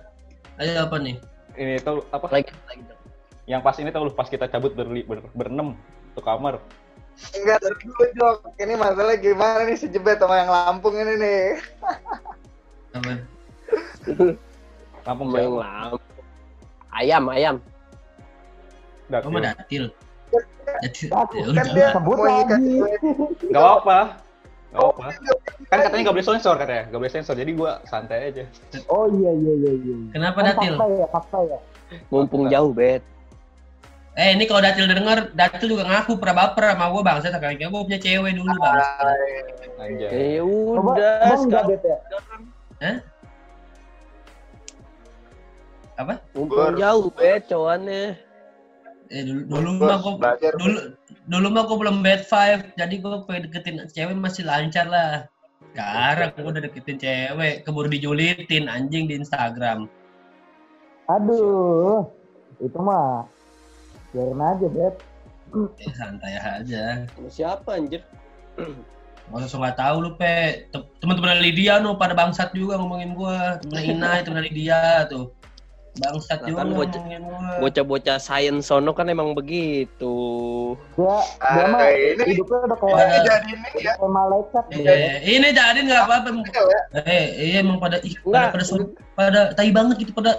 ada 0.55 0.71
apa 0.86 0.95
nih? 0.99 1.15
Ini 1.55 1.84
tau 1.84 2.03
apa? 2.12 2.27
lagi 2.32 2.51
lagi. 2.67 2.84
Yang 3.49 3.62
pas 3.65 3.75
ini 3.82 3.89
tau 3.89 4.05
lu 4.05 4.13
pas 4.13 4.29
kita 4.29 4.45
cabut 4.45 4.71
berli, 4.77 5.01
ber, 5.03 5.25
berenam 5.34 5.73
ke 6.13 6.21
kamar. 6.21 6.62
Enggak, 7.36 7.60
dari 7.60 7.75
dulu 7.84 8.03
Jok. 8.15 8.38
Ini 8.55 8.73
masalah 8.79 9.17
gimana 9.19 9.67
nih 9.67 9.75
si 9.75 9.91
Jebet 9.91 10.21
sama 10.21 10.39
yang 10.39 10.47
Lampung 10.47 10.95
ini 10.95 11.13
nih. 11.19 11.41
Apa? 12.95 13.13
Lampung 15.03 15.29
Main 15.29 15.49
siapa? 15.49 15.60
lam. 15.60 15.91
Ayam, 16.89 17.23
ayam. 17.29 17.55
Datil. 19.10 19.25
Kamu 19.25 19.39
datil. 19.41 19.84
Datil. 20.79 21.08
Datil. 21.10 21.47
Ya 21.49 21.58
Kan 21.58 21.65
udah. 21.65 21.75
dia 21.75 21.88
Sebut 21.91 22.17
mau 22.17 22.27
nyikat 22.29 22.60
lagi. 22.62 22.75
gue. 22.77 22.89
Gak 23.49 23.62
apa-apa. 23.62 23.99
Gak 24.69 24.86
apa. 24.86 25.03
Kan 25.69 25.77
katanya 25.82 26.01
gak 26.10 26.15
boleh 26.15 26.27
sensor 26.27 26.55
katanya. 26.62 26.84
Gak 26.93 26.99
boleh 27.01 27.13
sensor. 27.13 27.36
Jadi 27.38 27.51
gua 27.58 27.71
santai 27.89 28.29
aja. 28.29 28.43
Oh 28.89 29.10
iya 29.10 29.32
iya 29.34 29.53
iya 29.58 29.71
iya. 29.82 29.95
Kenapa 30.13 30.45
Kan 30.45 30.47
datil? 30.53 30.75
fakta 30.77 30.86
ya, 30.93 31.08
fakta 31.10 31.39
ya. 31.45 31.60
Mumpung 32.13 32.45
jauh, 32.53 32.69
Bet. 32.69 33.01
Eh 34.19 34.36
ini 34.36 34.43
kalau 34.45 34.60
datil 34.60 34.84
denger, 34.84 35.32
datil 35.32 35.67
juga 35.79 35.88
ngaku 35.88 36.19
pernah 36.19 36.36
baper 36.43 36.75
sama 36.75 36.91
gue 36.91 37.01
bangsa 37.08 37.27
sekali 37.32 37.55
gue 37.55 37.71
punya 37.71 37.99
cewek 38.03 38.32
dulu 38.36 38.51
bang. 38.51 38.75
Anjay. 39.79 40.38
Ya 40.38 40.43
Coba, 40.43 40.91
udah, 40.91 41.13
emang 41.23 41.41
enggak 41.47 41.63
bet 41.71 41.82
ya? 41.88 41.97
Apa? 45.99 46.13
mumpung 46.36 46.75
jauh, 46.79 47.08
Bet, 47.15 47.47
cowannya. 47.47 48.15
Eh 49.08 49.21
dulu 49.23 49.41
dulu 49.47 49.69
mah 49.88 49.97
gue 50.03 50.51
dulu 50.60 50.79
dulu 51.29 51.47
mah 51.53 51.63
gue 51.69 51.77
belum 51.77 52.01
bad 52.01 52.25
five, 52.25 52.73
jadi 52.73 52.95
gue 52.97 53.23
pengen 53.29 53.47
deketin 53.47 53.77
cewek 53.93 54.17
masih 54.17 54.43
lancar 54.49 54.89
lah. 54.89 55.29
Sekarang 55.71 56.33
gue 56.33 56.49
udah 56.49 56.63
deketin 56.65 56.97
cewek, 56.97 57.61
keburu 57.63 57.85
dijulitin 57.85 58.65
anjing 58.65 59.05
di 59.05 59.21
Instagram. 59.21 59.85
Aduh. 61.05 62.09
Itu 62.57 62.81
mah. 62.81 63.29
Biarin 64.09 64.41
aja, 64.41 64.67
Bet. 64.73 64.95
Eh, 65.53 65.93
santai 65.93 66.33
aja. 66.37 67.05
Siapa 67.29 67.77
anjir? 67.77 68.01
Masa 69.29 69.45
so 69.45 69.61
nggak 69.61 69.77
tahu 69.77 69.95
lu 70.01 70.11
pe 70.17 70.65
Tem- 70.73 70.89
teman-teman 70.97 71.37
Lydia 71.37 71.77
no 71.77 71.93
pada 71.93 72.17
bangsat 72.17 72.49
juga 72.49 72.81
ngomongin 72.81 73.13
gua 73.13 73.61
temen 73.61 74.01
Ina 74.01 74.25
temen 74.25 74.41
Lydia 74.41 75.05
tuh 75.05 75.29
bangsat 75.95 76.38
Nah, 76.39 76.47
juga 76.47 76.60
kan 76.60 76.67
gua 76.69 76.86
Bocah-bocah 77.60 78.17
sains 78.17 78.63
sono 78.63 78.91
kan 78.91 79.06
emang 79.06 79.34
begitu. 79.34 80.15
Dia, 80.93 81.17
dia 81.49 81.65
mah 81.65 81.80
Ah, 81.80 81.89
ini 81.91 82.23
hidupnya 82.30 82.58
udah 82.63 82.78
kayak, 82.78 82.93
Pada- 82.93 83.10
Ini 83.10 83.17
jadi 83.25 83.49
ini 83.49 83.67
ya. 83.75 83.93
kayak 83.95 84.12
malaikat. 84.12 84.63
eh, 84.71 85.15
ini 85.25 85.47
jadi 85.49 85.80
nggak 85.82 86.02
apa-apa 86.06 86.28
emang- 86.30 86.47
ya. 86.47 86.82
eh 87.02 87.25
iya 87.41 87.58
emang 87.60 87.78
pada 87.78 87.97
ih, 87.99 88.13
pada 88.21 88.30
Enggak. 88.47 88.49
pada, 88.54 88.63
pada 89.15 89.41
tai 89.54 89.69
banget 89.69 89.95
gitu 89.99 90.12
pada 90.12 90.32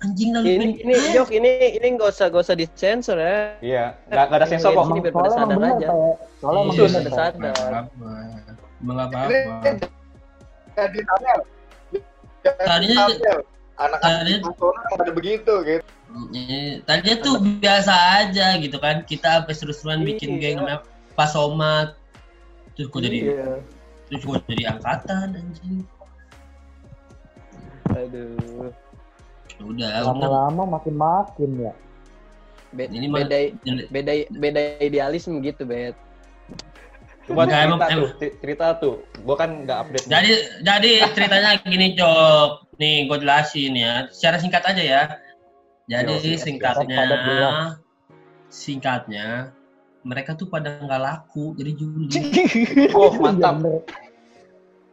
anjing 0.00 0.30
lah 0.30 0.42
Ini 0.42 0.66
ini 0.78 0.94
Jok, 1.12 1.28
ini 1.30 1.50
ini 1.74 1.86
nggak 1.94 2.08
usah 2.10 2.26
nggak 2.28 2.42
usah 2.42 2.54
disensor 2.54 3.16
ya. 3.16 3.56
Iya. 3.60 3.84
Gak, 4.06 4.24
gak 4.26 4.38
ada 4.40 4.46
sensor 4.46 4.70
Iya, 4.70 4.76
kok. 4.76 4.84
sini 4.86 5.00
biar 5.00 5.12
pada 5.12 5.28
Soalnya 5.28 5.44
emang 5.46 5.60
sadar 5.60 5.78
aja. 5.78 5.88
Soalnya 6.36 6.60
Iya, 6.60 6.72
bener, 6.74 7.00
ada 7.00 7.10
sadar. 7.10 7.38
nggak 7.38 7.54
nggak 8.84 9.06
Ini 10.84 11.00
thumbnail. 11.02 11.40
Jadi 12.44 12.58
Tadinya-. 12.60 13.08
Anak-anak 13.74 14.38
di 14.38 14.50
sono 14.54 14.80
pada 14.94 15.10
begitu 15.10 15.52
gitu. 15.66 15.84
Eh, 16.30 16.78
tadinya 16.86 17.16
tuh 17.18 17.34
biasa 17.42 17.92
aja 18.22 18.54
gitu 18.62 18.78
kan 18.78 19.02
kita 19.02 19.42
sampai 19.42 19.54
seru-seruan 19.54 20.06
bikin 20.06 20.38
Iya. 20.38 20.40
geng 20.40 20.56
namanya 20.62 20.80
Pasomat 21.18 21.98
terus 22.78 22.86
kok 22.86 23.02
jadi 23.02 23.18
Iya. 23.34 23.50
terus 24.06 24.22
kok 24.22 24.42
jadi 24.46 24.62
angkatan 24.78 25.26
anjing 25.34 25.82
Aduh. 27.94 28.70
Udah. 29.62 30.02
Lama-lama 30.02 30.78
makin-makin 30.78 31.70
ya. 31.70 31.72
Be- 32.74 32.90
Ini 32.90 33.06
beda 33.06 33.36
beda 33.90 34.12
beda 34.34 34.60
idealisme 34.82 35.38
gitu, 35.46 35.62
Bet. 35.62 35.94
Coba 37.24 37.40
Enggak, 37.42 37.60
emang- 37.64 37.80
cerita 37.80 37.96
tuh, 37.96 38.08
ci- 38.16 38.34
cerita 38.36 38.66
tuh. 38.76 38.94
Gua 39.24 39.36
kan 39.36 39.50
nggak 39.64 39.78
update. 39.80 40.04
nih. 40.04 40.12
Jadi 40.12 40.32
jadi 40.60 40.90
ceritanya 41.12 41.50
gini, 41.62 41.86
Cok. 41.96 42.48
Nih, 42.74 43.06
gue 43.06 43.18
jelasin 43.18 43.72
ya. 43.72 43.94
Secara 44.10 44.36
singkat 44.36 44.62
aja 44.62 44.82
ya. 44.82 45.02
Jadi 45.84 46.12
Yo, 46.12 46.36
singkatnya 46.36 47.04
singkatnya 48.48 49.52
mereka 50.00 50.32
tuh 50.32 50.46
pada 50.46 50.80
nggak 50.80 51.00
laku 51.00 51.52
jadi 51.54 51.72
juli. 51.74 52.08
Oh, 52.92 53.08
Iya, 53.14 53.20
mantap. 53.20 53.54
bener. 53.58 53.80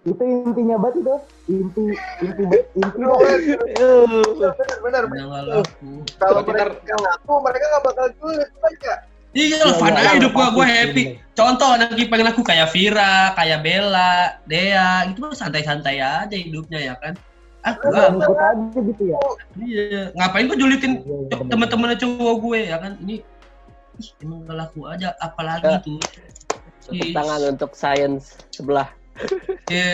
Itu 0.01 0.23
intinya 0.23 0.75
banget 0.81 0.95
itu. 0.99 1.15
Inti 1.51 1.83
inti 2.21 2.43
inti 2.73 2.99
benar 4.81 5.03
nggak 5.05 5.43
laku. 5.45 5.91
kalau 6.17 6.41
mereka 6.41 6.73
ngaku 6.95 7.33
mereka 7.39 7.65
nggak 7.69 7.83
bakal 7.85 8.07
julid 8.17 8.49
mereka 8.55 8.93
Iya, 9.31 9.63
Iya, 9.63 9.79
fun 9.79 9.95
iya, 9.95 9.99
aja 9.99 10.09
iya, 10.11 10.17
hidup 10.19 10.31
gua, 10.35 10.47
gua 10.51 10.67
happy. 10.67 11.03
bener. 11.15 11.31
Contoh 11.31 11.71
lagi 11.79 12.03
pengen 12.11 12.27
aku 12.35 12.43
kayak 12.43 12.67
Vira, 12.75 13.31
kayak 13.31 13.63
Bella, 13.63 14.35
Dea, 14.43 15.07
itu 15.07 15.23
mah 15.23 15.31
santai-santai 15.31 16.03
aja 16.03 16.35
hidupnya 16.35 16.91
ya 16.91 16.93
kan. 16.99 17.15
Ah, 17.63 17.77
gua, 17.79 18.11
ikut 18.11 18.35
aja 18.35 18.79
gitu 18.83 19.03
ya. 19.07 19.17
iya. 19.63 20.01
Ngapain 20.19 20.51
gua 20.51 20.57
julitin 20.59 20.91
cok- 21.31 21.47
bener. 21.47 21.47
teman-temannya 21.47 21.97
cowok 22.03 22.35
gue 22.43 22.59
ya 22.67 22.77
kan? 22.81 22.91
Ini 22.99 23.15
ih, 24.01 24.09
emang 24.19 24.43
gak 24.43 24.57
laku 24.67 24.79
aja, 24.89 25.15
apalagi 25.15 25.69
Ya. 25.69 25.79
tuh. 25.79 26.01
Tepuk 26.81 27.09
tangan 27.13 27.41
untuk 27.55 27.71
sains 27.71 28.35
sebelah. 28.51 28.89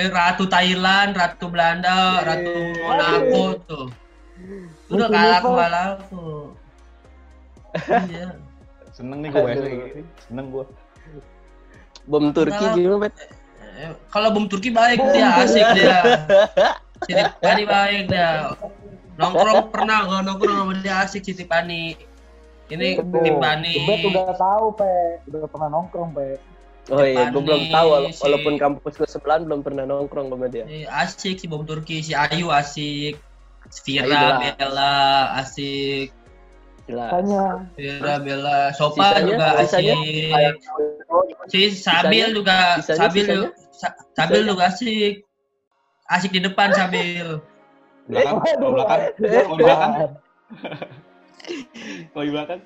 Ratu 0.10 0.47
Thailand, 0.47 1.13
Ratu 1.13 1.45
Belanda, 1.52 2.23
Ratu 2.26 2.54
Monaco 2.82 3.43
tuh. 3.69 3.86
Udah 4.89 5.08
gak 5.13 5.45
laku. 5.69 6.26
Iya. 8.10 8.47
Seneng 8.98 9.22
nih 9.22 9.30
gue 9.30 9.46
gini. 9.54 10.02
Seneng 10.26 10.46
gue. 10.50 10.66
Bom 12.10 12.34
Turki 12.34 12.66
gimana, 12.74 13.06
Bet? 13.06 13.14
Kalau 14.10 14.34
bom 14.34 14.50
Turki 14.50 14.74
baik 14.74 14.98
dia, 15.14 15.38
asik 15.38 15.66
dia. 15.78 16.02
Siti 17.06 17.22
Pani 17.38 17.64
baik 17.70 18.10
dia. 18.10 18.58
Nongkrong 19.22 19.70
pernah 19.70 19.98
nggak 20.10 20.22
nongkrong 20.26 20.58
sama 20.66 20.74
dia 20.82 21.06
asik 21.06 21.22
Siti 21.22 21.46
Pani. 21.46 21.94
Ini 22.74 22.98
Betul. 22.98 23.22
Siti 23.22 23.32
Pani. 23.38 23.76
Udah 24.02 24.34
tahu, 24.34 24.66
Pe. 24.74 24.94
Udah 25.30 25.46
pernah 25.46 25.70
nongkrong, 25.78 26.10
Pe. 26.18 26.28
Oh 26.88 27.04
iya, 27.04 27.28
gue 27.30 27.42
belum 27.44 27.68
tahu 27.68 27.88
wala- 27.92 28.10
si- 28.16 28.24
walaupun 28.24 28.54
kampus 28.56 28.96
gue 28.96 29.10
sebelahan 29.12 29.44
belum 29.46 29.60
pernah 29.62 29.84
nongkrong 29.86 30.32
sama 30.32 30.48
dia. 30.50 30.66
Eh, 30.66 30.88
asik 30.90 31.38
si 31.38 31.46
bom 31.46 31.62
Turki, 31.68 32.02
si 32.02 32.18
Ayu 32.18 32.50
asik. 32.50 33.20
Vira, 33.84 34.08
jelas. 34.08 34.56
Bella, 34.58 34.96
asik. 35.38 36.17
Jelas. 36.88 37.12
Tanya. 37.12 37.45
Vira, 37.76 38.15
Bella, 38.23 38.71
Sopa 38.71 39.12
Sisanya- 39.12 39.28
juga 39.28 39.47
sisanya 39.60 39.93
asik. 39.93 40.56
Si 41.47 41.60
Sabil 41.76 41.76
Sisanya- 41.76 42.32
juga, 42.32 42.58
sisanya- 42.80 43.00
Sabil 43.04 43.23
sisanya? 43.23 43.38
juga, 43.38 43.50
Sa- 43.76 43.97
Sabil 44.15 44.41
juga 44.47 44.63
asik. 44.65 45.13
Asik 46.08 46.32
di 46.32 46.39
depan 46.39 46.71
Sabil. 46.71 47.28
Belakang, 48.08 48.39
kalau 48.39 48.71
belakang, 48.71 49.00
Eh, 49.04 49.12
kalau 49.43 49.54
di 49.54 49.63
belakang, 49.67 49.91
kalau 52.15 52.23
di 52.23 52.32
belakang. 52.32 52.60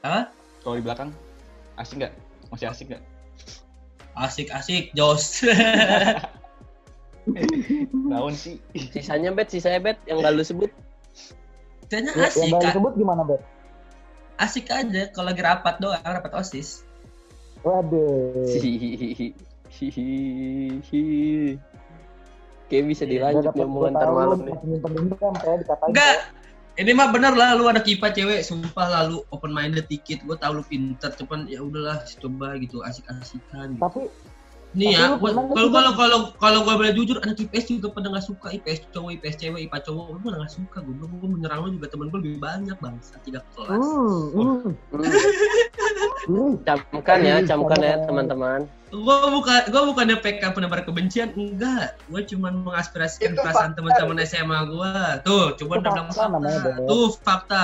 Apa? 0.00 0.20
Kalau 0.64 0.74
di 0.74 0.82
belakang, 0.82 1.08
asik 1.76 1.94
nggak? 2.00 2.12
Masih 2.48 2.66
asik 2.66 2.86
nggak? 2.88 3.02
Asik 4.16 4.48
asik 4.50 4.84
Jos. 4.96 5.44
Daun 8.10 8.32
sih. 8.32 8.56
Sisanya 8.88 9.30
Bet, 9.30 9.52
sisanya 9.52 9.78
Bet 9.84 10.00
yang 10.08 10.18
gak 10.18 10.32
lu 10.32 10.40
sebut. 10.40 10.72
Kayaknya 11.88 12.12
Ya, 12.14 12.28
asik, 12.28 12.40
yang 12.44 12.50
gak 12.52 12.60
Kak. 12.60 12.68
disebut 12.76 12.92
gimana, 12.96 13.22
Bet? 13.24 13.40
asik 14.38 14.70
aja 14.70 15.10
kalau 15.10 15.34
lagi 15.34 15.42
rapat 15.42 15.82
doang, 15.82 15.98
rapat 15.98 16.30
osis. 16.38 16.86
Waduh. 17.66 18.46
Kayak 22.68 22.84
bisa 22.86 23.02
Iya, 23.08 23.10
dilanjut 23.10 23.50
Udah 23.50 23.54
nih 23.56 23.64
omongan 23.66 23.92
ntar 23.96 24.10
malam 24.12 24.38
nih. 24.44 24.54
Enggak, 25.88 26.14
ini 26.78 26.90
mah 26.94 27.08
bener 27.10 27.34
lah 27.34 27.58
lu 27.58 27.66
ada 27.66 27.82
kipa 27.82 28.14
cewek, 28.14 28.46
sumpah 28.46 28.86
lah 28.86 29.02
lu 29.10 29.24
open 29.34 29.50
minded 29.50 29.90
dikit. 29.90 30.22
Gue 30.22 30.38
tau 30.38 30.54
lu 30.54 30.62
pinter, 30.62 31.10
cuman 31.18 31.50
ya 31.50 31.58
udahlah 31.64 32.04
coba 32.22 32.54
gitu 32.62 32.84
asik-asikan. 32.86 33.74
Gitu. 33.74 33.82
Tapi 33.82 34.02
Nih 34.76 34.92
ya, 34.92 35.16
kalau 35.16 35.48
kalau 35.72 35.92
kalau 35.96 36.18
kalau 36.36 36.58
gue 36.60 36.74
boleh 36.76 36.92
jujur, 36.92 37.16
anak 37.24 37.40
IPS 37.40 37.72
juga 37.72 37.88
pada 37.88 38.12
nggak 38.12 38.26
suka 38.28 38.52
IPS 38.52 38.92
cowok, 38.92 39.16
IPS 39.16 39.36
cewek, 39.40 39.60
IPA 39.64 39.78
cowok, 39.80 40.04
gue 40.20 40.28
nggak 40.28 40.52
suka. 40.52 40.78
Gue 40.84 41.08
gue 41.08 41.28
menyerang 41.28 41.64
lu 41.64 41.68
juga 41.80 41.88
temen 41.88 42.12
gue 42.12 42.20
lebih 42.20 42.36
banyak 42.36 42.76
bangsa 42.76 43.16
tiga 43.24 43.40
kelas. 43.56 43.80
hmm, 43.80 44.22
hmm. 44.36 44.68
Hmm, 46.28 46.52
camkan 46.68 47.18
ya, 47.24 47.40
camkan 47.48 47.80
ya 47.80 47.96
teman-teman. 48.04 48.68
Gue 48.92 49.16
bukan 49.32 49.60
gue 49.72 49.82
bukannya 49.88 50.16
PK 50.20 50.52
penebar 50.52 50.84
kebencian, 50.84 51.32
enggak. 51.32 51.96
Gue 52.12 52.28
cuma 52.28 52.52
mengaspirasikan 52.52 53.40
perasaan 53.40 53.72
teman-teman 53.72 54.20
SMA 54.28 54.68
gue. 54.68 54.92
Tuh, 55.24 55.56
coba 55.64 55.80
bilang 55.80 56.12
fakta. 56.12 56.84
Tuh 56.84 57.08
fakta. 57.24 57.62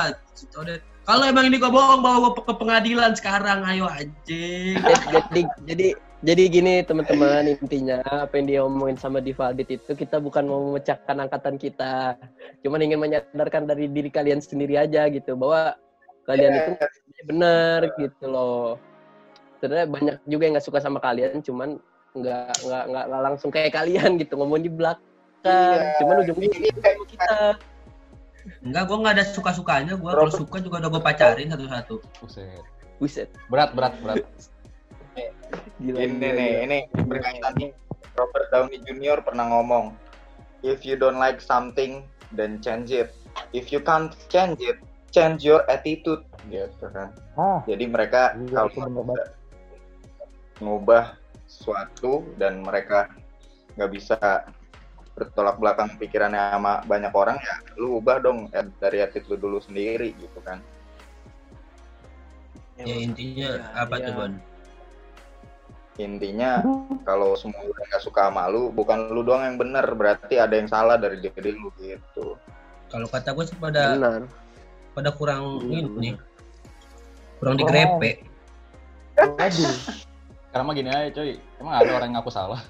Kalau 1.05 1.25
emang 1.29 1.53
ini 1.53 1.61
gue 1.61 1.69
bohong, 1.69 2.01
bawa 2.01 2.33
gue 2.33 2.41
ke 2.41 2.55
pengadilan 2.57 3.13
sekarang, 3.13 3.61
ayo 3.69 3.85
anjing. 3.85 4.81
jadi 5.29 5.41
jadi 5.69 5.87
jadi 6.25 6.43
gini 6.49 6.75
teman-teman 6.81 7.53
intinya 7.53 8.01
apa 8.09 8.41
yang 8.41 8.47
dia 8.49 8.61
omongin 8.65 8.97
sama 8.97 9.21
Diva 9.21 9.53
Adit 9.53 9.77
itu 9.77 9.93
kita 9.93 10.17
bukan 10.19 10.49
mau 10.49 10.73
memecahkan 10.73 11.21
angkatan 11.21 11.61
kita 11.61 12.17
cuman 12.65 12.81
ingin 12.81 12.99
menyadarkan 12.99 13.69
dari 13.69 13.93
diri 13.93 14.09
kalian 14.09 14.41
sendiri 14.41 14.81
aja 14.81 15.05
gitu 15.13 15.37
bahwa 15.37 15.77
kalian 16.25 16.57
itu 16.57 16.73
benar 17.29 17.93
gitu 18.01 18.25
loh 18.25 18.81
sebenarnya 19.61 19.87
banyak 19.93 20.17
juga 20.25 20.43
yang 20.49 20.53
nggak 20.57 20.67
suka 20.67 20.81
sama 20.81 20.97
kalian 20.97 21.45
cuman 21.45 21.77
nggak 22.17 22.57
nggak 22.65 22.85
nggak 22.89 23.23
langsung 23.23 23.53
kayak 23.53 23.77
kalian 23.77 24.17
gitu 24.23 24.41
ngomong 24.41 24.65
di 24.65 24.73
belakang 24.73 25.13
Iya. 25.45 26.01
cuman 26.01 26.25
ujung-ujungnya 26.25 26.73
sama 26.81 27.05
kita 27.05 27.33
Enggak, 28.61 28.93
gue 28.93 28.97
nggak 29.01 29.15
ada 29.17 29.25
suka-sukanya. 29.25 29.97
Gue 29.97 30.13
kalau 30.13 30.29
suka 30.29 30.61
juga 30.61 30.77
udah 30.85 30.91
gue 30.93 31.01
pacarin 31.01 31.49
satu-satu. 31.49 31.95
Buset. 32.21 32.61
buset 33.01 33.29
Berat, 33.49 33.73
berat, 33.73 33.97
berat. 34.05 34.21
gila, 35.81 35.99
ini 36.01 36.15
gila, 36.19 36.31
nih 36.35 36.51
gila. 36.51 36.65
ini 36.67 36.79
berkaitan 37.07 37.53
nih. 37.59 37.71
Robert 38.15 38.47
Downey 38.55 38.79
Jr. 38.87 39.27
pernah 39.27 39.51
ngomong 39.51 39.91
if 40.63 40.87
you 40.87 40.95
don't 40.95 41.19
like 41.19 41.43
something 41.43 42.07
then 42.35 42.63
change 42.63 42.95
it. 42.95 43.11
If 43.51 43.75
you 43.75 43.83
can't 43.83 44.15
change 44.31 44.63
it 44.63 44.79
change 45.15 45.47
your 45.47 45.63
attitude. 45.71 46.27
Gitu 46.51 46.87
kan. 46.91 47.15
Ah, 47.39 47.63
jadi 47.67 47.87
mereka 47.87 48.35
Iya, 48.35 48.67
kalau 48.75 49.07
ngubah 50.63 51.19
sesuatu 51.47 52.27
dan 52.39 52.63
mereka 52.63 53.11
nggak 53.79 53.91
bisa 53.91 54.19
bertolak 55.15 55.63
belakang 55.63 55.95
pikirannya 55.99 56.59
sama 56.59 56.83
banyak 56.91 57.15
orang 57.15 57.39
ya 57.39 57.63
lu 57.79 58.03
ubah 58.03 58.19
dong 58.19 58.51
eh, 58.51 58.67
dari 58.83 58.99
attitude 58.99 59.39
lu 59.39 59.51
dulu 59.51 59.59
sendiri 59.63 60.11
gitu 60.19 60.39
kan. 60.43 60.59
Ya 62.75 62.99
intinya 62.99 63.71
apa 63.79 64.03
tuh, 64.03 64.13
Bon? 64.19 64.33
Intinya 65.95 66.59
kalau 67.07 67.39
semua 67.39 67.63
udah 67.63 67.85
nggak 67.87 68.03
suka 68.03 68.27
sama 68.27 68.51
lu 68.51 68.69
bukan 68.69 69.15
lu 69.15 69.23
doang 69.23 69.47
yang 69.47 69.57
bener 69.57 69.87
berarti 69.95 70.43
ada 70.43 70.59
yang 70.59 70.67
salah 70.67 70.99
dari 70.99 71.23
diri 71.23 71.55
lu 71.55 71.71
gitu 71.79 72.35
Kalau 72.91 73.07
kata 73.07 73.31
gue 73.31 73.45
sih 73.47 73.55
pada 73.57 73.95
benar 73.95 74.27
pada 74.95 75.11
kurang 75.11 75.63
Iya, 75.67 75.87
ini 75.87 76.11
kurang 77.39 77.55
digrepe. 77.55 78.23
waduh. 79.15 79.75
Sekarang 80.47 80.65
mah 80.65 80.75
gini 80.75 80.87
aja 80.87 81.11
coy. 81.13 81.35
Emang 81.59 81.75
ada 81.75 81.91
orang 81.93 82.09
yang 82.11 82.17
ngaku 82.19 82.31
salah? 82.31 82.63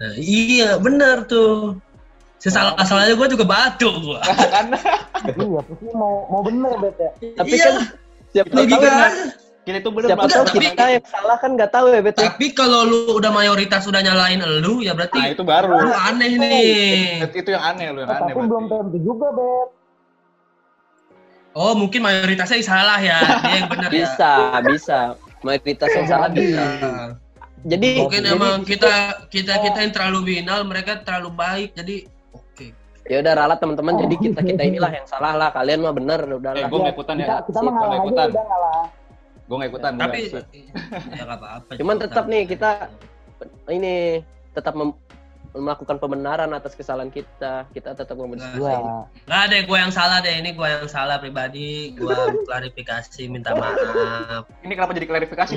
Nah, 0.00 0.12
iya 0.16 0.80
bener 0.80 1.24
tuh. 1.24 1.76
Sesalah 2.40 2.74
salahnya 2.82 3.14
gue 3.14 3.28
juga 3.32 3.44
batu 3.44 3.86
gue. 3.92 4.18
iya, 4.18 5.60
pasti 5.62 5.86
mau 5.94 6.26
mau 6.26 6.40
bener, 6.42 6.72
Bet 6.80 6.96
ya. 6.96 7.10
tapi 7.36 7.54
Iya, 7.54 7.64
kan 7.64 7.74
siapa 8.32 8.50
tahu 8.50 8.80
kan. 8.80 9.12
Kita 9.62 9.78
itu 9.78 9.90
siapa 10.02 10.18
Bang. 10.18 10.26
tahu 10.28 10.44
Tapi- 10.44 10.58
kita 10.60 10.84
yang 10.90 11.04
salah 11.06 11.36
kan 11.38 11.50
nggak 11.54 11.70
tahu 11.70 11.86
ya 11.88 12.00
betul 12.00 12.22
Tapi 12.24 12.46
kalau 12.50 12.82
lu 12.82 12.98
udah 13.14 13.30
mayoritas 13.30 13.86
udah 13.86 14.00
nyalain 14.00 14.40
elu, 14.40 14.82
ya 14.82 14.90
Nah 14.90 14.94
berarti 14.98 15.18
itu 15.30 15.44
baru. 15.44 15.70
lu 15.70 15.90
aneh 15.92 16.32
nih. 16.34 17.22
Itu, 17.22 17.36
itu 17.38 17.50
yang 17.50 17.64
aneh 17.64 17.86
lu 17.88 17.98
yang 18.00 18.10
Eh, 18.10 18.16
aneh. 18.16 18.26
tapi 18.28 18.42
belum 18.42 18.64
berarti. 18.64 18.82
tentu 18.84 18.98
juga, 19.00 19.26
Bet. 19.30 19.68
Oh 21.52 21.72
mungkin 21.72 22.00
mayoritasnya 22.00 22.56
yang 22.56 22.68
salah 22.68 22.98
ya, 22.98 23.18
dia 23.38 23.54
yang 23.54 23.68
benar 23.68 23.86
ya. 23.86 23.94
bisa 23.94 24.32
bisa 24.64 24.98
mayoritas 25.42 25.90
yang 25.92 26.06
salah 26.08 26.28
bisa 26.28 26.64
Nah, 26.80 27.08
jadi 27.62 27.88
mungkin 28.00 28.20
jadi- 28.20 28.34
emang 28.34 28.56
kita 28.64 28.92
kita 29.28 29.60
kita 29.60 29.78
yang 29.78 29.92
terlalu 29.92 30.18
binal, 30.34 30.64
mereka 30.64 30.98
terlalu 30.98 31.30
baik, 31.30 31.70
jadi 31.72 32.08
oke. 32.32 32.66
ya 33.04 33.20
udah 33.20 33.32
ralat 33.36 33.58
teman-teman 33.58 33.94
jadi 34.00 34.14
kita 34.16 34.40
kita 34.40 34.62
inilah 34.70 34.90
yang 34.92 35.04
salah 35.04 35.36
lah 35.36 35.48
kalian 35.50 35.78
mah 35.78 35.92
bener 35.92 36.24
udah 36.24 36.50
Eh, 36.50 36.56
lah 36.56 36.66
gue 36.66 36.78
nggak 36.80 36.94
ikutan 36.96 37.14
ya. 37.14 37.22
Kita, 37.22 37.36
kita 37.44 37.58
mah 37.60 37.70
ngalah 37.70 37.86
aja 37.86 38.00
ikutan. 38.00 38.28
Gue 39.52 39.56
nggak 39.58 39.70
ikutan. 39.70 39.92
gua 39.92 40.02
Tapi 40.02 40.18
nggak. 40.24 40.44
ya 40.48 41.12
nggak 41.20 41.28
apa-apa. 41.30 41.70
Cuman 41.76 41.96
tetap 41.98 42.24
nih 42.24 42.42
kita- 42.48 42.88
ini 43.68 44.24
tetap 44.50 44.72
mem- 44.72 44.96
melakukan 45.52 46.00
pembenaran 46.00 46.48
atas 46.50 46.72
kesalahan 46.72 47.12
kita. 47.12 47.68
Kita 47.68 47.92
tetap 47.92 48.16
memberi 48.16 48.40
Iya. 48.40 49.04
Nggak 49.28 49.40
ada, 49.44 49.56
gue 49.60 49.76
yang 49.78 49.92
salah 49.92 50.18
deh. 50.18 50.32
Ini 50.34 50.56
gue 50.56 50.64
yang 50.66 50.88
salah 50.88 51.20
pribadi. 51.20 51.92
Gue 51.92 52.16
klarifikasi, 52.48 53.28
minta 53.28 53.52
maaf. 53.52 54.48
Ini 54.62 54.72
kenapa 54.72 54.96
jadi 54.96 55.04
klarifikasi 55.06 55.52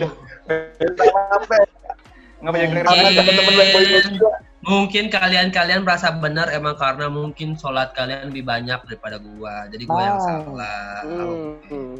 Kenapa 2.36 2.56
jadi 2.58 2.68
Mungkin, 2.68 2.84
klarifikasi? 2.84 3.16
teman-teman 3.16 3.84
juga. 4.12 4.32
mungkin 4.62 5.04
kalian-kalian 5.08 5.82
merasa 5.82 6.10
benar 6.12 6.50
emang 6.50 6.74
karena 6.76 7.06
mungkin 7.06 7.54
sholat 7.54 7.93
kalian 7.93 8.28
lebih 8.28 8.43
banyak 8.43 8.82
daripada 8.84 9.16
gua. 9.16 9.70
Jadi 9.70 9.84
gue 9.86 10.02
yang 10.02 10.18
Ah. 10.18 10.26
salah. 10.43 11.00
Hmm. 11.06 11.96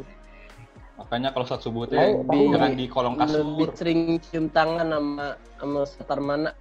Makanya 0.96 1.28
kalau 1.36 1.44
saat 1.44 1.60
subuh 1.60 1.84
tapi- 1.84 2.24
jangan 2.24 2.72
di 2.72 2.88
kolong 2.88 3.20
Lebih 3.20 3.68
kasur. 3.68 3.76
sering 3.76 4.16
cium 4.24 4.48
tangan 4.48 4.88
sama 4.88 5.36
sama 5.60 5.80
setar 5.84 6.18
mana. 6.24 6.56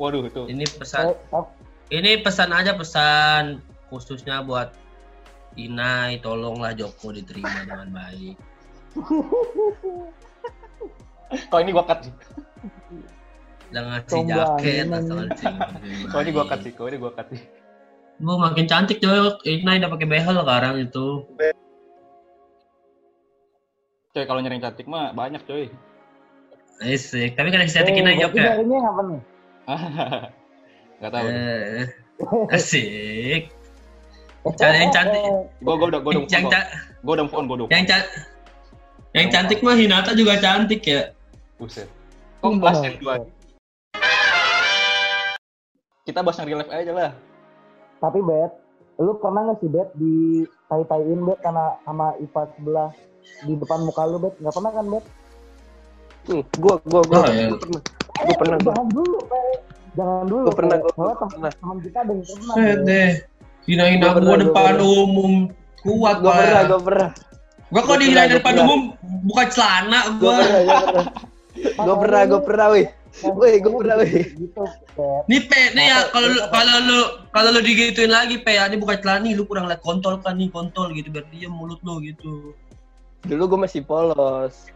Waduh 0.00 0.24
itu. 0.24 0.48
Ini 0.48 0.64
pesan, 0.64 1.12
eh, 1.12 1.44
ini 1.92 2.24
pesan 2.24 2.56
aja 2.56 2.72
pesan 2.72 3.60
khususnya 3.92 4.40
buat 4.40 4.72
Inai, 5.58 6.22
tolonglah 6.22 6.72
Joko 6.72 7.12
diterima 7.12 7.60
dengan 7.68 7.92
baik. 7.92 8.36
Kalau 11.50 11.62
ini 11.62 11.70
gua 11.70 11.86
cut 11.86 12.08
sih. 12.08 12.14
Jangan 13.70 14.02
si 14.02 14.18
jaket 14.26 14.86
asal 14.90 15.30
Kalau 16.10 16.22
ini 16.26 16.32
gua 16.34 16.46
cut 16.48 16.60
sih. 16.64 16.72
Kalau 16.74 16.88
ini 16.90 16.98
gua 16.98 17.12
cut 17.14 17.26
sih. 17.30 17.42
Bu 18.18 18.34
makin 18.36 18.66
cantik 18.66 18.98
coy. 18.98 19.30
Inai 19.46 19.78
udah 19.78 19.90
pakai 19.92 20.08
behel 20.08 20.36
sekarang 20.40 20.74
itu. 20.80 21.06
Coy 24.10 24.26
kalau 24.26 24.42
nyari 24.42 24.58
yang 24.58 24.64
cantik 24.66 24.90
mah 24.90 25.14
banyak 25.14 25.38
coy. 25.46 25.70
Asik. 26.82 27.38
Tapi 27.38 27.48
kan 27.54 27.62
cantik 27.70 27.94
eh, 27.94 28.00
Inai 28.02 28.18
Jok 28.18 28.34
berarti 28.34 28.42
ya. 28.42 28.50
nyarinya 28.50 28.76
yang 28.76 28.88
apa 28.90 29.02
nih? 29.06 29.20
Gak 30.98 31.10
tahu. 31.14 31.26
Eh, 31.30 31.84
asik. 32.50 33.42
Cari 34.58 34.76
yang 34.82 34.90
cantik. 34.90 35.22
Gua 35.62 35.74
gua 35.78 35.88
udah 35.94 36.00
gua 36.02 36.10
udah 36.18 36.22
Yang, 36.26 36.44
Gua 37.06 37.12
udah 37.16 37.24
on, 37.30 37.44
gua 37.46 37.56
udah. 37.62 37.66
yang, 37.70 37.86
on. 37.86 37.90
ca- 37.94 38.10
yang 39.14 39.28
cantik 39.30 39.58
mah 39.62 39.78
Hinata 39.78 40.10
juga 40.18 40.42
cantik 40.42 40.82
ya. 40.82 41.14
Buset. 41.54 41.86
Kok 42.42 42.58
bahas 42.58 42.82
yang 42.82 42.98
dua? 42.98 43.14
Kita 46.02 46.18
bahas 46.26 46.36
yang 46.42 46.48
real 46.50 46.58
life 46.66 46.72
aja 46.74 46.90
lah. 46.90 47.10
Tapi 48.02 48.18
Bet, 48.26 48.52
lu 48.98 49.14
pernah 49.22 49.46
nggak 49.46 49.62
sih 49.62 49.70
Bet 49.70 49.88
di 49.94 50.42
tai-taiin 50.70 51.20
Bet 51.20 51.38
karena 51.42 51.74
sama 51.82 52.14
IPA 52.16 52.42
sebelah 52.54 52.90
di 53.42 53.52
depan 53.58 53.82
muka 53.82 54.06
lu 54.06 54.16
Bet? 54.16 54.34
Nggak 54.38 54.54
pernah 54.54 54.70
kan 54.70 54.86
Bet? 54.86 55.04
Hmm, 56.20 56.42
gua 56.54 56.74
gua 56.86 57.00
gua, 57.02 57.18
Oh, 57.18 57.26
iya. 57.28 57.46
gua 57.48 57.58
pernah. 57.58 57.82
Gua 58.20 58.34
pernah 58.38 58.56
gua. 58.56 58.72
Jangan 58.72 58.88
dulu 58.92 59.18
Bet. 59.26 59.58
Jangan 59.90 60.24
dulu. 60.24 60.44
Gua 60.46 60.54
pernah, 60.54 60.76
gua 60.78 60.92
tem- 60.94 61.32
pernah. 61.34 61.52
teman 61.58 61.76
kita 61.82 61.98
ada 62.00 62.12
yang 62.14 62.24
pernah. 62.24 62.54
Eh 62.56 62.74
deh. 62.86 63.10
Hina-hina 63.66 64.06
Gua 64.06 64.12
gua 64.14 64.22
gua 64.22 64.36
depan 64.38 64.74
pernah. 64.78 65.02
umum. 65.04 65.32
Kuat 65.80 66.16
Gua 66.20 66.30
pernah, 66.30 66.60
Pak. 66.60 66.68
gua 66.68 66.80
pernah. 66.80 67.10
Gua 67.70 67.82
Gua 67.82 67.96
dihinain 67.96 68.28
pernah, 68.28 68.36
depan 68.38 68.52
gua 68.54 68.64
umum 68.66 68.80
buka 69.26 69.44
celana 69.50 70.00
Gua 70.14 70.18
gua. 70.20 70.32
pernah, 70.38 70.60
gua 70.62 70.78
pernah. 70.86 71.06
Gua 71.76 71.94
pernah, 71.98 72.20
gua 72.24 72.40
pernah, 72.44 72.66
wih. 72.70 72.86
Wih, 73.40 73.58
gua 73.58 73.82
pernah, 73.82 73.96
wih. 74.00 74.22
Gitu. 74.38 74.64
Nih 75.26 75.40
pe, 75.50 75.74
nih 75.74 75.86
ya 75.90 75.98
kalau 76.14 76.28
lu 76.30 76.40
kalau 76.54 76.76
lu 76.86 77.00
kalau 77.34 77.48
lu 77.50 77.60
digituin 77.60 78.08
lagi 78.08 78.38
pe, 78.38 78.54
ya, 78.54 78.70
ini 78.70 78.78
buka 78.78 79.02
celana 79.02 79.26
nih 79.26 79.34
lu 79.34 79.44
kurang 79.44 79.66
liat 79.66 79.82
kontol 79.82 80.22
kan 80.22 80.38
nih 80.38 80.46
kontol 80.48 80.94
gitu 80.94 81.10
biar 81.10 81.26
dia 81.34 81.50
mulut 81.50 81.82
lu 81.82 81.98
gitu. 82.00 82.54
Dulu 83.26 83.42
gua 83.50 83.66
masih 83.66 83.82
polos. 83.82 84.70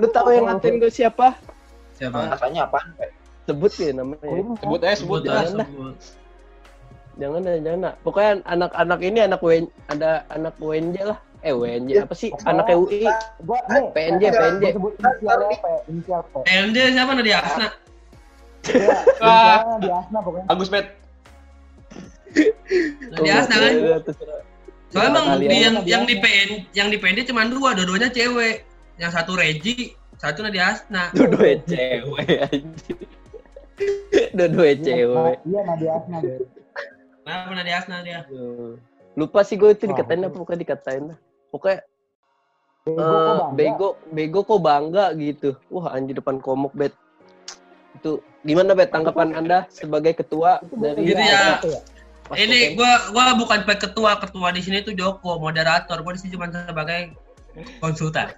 Lu 0.00 0.06
tahu 0.08 0.32
yang 0.32 0.48
ngatain 0.48 0.80
gua 0.80 0.90
siapa? 0.90 1.36
Siapa? 2.00 2.34
Katanya 2.34 2.72
apa? 2.72 2.80
Sebut 3.44 3.72
ya 3.76 3.90
namanya. 3.92 4.56
Sebut 4.64 4.80
eh 4.84 4.96
sebut 4.96 5.20
Sebut 5.24 5.28
ya. 5.28 5.44
aja, 5.44 5.60
jangan. 5.60 5.94
Jangan 7.18 7.40
dah, 7.42 7.56
jangan. 7.58 7.94
Pokoknya 8.06 8.32
anak-anak 8.46 9.00
ini 9.02 9.18
anak 9.26 9.40
WN, 9.42 9.66
ada 9.90 10.22
anak 10.30 10.54
WNJ 10.62 10.96
lah. 11.02 11.18
Eh 11.46 11.54
WNJ 11.54 12.02
apa 12.02 12.14
sih? 12.18 12.34
Anak 12.50 12.66
UI. 12.74 13.06
Gua 13.46 13.62
nih. 13.70 13.94
PNJ, 13.94 14.22
PNJ. 14.34 14.62
Gua 14.74 14.74
sebut 14.74 14.92
inisial 14.98 15.38
apa 15.38 15.66
ya? 15.70 15.78
Inisial 15.86 16.20
P. 16.26 16.34
PMJ 16.42 16.76
siapa 16.98 17.12
Nadia 17.14 17.38
Asna? 17.38 17.68
Iya, 18.66 18.96
inisialnya 19.22 19.78
di 19.78 19.90
Asna 19.94 20.18
pokoknya. 20.18 20.46
Agus 20.50 20.68
bet. 20.70 20.86
Nadia 23.14 23.34
Asna 23.38 23.54
kan? 23.54 23.70
Iya, 23.70 23.96
terserah. 24.02 24.42
Soalnya 24.88 25.10
emang 25.14 25.26
di 25.38 25.46
yang 25.46 25.76
yang 25.86 26.02
di. 26.08 26.16
PN 26.18 26.50
yang 26.74 26.88
di 26.90 26.98
PND 26.98 27.28
cuma 27.30 27.46
dua, 27.46 27.78
dua-duanya 27.78 28.10
cewek. 28.10 28.66
Yang 28.98 29.12
satu 29.14 29.38
Regi, 29.38 29.94
satu 30.18 30.42
Nadia 30.42 30.74
Asna. 30.74 31.14
Dua-dua 31.14 31.62
cewek 31.70 32.34
anjir. 32.50 32.98
Dua-dua 34.34 34.74
cewek. 34.74 35.36
Iya, 35.46 35.60
Nadia 35.62 35.90
Asna. 36.02 36.18
Kenapa 37.22 37.50
Nadia 37.54 37.76
Asna 37.78 37.96
dia? 38.02 38.26
Lupa 39.14 39.46
sih 39.46 39.54
gue 39.54 39.70
itu 39.74 39.86
dikatain 39.86 40.26
apa 40.26 40.34
bukan 40.34 40.58
dikatain 40.58 41.14
lah. 41.14 41.18
Pokoknya 41.48 41.80
Bego, 42.88 43.04
eh, 43.04 43.04
kok 43.04 43.36
bangga? 43.36 43.52
bego, 43.52 43.88
bego 44.08 44.40
kok 44.44 44.60
bangga 44.64 45.04
gitu. 45.12 45.50
Wah 45.68 45.92
anjir 45.92 46.16
depan 46.16 46.40
komuk 46.40 46.72
bet. 46.72 46.96
Itu 47.94 48.24
gimana 48.40 48.72
bet 48.72 48.88
tanggapan 48.88 49.36
anda 49.36 49.68
sebagai 49.68 50.16
ketua 50.16 50.64
dari 50.72 51.04
Gitu 51.04 51.20
ya. 51.20 51.60
apa 51.60 51.66
ya? 51.68 51.80
Ini 52.28 52.58
Kopen? 52.72 52.76
gua 52.76 52.92
gua 53.12 53.24
bukan 53.36 53.60
ketua, 53.66 54.10
ketua 54.20 54.48
di 54.52 54.60
sini 54.60 54.80
tuh 54.80 54.92
Joko, 54.92 55.36
moderator. 55.36 56.00
Gua 56.00 56.12
di 56.16 56.20
sini 56.20 56.32
cuma 56.32 56.48
sebagai 56.48 57.12
konsultan. 57.80 58.32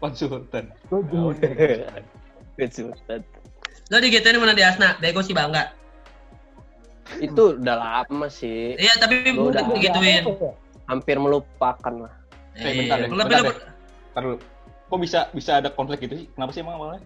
Konsultan. 0.00 0.64
Konsultan. 0.88 1.52
Lo 3.90 3.96
digituin 4.00 4.36
sama 4.36 4.46
Nadia 4.48 4.72
Asna, 4.72 4.96
bego 4.96 5.20
sih 5.20 5.32
bangga. 5.36 5.76
itu 7.18 7.58
udah 7.58 7.74
lama 7.74 8.30
sih, 8.30 8.78
Iya, 8.78 8.96
tapi 8.96 9.34
udah- 9.34 9.66
digituin. 9.74 10.24
Ya? 10.24 10.54
hampir 10.86 11.18
melupakan 11.18 12.06
lah. 12.06 12.19
Eh, 12.58 12.72
bentar 12.86 12.96
Lebih 12.98 13.10
bentar 13.14 13.38
lebih 13.42 13.54
Ntar 14.10 14.22
dulu. 14.26 14.36
Kok 14.90 14.98
bisa 14.98 15.20
bisa 15.30 15.50
ada 15.62 15.70
konflik 15.70 16.02
gitu 16.02 16.14
sih? 16.18 16.26
Kenapa 16.34 16.50
sih 16.50 16.60
emang 16.62 16.74
awalnya? 16.76 17.02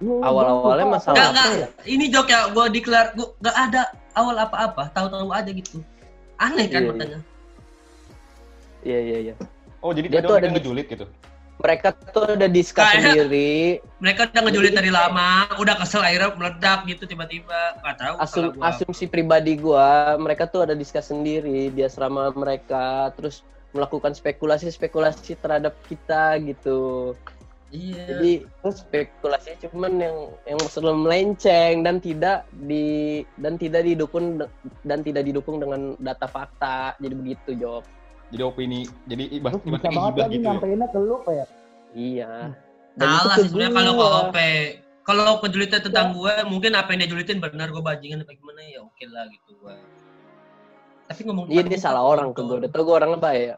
Iya, 0.00 0.10
iya, 0.18 0.24
Awal-awalnya 0.26 0.86
masalah 0.88 1.14
apa 1.14 1.28
enggak. 1.30 1.48
ya? 1.54 1.68
Ini 1.86 2.04
jok 2.10 2.26
ya, 2.26 2.40
gua 2.50 2.64
declare, 2.66 3.08
gua 3.14 3.28
enggak 3.38 3.56
ada 3.60 3.82
awal 4.16 4.36
apa-apa, 4.40 4.82
tahu-tahu 4.90 5.28
aja 5.30 5.50
gitu. 5.52 5.78
Aneh 6.40 6.66
kan 6.66 6.80
Iya, 6.82 6.82
iya. 6.82 6.90
makanya. 6.90 7.20
Iya 8.82 8.98
iya 8.98 9.18
iya. 9.30 9.34
Oh 9.78 9.92
jadi 9.94 10.08
Dia 10.10 10.20
tuh 10.22 10.34
ada 10.38 10.48
ada 10.50 10.56
ngejulit 10.58 10.86
gitu. 10.90 11.06
Mereka 11.62 11.94
tuh 12.10 12.34
udah 12.34 12.50
diskus 12.50 12.82
sendiri. 12.82 13.78
Mereka 14.02 14.34
udah 14.34 14.42
ngejulit 14.42 14.72
dari 14.74 14.90
lama, 14.90 15.46
udah 15.62 15.74
kesel 15.78 16.02
akhirnya 16.02 16.34
meledak 16.34 16.82
gitu 16.90 17.06
tiba-tiba. 17.06 17.78
Enggak 17.78 17.96
tahu 18.02 18.14
Asum, 18.18 18.44
gua. 18.50 18.72
asumsi 18.72 19.04
pribadi 19.06 19.54
gua, 19.54 20.18
mereka 20.18 20.50
tuh 20.50 20.66
ada 20.66 20.74
diskus 20.74 21.06
sendiri 21.06 21.70
di 21.70 21.80
asrama 21.86 22.34
mereka, 22.34 23.14
terus 23.14 23.46
melakukan 23.72 24.12
spekulasi-spekulasi 24.12 25.40
terhadap 25.40 25.74
kita 25.88 26.40
gitu. 26.44 27.12
Iya. 27.72 28.04
Jadi 28.04 28.32
spekulasi 28.68 29.56
cuman 29.64 29.96
yang 29.96 30.16
yang 30.44 30.60
selalu 30.68 31.08
melenceng 31.08 31.80
dan 31.80 32.04
tidak 32.04 32.44
di 32.68 33.24
dan 33.40 33.56
tidak 33.56 33.88
didukung 33.88 34.44
dan 34.84 35.00
tidak 35.00 35.24
didukung 35.24 35.56
dengan 35.56 35.96
data 35.96 36.28
fakta. 36.28 36.92
Jadi 37.00 37.14
begitu, 37.16 37.50
Jok. 37.56 37.84
Jadi 38.32 38.42
opini, 38.44 38.84
jadi 39.08 39.24
ibah, 39.40 39.56
bisa 39.60 39.88
banget 39.92 40.12
ibah 40.16 40.24
lagi 40.24 40.36
gitu 40.36 40.44
ya. 40.44 40.46
nyampeinnya 40.52 40.88
ke 40.88 40.98
lu 41.00 41.16
kayak 41.24 41.48
Iya. 41.92 42.32
Dan 42.96 43.06
itu 43.08 43.28
Salah 43.28 43.36
sebenarnya 43.40 43.72
kalau 43.72 43.92
ke. 43.92 44.20
OP. 44.20 44.36
Kalau 45.02 45.42
kejulitnya 45.42 45.80
tentang 45.82 46.14
gue, 46.14 46.34
mungkin 46.46 46.78
apa 46.78 46.94
yang 46.94 47.02
dia 47.02 47.10
julitin 47.10 47.42
benar 47.42 47.74
gue 47.74 47.82
bajingan 47.82 48.22
apa 48.22 48.38
gimana 48.38 48.62
ya 48.62 48.86
oke 48.86 49.04
lah 49.10 49.26
gitu 49.32 49.50
gue. 49.58 49.74
Tapi 51.12 51.22
ngomong 51.28 51.44
Iya 51.52 51.62
dia 51.68 51.80
salah 51.80 52.02
orang 52.02 52.32
ke 52.32 52.40
betul. 52.40 52.48
gue. 52.48 52.56
Udah 52.64 52.70
tau 52.72 52.82
gue 52.88 52.94
orangnya 52.96 53.20
baik. 53.20 53.40
Iya. 53.44 53.56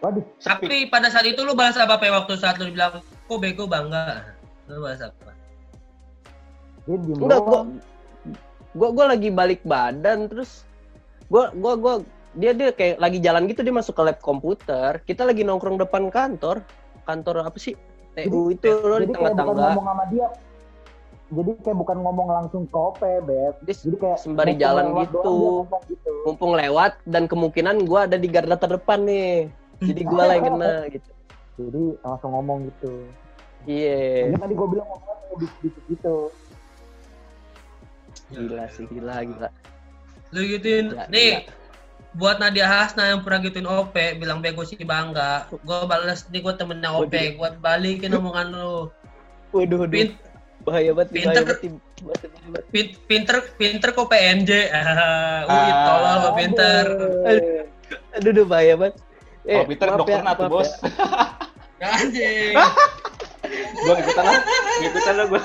waduh 0.00 0.24
Tapi 0.40 0.88
pada 0.88 1.12
saat 1.12 1.28
itu 1.28 1.44
lu 1.44 1.52
balas 1.52 1.76
apa 1.76 2.00
Pe 2.00 2.08
waktu 2.08 2.32
saat 2.40 2.56
lu 2.56 2.72
bilang 2.72 3.04
kok 3.04 3.38
bego 3.40 3.68
bangga? 3.68 4.32
Lu 4.72 4.80
balas 4.80 5.04
apa? 5.04 5.36
dia 6.84 6.96
diem 7.00 7.16
Enggak, 7.16 7.40
gua 7.44 7.60
gua 8.76 8.88
gua 8.92 9.04
lagi 9.12 9.28
balik 9.32 9.60
badan 9.64 10.28
terus 10.28 10.64
gua 11.32 11.52
gua 11.56 11.76
gua 11.76 11.94
dia 12.36 12.52
dia 12.52 12.72
kayak 12.72 13.00
lagi 13.00 13.20
jalan 13.20 13.48
gitu 13.48 13.60
dia 13.64 13.72
masuk 13.72 13.94
ke 13.96 14.02
lab 14.04 14.18
komputer. 14.20 15.00
Kita 15.04 15.28
lagi 15.28 15.44
nongkrong 15.44 15.76
depan 15.80 16.08
kantor. 16.08 16.64
Kantor 17.04 17.44
apa 17.44 17.58
sih? 17.60 17.76
TU 18.14 18.48
itu 18.48 18.70
loh 18.70 18.98
di 19.02 19.10
jadi 19.10 19.14
tengah-tengah. 19.18 19.74
ngomong 19.74 19.86
sama 19.90 20.04
dia 20.08 20.26
jadi 21.32 21.50
kayak 21.64 21.78
bukan 21.80 21.96
ngomong 22.04 22.28
langsung 22.28 22.62
ke 22.68 22.76
OP 22.76 23.00
bet 23.24 23.54
Dia 23.64 23.74
jadi 23.74 23.96
kayak 23.96 24.18
sembari 24.20 24.54
jalan 24.60 24.92
lewat 24.92 25.08
gitu. 25.08 25.32
ngomong 25.64 25.82
gitu 25.88 26.10
mumpung 26.28 26.52
lewat 26.52 26.92
dan 27.08 27.24
kemungkinan 27.24 27.88
gua 27.88 28.04
ada 28.04 28.16
di 28.20 28.28
garda 28.28 28.56
terdepan 28.56 29.04
nih. 29.08 29.48
Jadi 29.80 30.00
gua 30.04 30.22
lah 30.28 30.34
yang 30.36 30.46
kena 30.56 30.72
gitu. 30.92 31.10
jadi 31.54 31.82
langsung 32.02 32.30
ngomong 32.34 32.58
gitu 32.68 32.92
Iya. 33.64 34.28
Makanya 34.28 34.40
tadi 34.44 34.54
gue 34.60 34.68
bilang 34.68 34.86
ngomongnya 34.92 35.16
kayak 35.24 35.36
dikit 35.40 35.74
gitu 35.88 36.16
Gila 38.32 38.64
sih, 38.72 38.84
gila 38.88 39.16
gila. 39.24 39.48
Lu 40.32 40.40
gituin. 40.44 40.86
Gila, 40.92 41.04
Nih, 41.08 41.44
gila. 41.44 41.52
buat 42.14 42.36
Nadia 42.38 42.66
Hasna 42.68 43.10
yang 43.10 43.20
pernah 43.24 43.40
gituin 43.42 43.66
OP, 43.68 43.94
bilang 44.20 44.38
bego 44.44 44.62
sih 44.66 44.78
bangga. 44.80 45.48
Gue 45.50 45.78
balas 45.88 46.26
nih 46.30 46.40
gue 46.44 46.54
temennya 46.54 46.90
OP, 46.94 47.10
gue 47.10 47.48
balikin 47.60 48.12
omongan 48.14 48.52
lu. 48.54 48.92
Waduh, 49.54 49.86
waduh. 49.86 50.10
Bahaya 50.64 50.90
banget, 50.90 51.10
Pinter. 51.12 51.42
bahaya 51.44 51.54
banget. 51.54 51.72
bahasa 52.00 52.26
banget. 52.26 52.62
Pin- 52.68 52.96
Pinter 53.04 53.36
pinter 53.54 53.88
kok 53.90 54.08
PNJ. 54.08 54.50
Ah, 54.66 54.80
Wih, 55.48 55.60
Ah. 55.66 55.84
tolol 55.84 56.16
lo 56.16 56.30
pinter. 56.34 56.84
Aduh, 57.22 57.44
aduh, 58.14 58.30
aduh, 58.32 58.46
bahaya 58.46 58.74
banget. 58.74 58.94
Eh, 59.44 59.60
Peter 59.62 59.86
maaf 59.86 59.98
dokter 60.00 60.18
ya, 60.18 60.32
tuh 60.34 60.48
bos. 60.48 60.70
ya. 61.76 61.88
Anjing. 62.00 62.54
gua 63.76 63.92
ngikutan 63.94 64.24
lah, 64.24 64.40
ngikutan 64.80 65.14
lah 65.14 65.26
gua. 65.28 65.40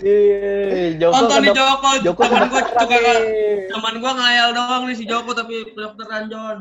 Iya, 0.00 0.96
Joko 0.98 1.14
Nonton 1.14 1.40
dok- 1.44 1.54
Joko, 1.54 1.90
Joko 2.02 2.22
teman 2.24 2.42
suka 2.48 2.96
nih. 2.96 3.68
teman 3.68 3.94
gua 4.00 4.12
ngayal 4.16 4.48
doang 4.50 4.82
nih 4.84 4.96
si 4.96 5.04
Joko 5.04 5.30
tapi 5.30 5.54
kedokteran 5.68 6.26
John. 6.26 6.58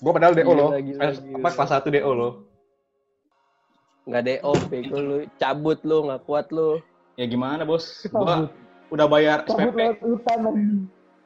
Gua 0.00 0.12
padahal 0.12 0.32
DO 0.32 0.48
loh. 0.48 0.68
gila. 0.72 1.12
Apa 1.12 1.48
kelas 1.50 1.70
1 1.76 1.88
DO 1.90 2.10
loh. 2.10 2.32
Nggak 4.04 4.22
DO, 4.28 4.52
bego 4.68 4.98
lu. 5.00 5.16
Cabut 5.40 5.80
lu, 5.80 5.98
nggak 6.08 6.22
kuat 6.28 6.46
lu. 6.52 6.80
Ya 7.16 7.24
gimana, 7.24 7.64
Bos? 7.64 8.04
Cabut. 8.04 8.48
Gua 8.48 8.92
udah 8.92 9.06
bayar 9.08 9.38
Cabut 9.48 9.72
SPP, 9.72 9.76
lewat 9.80 9.98
hutan 10.04 10.38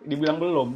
dibilang 0.07 0.39
belum. 0.39 0.69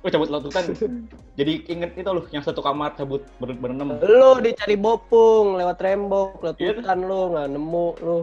Oh, 0.00 0.08
cabut 0.08 0.30
laut 0.30 0.46
hutan. 0.46 0.64
Jadi 1.38 1.52
inget 1.66 1.98
itu 1.98 2.06
loh, 2.08 2.24
yang 2.30 2.40
satu 2.40 2.62
kamar 2.62 2.94
cabut 2.94 3.26
ber 3.42 3.52
berenam. 3.58 3.98
Lu 4.00 4.38
dicari 4.38 4.78
bopung 4.78 5.58
lewat 5.58 5.82
rembok, 5.82 6.40
lewat 6.40 6.56
Iya. 6.62 6.78
hutan 6.78 6.98
lu, 7.04 7.20
nggak 7.34 7.46
nemu 7.52 7.86
lu. 8.00 8.18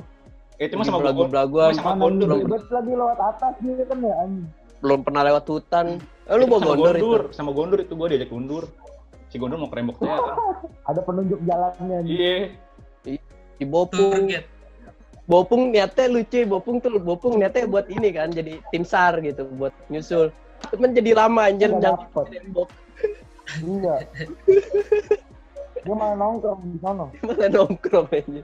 Itu 0.58 0.74
mah 0.80 0.86
sama 0.88 0.98
gua. 0.98 1.04
belagu-belaguan. 1.12 1.72
sama 1.76 1.94
gondor. 2.00 2.28
lagi 2.72 2.94
lewat 2.94 3.20
atas 3.20 3.54
gitu 3.60 3.84
kan 3.86 3.98
ya 4.00 4.16
anjing. 4.24 4.48
Belum 4.80 5.00
pernah 5.04 5.22
lewat 5.28 5.46
hutan. 5.46 5.86
Eh, 6.26 6.34
lu 6.39 6.44
Itu 6.48 6.52
bawa 6.52 6.60
sama 6.64 6.74
gondor 6.74 6.96
itu. 6.96 7.04
gondor, 7.04 7.24
sama 7.36 7.52
gondor 7.52 7.80
itu 7.84 7.94
gua 8.00 8.08
diajak 8.08 8.30
gondor. 8.32 8.64
Si 9.34 9.42
gondor 9.42 9.58
mau 9.58 9.66
ke 9.66 9.82
rembok 9.82 9.98
teh. 9.98 10.06
Ada 10.94 11.02
penunjuk 11.02 11.42
jalannya. 11.42 12.06
Iya. 12.06 12.54
Di 13.58 13.66
bopung. 13.66 14.30
Target. 14.30 14.46
Bopung 15.26 15.74
niatnya 15.74 16.06
lucu, 16.12 16.46
Bopung 16.46 16.78
tuh 16.78 17.02
Bopung 17.02 17.42
niatnya 17.42 17.66
buat 17.66 17.90
ini 17.90 18.14
kan, 18.14 18.30
jadi 18.30 18.60
tim 18.70 18.84
SAR 18.86 19.24
gitu, 19.24 19.50
buat 19.56 19.74
nyusul. 19.90 20.30
Cuman 20.70 20.94
jadi 20.94 21.16
lama 21.18 21.50
anjir 21.50 21.74
di 21.74 21.82
tembok. 21.82 22.70
Iya. 23.64 23.96
Dia 25.84 25.96
malah 25.96 26.16
nongkrong 26.20 26.62
di 26.76 26.80
sana. 26.84 27.08
Malah 27.24 27.50
nongkrong 27.50 28.08
aja. 28.12 28.42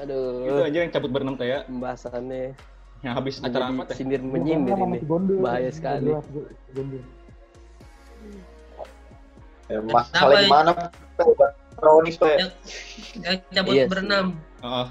Itu 0.00 0.16
Aduh, 0.16 0.64
aja 0.64 0.78
yang 0.84 0.92
cabut 0.92 1.10
berenam 1.12 1.36
teh 1.36 1.48
ya. 1.48 1.64
pembahasannya 1.64 2.56
Yang 3.00 3.14
habis 3.16 3.34
acara 3.40 3.64
apa 3.72 3.82
teh? 3.88 3.96
sindir 3.96 4.20
menyindir 4.20 4.76
ini. 4.76 4.98
Bahaya 5.40 5.70
sekali. 5.72 6.12
Ya, 9.70 9.78
masalah 9.86 10.42
ya? 10.42 10.48
gimana? 10.50 10.72
Kronis 11.80 12.16
tuh 12.20 12.28
ya. 12.28 12.46
Yang 13.24 13.36
cabut 13.56 13.72
Iya 13.72 13.84
sih. 13.86 13.88
berenam. 13.88 14.26
Heeh. 14.60 14.86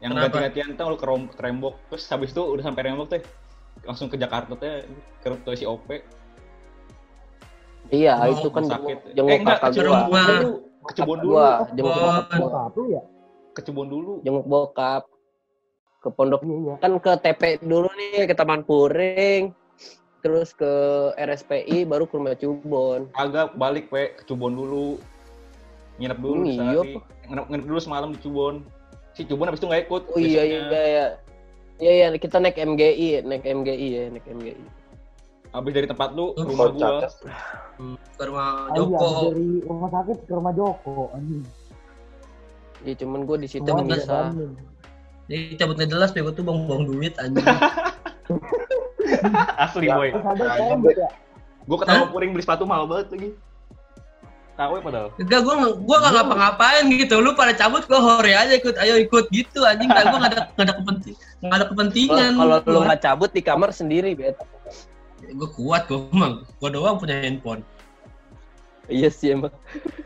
Yang 0.00 0.10
ganti-gantian 0.22 0.68
tuh 0.78 0.86
lu 0.92 0.96
ke, 0.96 1.06
rembok. 1.40 1.74
Terus 1.92 2.04
habis 2.08 2.30
itu 2.32 2.40
udah 2.40 2.64
sampai 2.64 2.82
rembok 2.88 3.06
teh. 3.12 3.22
Langsung 3.84 4.08
ke 4.08 4.16
Jakarta 4.16 4.56
teh 4.56 4.88
ke, 5.20 5.28
ke 5.36 5.50
si 5.52 5.68
OP. 5.68 6.00
Iya, 7.92 8.18
Oh, 8.18 8.34
itu 8.34 8.48
kan 8.50 8.66
sakit. 8.66 8.98
jenguk 9.14 9.30
eh 9.30 9.38
enggak, 9.38 9.58
kakak 9.62 9.70
ke 9.70 9.80
gua. 9.84 9.94
Rumah. 9.94 10.26
Cebon 10.26 10.38
dulu. 10.42 10.52
Ke 10.86 10.92
Cebon 10.96 11.18
dulu. 11.20 11.34
Gua 11.34 11.50
jenguk 11.76 11.94
bokap 11.94 12.74
ya? 12.88 13.02
Ke 13.52 13.60
Cebon 13.62 13.86
dulu. 13.90 14.12
Jenguk 14.24 14.46
bokap. 14.46 15.02
Ke 16.06 16.14
pondok 16.14 16.46
Iya, 16.46 16.54
iya. 16.54 16.74
kan 16.78 16.92
ke 17.02 17.12
TP 17.18 17.42
dulu 17.58 17.90
nih 17.90 18.30
ke 18.30 18.34
Taman 18.38 18.62
Puring. 18.62 19.50
Terus 20.22 20.54
ke 20.54 20.70
RSPI 21.18 21.82
baru 21.82 22.06
ke 22.06 22.14
rumah 22.14 22.38
Cubon. 22.38 23.10
Agak 23.14 23.58
balik 23.58 23.90
pe 23.90 24.14
ke 24.14 24.22
Cebon 24.22 24.54
dulu. 24.54 25.02
Nginep 25.98 26.18
dulu 26.18 26.34
Hmm, 26.36 26.46
iya, 26.46 26.62
sehari. 26.78 26.92
Nginep, 27.26 27.44
nginep 27.50 27.66
dulu 27.66 27.78
semalam 27.82 28.08
di 28.14 28.18
Cebon. 28.22 28.62
Si 29.14 29.26
Cebon 29.26 29.50
habis 29.50 29.58
itu 29.58 29.66
nggak 29.66 29.82
ikut. 29.86 30.02
Oh 30.06 30.18
iya 30.18 30.42
iya 30.42 30.60
iya. 30.70 31.06
Iya 31.76 31.92
iya 31.92 32.06
kita 32.14 32.38
naik 32.38 32.54
MGI, 32.54 33.26
naik 33.26 33.42
MGI 33.44 33.88
ya, 33.90 34.04
naik 34.08 34.24
MGI. 34.24 34.64
Habis 35.50 35.72
dari 35.74 35.86
tempat 35.86 36.14
lu 36.14 36.32
ke 36.32 36.42
rumah 36.44 36.66
gua. 36.70 36.98
Hmm, 37.76 37.96
Ke 38.14 38.22
rumah 38.24 38.46
Ah, 38.66 38.74
iya, 38.74 38.78
Joko. 38.78 39.06
dari 39.26 39.50
rumah 39.62 39.88
sakit 39.90 40.18
ke 40.22 40.32
rumah 40.32 40.52
Joko 40.54 41.10
anjing. 41.12 41.42
Iya 42.84 42.94
cuman 43.02 43.20
gue 43.24 43.36
di 43.40 43.48
situ 43.48 43.66
bisa. 43.82 44.30
Jadi 45.26 45.58
cabut 45.58 45.74
nggak 45.74 45.90
jelas, 45.90 46.10
bego 46.14 46.30
tuh 46.30 46.46
buang-buang 46.46 46.86
duit 46.86 47.14
anjing. 47.18 47.42
Asli 49.58 49.86
boy. 49.90 50.10
Ada 50.14 50.44
Nah. 50.46 51.10
Gua 51.66 51.82
ketawa 51.82 52.06
puring 52.14 52.30
beli 52.30 52.46
sepatu 52.46 52.62
mahal 52.62 52.86
banget 52.86 53.10
lagi. 53.10 53.30
Tahu 54.56 54.72
ya 54.78 54.82
padahal. 54.86 55.08
Enggak, 55.18 55.40
gua 55.42 55.54
nggak- 55.58 55.78
gua 55.82 55.96
nggak 55.98 56.14
ngapa-ngapain 56.14 56.84
gitu. 56.94 57.14
Lu 57.18 57.34
pada 57.34 57.52
cabut, 57.58 57.82
gua 57.90 58.00
hore 58.00 58.32
aja 58.32 58.54
ikut. 58.54 58.78
Ayo 58.78 59.02
ikut 59.02 59.26
gitu 59.34 59.66
anjing. 59.66 59.90
Dan 59.90 60.14
gua 60.14 60.18
nggak 60.22 60.32
ada 60.32 60.42
nggak 60.54 60.66
ada 60.66 60.74
kepenting 60.78 61.16
nggak 61.42 61.58
ada 61.58 61.66
kepentingan. 61.68 62.32
Kalau 62.38 62.56
lu 62.64 62.78
nggak 62.86 63.00
cabut 63.02 63.30
di 63.34 63.42
kamar 63.42 63.70
sendiri, 63.74 64.14
bet. 64.14 64.38
gua 65.34 65.48
kuat 65.58 65.82
gua 65.90 66.06
emang. 66.14 66.34
Gua 66.62 66.70
doang 66.70 66.96
punya 67.02 67.18
handphone. 67.18 67.66
Iya 68.86 69.10
sih 69.10 69.34
emang. 69.34 69.50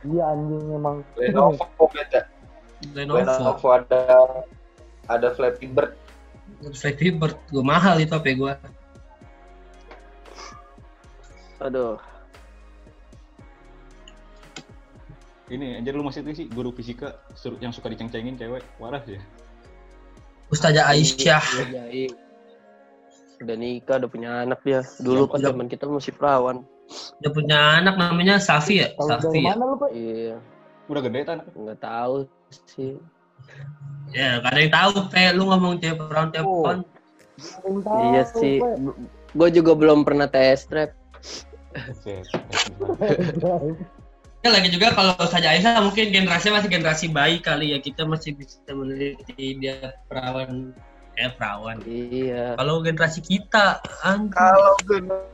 Iya 0.09 0.25
anjing 0.33 0.65
emang. 0.73 0.97
Lenovo 1.21 1.85
beda. 1.93 2.21
Lenovo. 2.97 3.21
Lenovo 3.21 3.67
ada 3.77 4.01
ada 5.11 5.35
Flappy 5.35 5.67
Bird. 5.67 5.93
Flappy 6.73 7.11
Bird. 7.13 7.35
Gua 7.51 7.65
mahal 7.67 7.99
itu 7.99 8.15
HP 8.15 8.39
gua. 8.39 8.55
Aduh. 11.61 11.99
Ini 15.51 15.83
anjir 15.83 15.99
lu 15.99 16.07
masih 16.07 16.23
itu 16.23 16.31
sih 16.33 16.47
guru 16.47 16.71
fisika 16.71 17.19
yang 17.59 17.75
suka 17.75 17.91
diceng-cengin 17.91 18.39
cewek. 18.39 18.63
Waras 18.79 19.03
ya. 19.05 19.19
Ustazah 20.47 20.87
Aisyah. 20.87 21.43
Iya, 21.67 21.85
iya. 21.91 22.11
Udah 23.43 23.57
nikah, 23.59 23.99
udah 23.99 24.11
punya 24.11 24.31
anak 24.47 24.63
dia. 24.63 24.87
Dulu 25.03 25.27
Ya, 25.27 25.31
pas 25.31 25.39
udah. 25.43 25.49
zaman 25.51 25.67
kita 25.67 25.85
masih 25.91 26.13
perawan. 26.15 26.63
Dia 27.19 27.31
punya 27.31 27.59
anak 27.83 27.95
namanya 27.99 28.39
Safi 28.39 28.83
ya? 28.83 28.95
Safi 28.99 29.43
ya? 29.43 29.55
mana 29.55 29.63
lu, 29.65 29.77
Pak? 29.79 29.91
Iya, 29.95 30.37
Udah 30.91 31.03
gede 31.07 31.21
tan. 31.23 31.39
nggak 31.55 31.79
tahu 31.79 32.27
sih. 32.67 32.99
Ya, 34.11 34.43
gak 34.43 34.51
ada 34.51 34.61
yang 34.61 34.75
tahu, 34.75 35.07
Pe. 35.07 35.31
Lu 35.35 35.47
ngomong 35.47 35.79
cewek 35.79 36.03
perawan 36.03 36.31
cewek 36.35 36.47
Oh. 36.47 36.83
Iya 38.13 38.23
sih. 38.37 38.61
Gue 39.33 39.49
juga 39.49 39.73
belum 39.73 40.05
pernah 40.05 40.29
test 40.29 40.69
trap. 40.69 40.93
Ya 44.41 44.49
lagi 44.49 44.73
juga 44.73 44.97
kalau 44.97 45.13
saja 45.29 45.53
Aisyah 45.53 45.85
mungkin 45.85 46.13
generasinya 46.13 46.61
masih 46.61 46.71
generasi 46.73 47.09
bayi 47.09 47.41
kali 47.41 47.73
ya. 47.73 47.79
Kita 47.81 48.05
masih 48.05 48.37
bisa 48.37 48.61
meneliti 48.73 49.55
dia 49.57 49.95
perawan. 50.11 50.75
Eh, 51.17 51.31
perawan. 51.37 51.81
Iya. 51.85 52.57
Kalau 52.57 52.83
generasi 52.85 53.21
kita, 53.21 53.81
anjing. 54.05 54.33
Kalau 54.33 54.77
generasi 54.85 55.29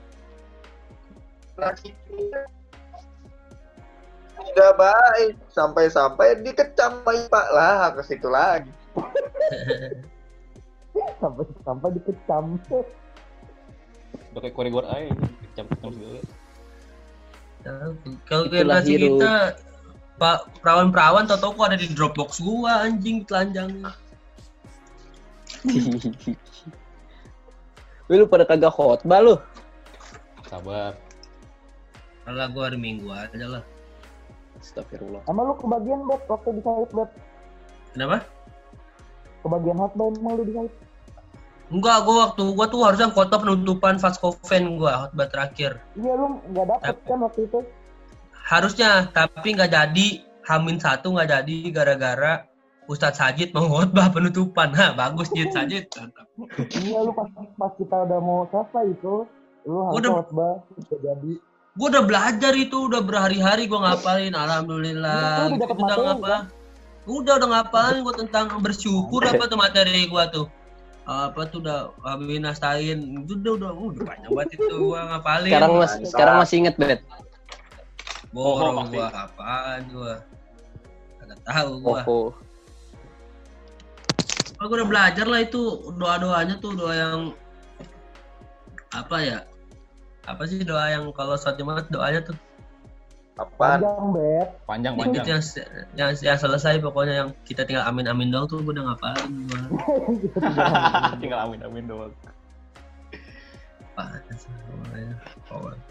kita 1.90 2.40
tidak 4.46 4.72
baik 4.78 5.34
sampai-sampai 5.50 6.38
dikecam 6.40 7.02
sama 7.02 7.12
Pak 7.28 7.46
lah 7.52 7.92
ke 7.94 8.02
situ 8.06 8.28
lagi. 8.30 8.70
sampai 11.22 11.44
sampai 11.64 11.88
dikecam. 11.98 12.44
Udah 14.32 14.40
kayak 14.40 14.54
koridor 14.54 14.84
aja. 14.88 15.12
Kecam-kecam 15.52 15.90
segala. 15.92 16.20
Kalau 17.66 18.46
Itulah 18.46 18.46
generasi 18.46 18.94
kita 18.94 19.58
Pak 20.16 20.64
perawan-perawan 20.64 21.28
tau 21.28 21.52
kok 21.52 21.66
ada 21.66 21.76
di 21.76 21.92
Dropbox 21.92 22.40
gua 22.40 22.88
anjing 22.88 23.26
telanjangnya. 23.28 23.92
Wih, 28.06 28.22
lu 28.22 28.30
pada 28.30 28.46
kagak 28.46 28.70
khotbah 28.70 29.18
lu. 29.18 29.34
Sabar. 30.46 30.94
Kalau 32.24 32.46
gua 32.54 32.70
hari 32.70 32.78
Minggu 32.78 33.10
aja 33.12 33.44
lah. 33.44 33.75
Astagfirullah. 34.66 35.22
Emang 35.30 35.44
lu 35.46 35.54
kebagian 35.54 36.00
bet 36.10 36.22
waktu 36.26 36.48
di 36.58 36.62
Said 36.66 36.90
bet? 36.90 37.10
Kenapa? 37.94 38.18
Kebagian 39.46 39.78
hotbar 39.78 40.06
emang 40.10 40.34
lu 40.34 40.42
di 40.42 40.54
Said? 40.58 40.72
Enggak, 41.66 41.96
gua 42.06 42.16
waktu 42.30 42.44
gua 42.54 42.66
tuh 42.70 42.82
harusnya 42.86 43.10
kota 43.10 43.38
penutupan 43.38 43.98
Faskoven 43.98 44.78
gua 44.78 45.06
khotbah 45.06 45.26
terakhir. 45.30 45.78
Iya 45.94 46.12
lu 46.18 46.26
nggak 46.50 46.66
dapet 46.66 46.96
kan 47.06 47.18
waktu 47.22 47.40
itu? 47.46 47.60
Harusnya, 48.46 48.90
tapi 49.14 49.54
nggak 49.54 49.70
jadi. 49.70 50.08
Hamin 50.46 50.78
satu 50.78 51.10
nggak 51.10 51.26
jadi 51.26 51.56
gara-gara 51.74 52.46
Ustadz 52.86 53.18
Sajid 53.18 53.50
mau 53.50 53.66
khotbah 53.66 54.14
penutupan. 54.14 54.70
Hah, 54.78 54.94
bagus 54.94 55.30
Jid 55.34 55.50
Sajid. 55.50 55.90
Iya 56.86 57.00
lu 57.00 57.10
pas 57.16 57.26
pas 57.56 57.72
kita 57.80 57.96
udah 58.06 58.20
mau 58.20 58.44
selesai 58.52 58.92
itu, 58.92 59.24
lu 59.64 59.78
harus 59.82 59.96
Udah. 59.98 60.10
hotbar 60.22 60.54
udah 60.68 60.98
jadi. 61.00 61.32
Gua 61.76 61.86
udah 61.92 62.04
belajar 62.08 62.52
itu, 62.56 62.88
udah 62.88 63.04
berhari-hari 63.04 63.68
gua 63.68 63.92
ngapalin. 63.92 64.32
Alhamdulillah. 64.32 65.52
Lu 65.52 65.60
udah 65.60 65.60
dapet 65.60 65.76
Tentang 65.76 66.00
materi, 66.00 66.16
apa? 66.24 66.36
Udah 67.06 67.32
udah 67.36 67.48
ngapalin 67.52 68.00
gua 68.00 68.14
tentang 68.16 68.46
bersyukur 68.64 69.20
apa 69.22 69.44
tuh 69.44 69.58
materi 69.60 70.08
gua 70.08 70.24
tuh. 70.32 70.48
Apa 71.06 71.46
tuh 71.46 71.60
udah 71.60 71.92
Abi 72.02 72.40
Nastain. 72.40 73.22
Itu 73.28 73.36
udah 73.44 73.52
udah 73.60 73.70
udah 73.76 74.02
banyak 74.08 74.30
banget 74.32 74.50
itu 74.56 74.74
gua 74.80 75.00
ngapalin. 75.14 75.52
Sekarang 75.52 75.70
mas, 75.76 75.92
Mantap. 75.92 76.08
sekarang 76.10 76.34
masih 76.40 76.56
inget 76.64 76.74
bet. 76.80 77.00
Borong 78.32 78.74
Oh, 78.74 78.82
pasti. 78.82 78.96
gua 78.96 79.06
apaan 79.12 79.80
gua. 79.92 80.14
Tahu 81.46 81.72
gua. 81.84 82.00
Oh, 82.08 82.30
Kalau 84.56 84.66
gua 84.72 84.76
udah 84.80 84.88
belajar 84.88 85.26
lah 85.28 85.40
itu 85.44 85.62
doa-doanya 85.92 86.56
tuh 86.56 86.72
doa 86.72 86.94
yang 86.96 87.20
apa 88.90 89.16
ya? 89.20 89.38
Apa 90.26 90.42
sih 90.44 90.62
doa 90.66 90.90
yang 90.90 91.08
kalau 91.14 91.38
sholat 91.38 91.56
Jumat 91.56 91.86
doanya 91.88 92.20
tuh 92.26 92.36
Apaan? 93.36 93.84
Panjang, 93.84 94.08
Bet. 94.16 94.48
Panjang 94.64 94.92
itu 94.96 95.00
panjang. 95.04 95.26
yang, 95.28 95.42
yang 95.92 96.10
yang 96.24 96.38
selesai 96.40 96.80
pokoknya 96.80 97.14
yang 97.20 97.28
kita 97.44 97.68
tinggal 97.68 97.84
amin 97.84 98.08
amin 98.08 98.32
doang 98.32 98.48
tuh 98.48 98.64
udah 98.64 98.80
ngapalin 98.80 99.44
gua. 99.44 99.60
Tinggal 101.20 101.40
amin 101.44 101.60
amin 101.60 101.84
doang. 101.84 102.12
Apaan 103.92 104.24
sih 104.40 104.48
namanya? 104.48 105.20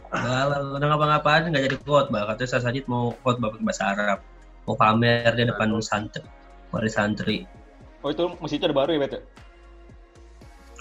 Udah 0.09 0.41
lah, 0.49 0.59
udah 0.73 0.87
ngapa-ngapain 0.89 1.45
nggak 1.53 1.65
jadi 1.69 1.77
khotbah. 1.85 2.33
Katanya 2.33 2.49
saya 2.49 2.61
Sajid 2.65 2.89
mau 2.89 3.13
khotbah 3.21 3.53
pakai 3.53 3.65
bahasa 3.65 3.83
Arab. 3.93 4.19
Mau 4.65 4.73
pamer 4.73 5.29
di 5.37 5.45
depan 5.45 5.69
santri. 5.85 6.25
Wali 6.73 6.89
santri. 6.89 7.45
Oh 8.01 8.09
itu 8.09 8.25
masjidnya 8.41 8.73
udah 8.73 8.77
baru 8.81 8.89
ya 8.97 8.99
Bet? 9.05 9.13
ya? 9.13 9.21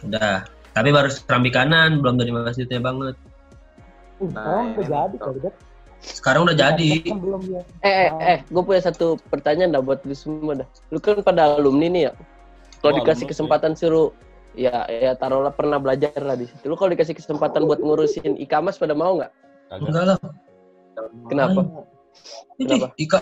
Udah. 0.01 0.37
Tapi 0.73 0.89
baru 0.91 1.13
serambi 1.13 1.53
kanan, 1.53 2.01
belum 2.01 2.17
dari 2.17 2.33
masjidnya 2.33 2.81
banget. 2.81 3.21
Nah, 4.23 4.31
sekarang 4.31 4.67
udah 4.75 4.87
jadi 4.87 5.15
tuh. 5.17 5.25
kali, 5.27 5.39
Bet. 5.43 5.55
Sekarang 6.05 6.41
udah 6.45 6.57
jadi. 6.57 6.91
Kan 7.09 7.21
belum 7.21 7.43
ya. 7.49 7.62
Eh, 7.81 7.95
eh, 7.95 8.11
eh, 8.21 8.39
gue 8.45 8.62
punya 8.62 8.83
satu 8.85 9.17
pertanyaan 9.33 9.75
dah 9.75 9.83
buat 9.83 10.01
lu 10.05 10.15
semua 10.15 10.53
dah. 10.62 10.69
Lu 10.93 10.99
kan 11.01 11.19
pada 11.25 11.57
alumni 11.57 11.89
nih 11.91 12.03
ya. 12.11 12.12
Kalau 12.85 12.93
Oh, 12.93 12.97
dikasih 13.01 13.25
kesempatan 13.25 13.73
suruh, 13.73 14.12
ya, 14.53 14.85
ya 14.87 15.17
taruhlah 15.17 15.57
pernah 15.57 15.81
belajar 15.81 16.12
lah 16.21 16.37
di 16.37 16.45
situ. 16.45 16.69
Lu 16.69 16.77
kalau 16.77 16.93
dikasih 16.93 17.17
kesempatan 17.17 17.65
buat 17.65 17.81
ngurusin 17.81 18.37
ikamas 18.37 18.77
pada 18.77 18.93
mau 18.93 19.17
nggak? 19.17 19.33
Enggak 19.73 20.05
lah. 20.15 20.19
Kenapa? 21.33 21.61
Kenapa? 22.61 22.87
Ika 23.01 23.19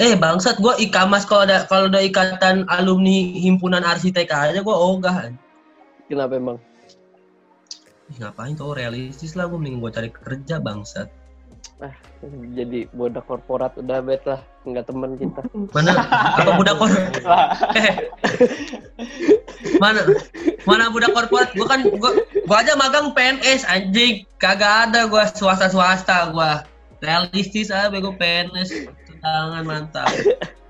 Eh 0.00 0.16
bangsat 0.16 0.56
gua 0.64 0.80
ikamas 0.80 1.28
kalau 1.28 1.44
ada 1.44 1.68
kalau 1.68 1.92
ada 1.92 2.00
ikatan 2.00 2.64
alumni 2.72 3.36
himpunan 3.36 3.84
arsitek 3.84 4.32
aja 4.32 4.64
gua 4.64 4.76
ogah. 4.80 5.28
Kenapa 6.08 6.40
emang? 6.40 6.56
Ih, 8.10 8.18
ngapain 8.18 8.58
tuh 8.58 8.74
realistis 8.74 9.38
lah 9.38 9.46
gua 9.46 9.62
mending 9.62 9.78
gua 9.78 9.94
cari 9.94 10.10
kerja 10.10 10.58
bangsat. 10.58 11.06
Jadi 12.52 12.90
bodak 12.92 13.24
korporat 13.24 13.72
udah 13.80 14.04
bet 14.04 14.20
lah, 14.28 14.42
nggak 14.68 14.84
teman 14.84 15.16
kita. 15.16 15.40
Mana 15.72 15.92
apa 16.36 16.50
budak 16.58 16.76
korporat? 16.76 17.48
Eh. 17.78 17.94
mana 19.80 20.00
mana 20.68 20.90
budak 20.92 21.14
korporat? 21.14 21.54
Gua 21.54 21.66
kan 21.70 21.80
gua, 21.86 22.10
gua 22.44 22.56
aja 22.60 22.74
magang 22.76 23.14
PNS 23.14 23.64
anjing. 23.64 24.26
Kagak 24.42 24.90
ada 24.90 25.06
gua 25.06 25.30
swasta-swasta 25.30 26.34
gua. 26.34 26.66
Realistis 27.00 27.72
aja 27.72 27.88
bego 27.88 28.12
PNS. 28.18 28.90
Tangan 29.22 29.64
mantap. 29.64 30.10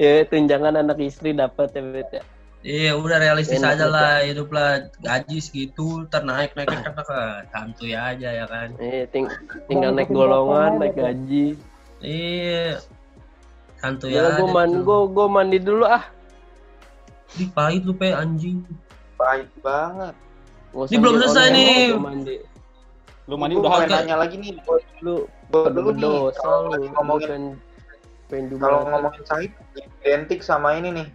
Ya 0.00 0.24
tunjangan 0.24 0.80
anak 0.80 0.96
istri 0.96 1.36
dapat 1.36 1.76
ya 1.76 1.84
bet 1.84 2.08
ya. 2.08 2.24
Iya 2.60 2.92
udah 2.92 3.16
realistis 3.16 3.56
Enak 3.56 3.80
aja 3.80 3.86
lah 3.88 4.20
hidup 4.20 4.52
lah 4.52 4.84
gaji 5.00 5.40
segitu 5.40 6.04
ternaik 6.12 6.52
naik 6.52 6.68
naik 6.68 6.92
naik 6.92 7.48
santuy 7.48 7.96
aja 7.96 8.28
ya 8.36 8.44
kan 8.44 8.76
Eh, 8.76 9.08
ting 9.08 9.32
tinggal 9.64 9.96
naik 9.96 10.12
golongan, 10.12 10.76
naik 10.76 10.92
gaji. 10.92 11.56
iya 12.04 12.76
santuy 13.80 14.12
Ya 14.12 14.28
aja 14.28 14.44
gue 14.44 14.48
mandi, 14.52 14.76
gue 14.76 14.98
gue 15.08 15.26
mandi 15.32 15.56
dulu 15.56 15.88
ah. 15.88 16.04
Ih, 17.40 17.48
pahit 17.48 17.80
lu 17.88 17.96
pe 17.96 18.12
anjing 18.12 18.60
Baik 19.16 19.48
banget. 19.64 20.12
Ini 20.72 20.96
belum 21.00 21.16
di 21.16 21.20
selesai 21.28 21.46
nih. 21.52 21.96
mandi. 21.96 22.36
Lu 23.28 23.34
mandi 23.40 23.54
udah 23.56 23.88
nanya 23.88 24.16
lagi 24.20 24.36
nih. 24.36 24.56
Lu 25.00 25.24
dulu 25.48 25.96
nih. 25.96 26.92
ngomongin 26.92 27.56
kalau 28.60 28.84
ngomongin 28.84 29.22
Said 29.24 29.52
identik 30.04 30.44
sama 30.44 30.76
ini 30.76 30.92
nih. 30.92 31.08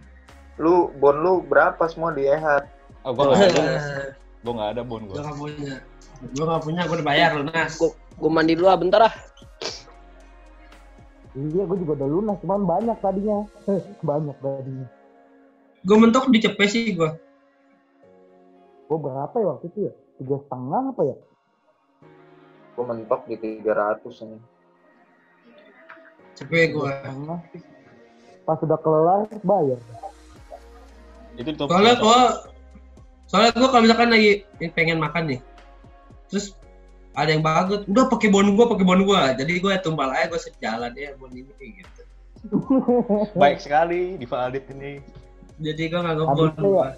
Lu 0.56 0.88
bon 0.96 1.16
lu 1.20 1.32
berapa 1.44 1.84
semua 1.88 2.16
di 2.16 2.24
Ehat? 2.24 2.64
Oh, 3.04 3.12
gua 3.12 3.32
nggak 3.36 3.52
ada. 3.52 3.62
Eh, 3.62 4.08
Gua 4.46 4.52
nggak 4.62 4.70
ada 4.78 4.82
bon 4.86 5.02
gua 5.10 5.14
gua. 5.18 5.22
nggak 5.26 5.38
punya 5.42 5.74
gua 6.32 6.44
nggak 6.48 6.62
punya 6.64 6.80
gua 6.86 6.96
udah 6.96 7.06
bayar 7.06 7.30
lunas 7.34 7.70
Gue 7.76 7.90
gue 8.16 8.30
mandi 8.32 8.52
dulu 8.56 8.68
ah 8.70 8.78
bentar 8.78 9.00
ah. 9.10 9.14
Iya, 11.36 11.68
gue 11.68 11.76
juga 11.84 12.00
udah 12.00 12.08
lunas, 12.08 12.36
cuman 12.40 12.64
banyak 12.64 12.96
tadinya. 13.04 13.44
banyak 14.00 14.36
tadinya. 14.40 14.88
gua 15.84 15.96
mentok 16.00 16.32
di 16.32 16.38
cepet 16.40 16.68
sih 16.72 16.96
gua 16.96 17.12
Gue 18.88 18.98
berapa 19.02 19.34
ya 19.36 19.46
waktu 19.52 19.66
itu 19.68 19.78
ya? 19.90 19.92
Tiga 20.16 20.36
setengah 20.46 20.82
apa 20.94 21.02
ya? 21.04 21.16
Gua 22.78 22.84
mentok 22.88 23.20
di 23.28 23.36
300 23.36 24.24
ini. 24.24 24.38
cepet 26.38 26.72
Tiga 26.72 26.76
gua. 26.78 26.92
Pas 28.46 28.58
udah 28.62 28.78
kelar, 28.80 29.20
bayar. 29.42 29.80
Itu 31.36 31.48
di 31.52 31.58
top. 31.58 31.68
soalnya 31.68 31.94
gua 32.00 32.20
soalnya 33.26 33.50
gua 33.54 33.68
kalau 33.68 33.82
misalkan 33.84 34.08
lagi 34.10 34.30
pengen 34.72 34.98
makan 34.98 35.22
nih 35.30 35.40
terus 36.26 36.56
ada 37.12 37.32
yang 37.32 37.40
bagus 37.40 37.84
udah 37.86 38.08
pakai 38.08 38.28
bon 38.28 38.56
gua 38.56 38.66
pakai 38.68 38.84
bon 38.84 39.02
gua 39.04 39.32
jadi 39.32 39.52
gua 39.60 39.78
tumpal 39.78 40.10
aja 40.12 40.28
gua 40.28 40.40
sejalan 40.40 40.92
ya 40.96 41.12
bon 41.16 41.30
ini 41.30 41.48
kayak 41.56 41.72
gitu 41.82 42.02
Baik 43.40 43.58
sekali 43.58 44.14
di 44.14 44.26
Adit 44.28 44.70
ini. 44.70 45.02
jadi 45.58 45.82
gua 45.88 46.00
nggak 46.04 46.16
ngebon 46.20 46.48
itu 46.52 46.70
ya, 46.70 46.88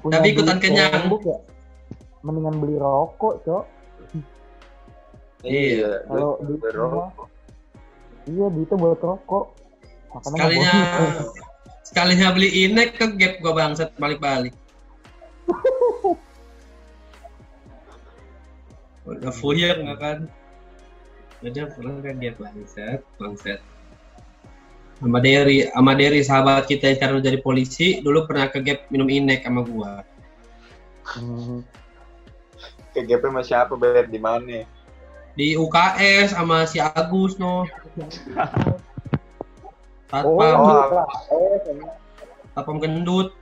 Tapi 0.00 0.26
ikutan 0.32 0.56
kenyang. 0.56 1.12
Ya. 1.20 1.36
Mendingan 2.24 2.56
beli 2.56 2.76
rokok, 2.80 3.44
Cok. 3.44 3.64
Iya. 5.44 6.04
Kalau 6.08 6.40
duitnya- 6.40 6.72
rokok. 6.72 7.28
Iya, 8.24 8.46
duitnya 8.48 8.76
buat 8.80 9.00
rokok. 9.00 9.44
Makanya 10.08 10.24
sekalinya. 10.24 10.72
Sekalinya 11.90 12.30
beli 12.30 12.70
inek 12.70 12.94
ke 12.94 13.06
gap 13.18 13.42
gua 13.42 13.52
bangsat 13.58 13.90
balik-balik. 13.98 14.54
Udah 19.10 19.34
fuyer 19.34 19.74
nggak 19.74 19.98
kan? 19.98 20.18
Udah 21.42 21.66
pulang 21.74 21.98
ke 21.98 22.14
gap 22.14 22.38
bangsat 22.38 23.02
bangsat. 23.18 23.58
Sama 25.02 25.18
Derry 25.18 25.66
sama 25.74 25.92
Derry 25.98 26.22
sahabat 26.22 26.70
kita 26.70 26.94
yang 26.94 26.96
sekarang 27.02 27.18
jadi 27.26 27.42
polisi 27.42 27.98
dulu 27.98 28.30
pernah 28.30 28.46
ke 28.46 28.62
gap 28.62 28.86
minum 28.94 29.10
inek 29.10 29.42
sama 29.42 29.66
gua. 29.66 30.06
Hmm. 31.10 31.66
Ke 32.94 33.02
GP 33.02 33.34
sama 33.34 33.42
siapa 33.42 33.74
bet 33.74 34.06
di 34.14 34.22
mana? 34.22 34.62
di 35.38 35.54
UKS 35.54 36.34
sama 36.34 36.66
si 36.66 36.82
Agus 36.82 37.38
no 37.38 37.64
Satpam 40.10 40.54
Oh. 40.58 41.06
Eh, 41.30 41.58
Satpam 42.52 42.76
gendut? 42.78 43.32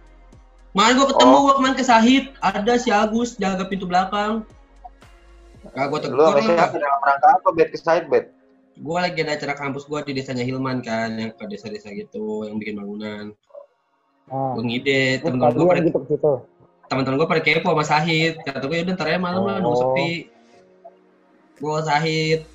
Kemarin 0.70 0.94
gua 0.94 1.06
ketemu 1.10 1.36
gua 1.40 1.54
kemarin 1.56 1.74
ke 1.74 1.82
Sahid. 1.82 2.24
Ada 2.38 2.76
si 2.76 2.88
Agus 2.88 3.34
jaga 3.34 3.64
pintu 3.64 3.88
belakang. 3.88 4.44
Gak 5.68 5.86
gua 5.88 5.98
Lu 5.98 6.04
tegur. 6.04 6.30
lah 6.30 6.38
siapa? 6.38 6.76
Dalam 6.76 7.00
rangka 7.02 7.28
apa 7.34 7.48
bet? 7.52 7.68
Ke 7.72 7.78
side 7.78 8.06
bet? 8.06 8.26
gue 8.78 8.94
lagi 8.94 9.26
ada 9.26 9.34
acara 9.34 9.58
kampus 9.58 9.90
gue 9.90 9.98
di 10.06 10.22
desanya 10.22 10.46
Hilman 10.46 10.86
kan 10.86 11.10
yang 11.18 11.34
ke 11.34 11.50
desa-desa 11.50 11.90
gitu 11.90 12.46
yang 12.46 12.62
bikin 12.62 12.78
bangunan. 12.78 13.34
Nah, 14.30 14.54
gue 14.54 14.62
ngide 14.62 15.18
temen-temen 15.18 15.50
gue 15.50 15.66
pada 15.66 15.82
gitu 15.82 15.98
ke 15.98 16.14
situ. 16.14 16.32
temen-temen 16.86 17.18
gue 17.18 17.26
pada 17.26 17.42
kepo 17.42 17.74
sama 17.74 17.82
Sahid. 17.82 18.38
Kata 18.38 18.70
gue 18.70 18.78
udah 18.86 18.94
ntar 18.94 19.10
ya 19.10 19.18
malam 19.18 19.42
lah 19.42 19.58
nunggu 19.58 19.74
Oh. 19.74 19.82
sepi. 19.82 20.30
Gue 21.58 21.74
Sahid 21.82 22.46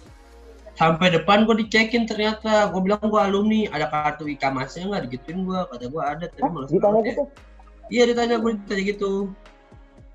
sampai 0.73 1.13
depan 1.13 1.45
gue 1.45 1.55
dicekin 1.65 2.09
ternyata. 2.09 2.69
Gue 2.73 2.81
bilang 2.81 3.01
gue 3.05 3.21
alumni 3.21 3.69
ada 3.69 3.87
kartu 3.89 4.25
ikamasnya 4.25 4.89
nggak 4.89 5.03
digituin 5.09 5.45
gue 5.45 5.59
kata 5.69 5.85
gue 5.89 6.03
ada 6.03 6.25
tapi 6.29 6.41
Hah, 6.41 6.51
malas 6.51 6.69
ditanya 6.73 6.99
ya. 7.01 7.07
gitu? 7.13 7.23
iya 7.91 8.03
ditanya 8.09 8.35
gue 8.41 8.51
ditanya 8.57 8.83
gitu. 8.89 9.13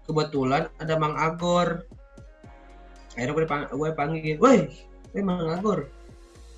Kebetulan 0.08 0.62
ada 0.80 0.94
Mang 0.96 1.14
Agor. 1.14 1.84
Akhirnya 3.14 3.32
gue 3.34 3.44
dipang- 3.44 3.70
gue 3.70 3.88
panggil 3.94 4.36
woi 4.40 4.58
woi 5.14 5.22
Mang 5.22 5.46
Agor. 5.52 5.86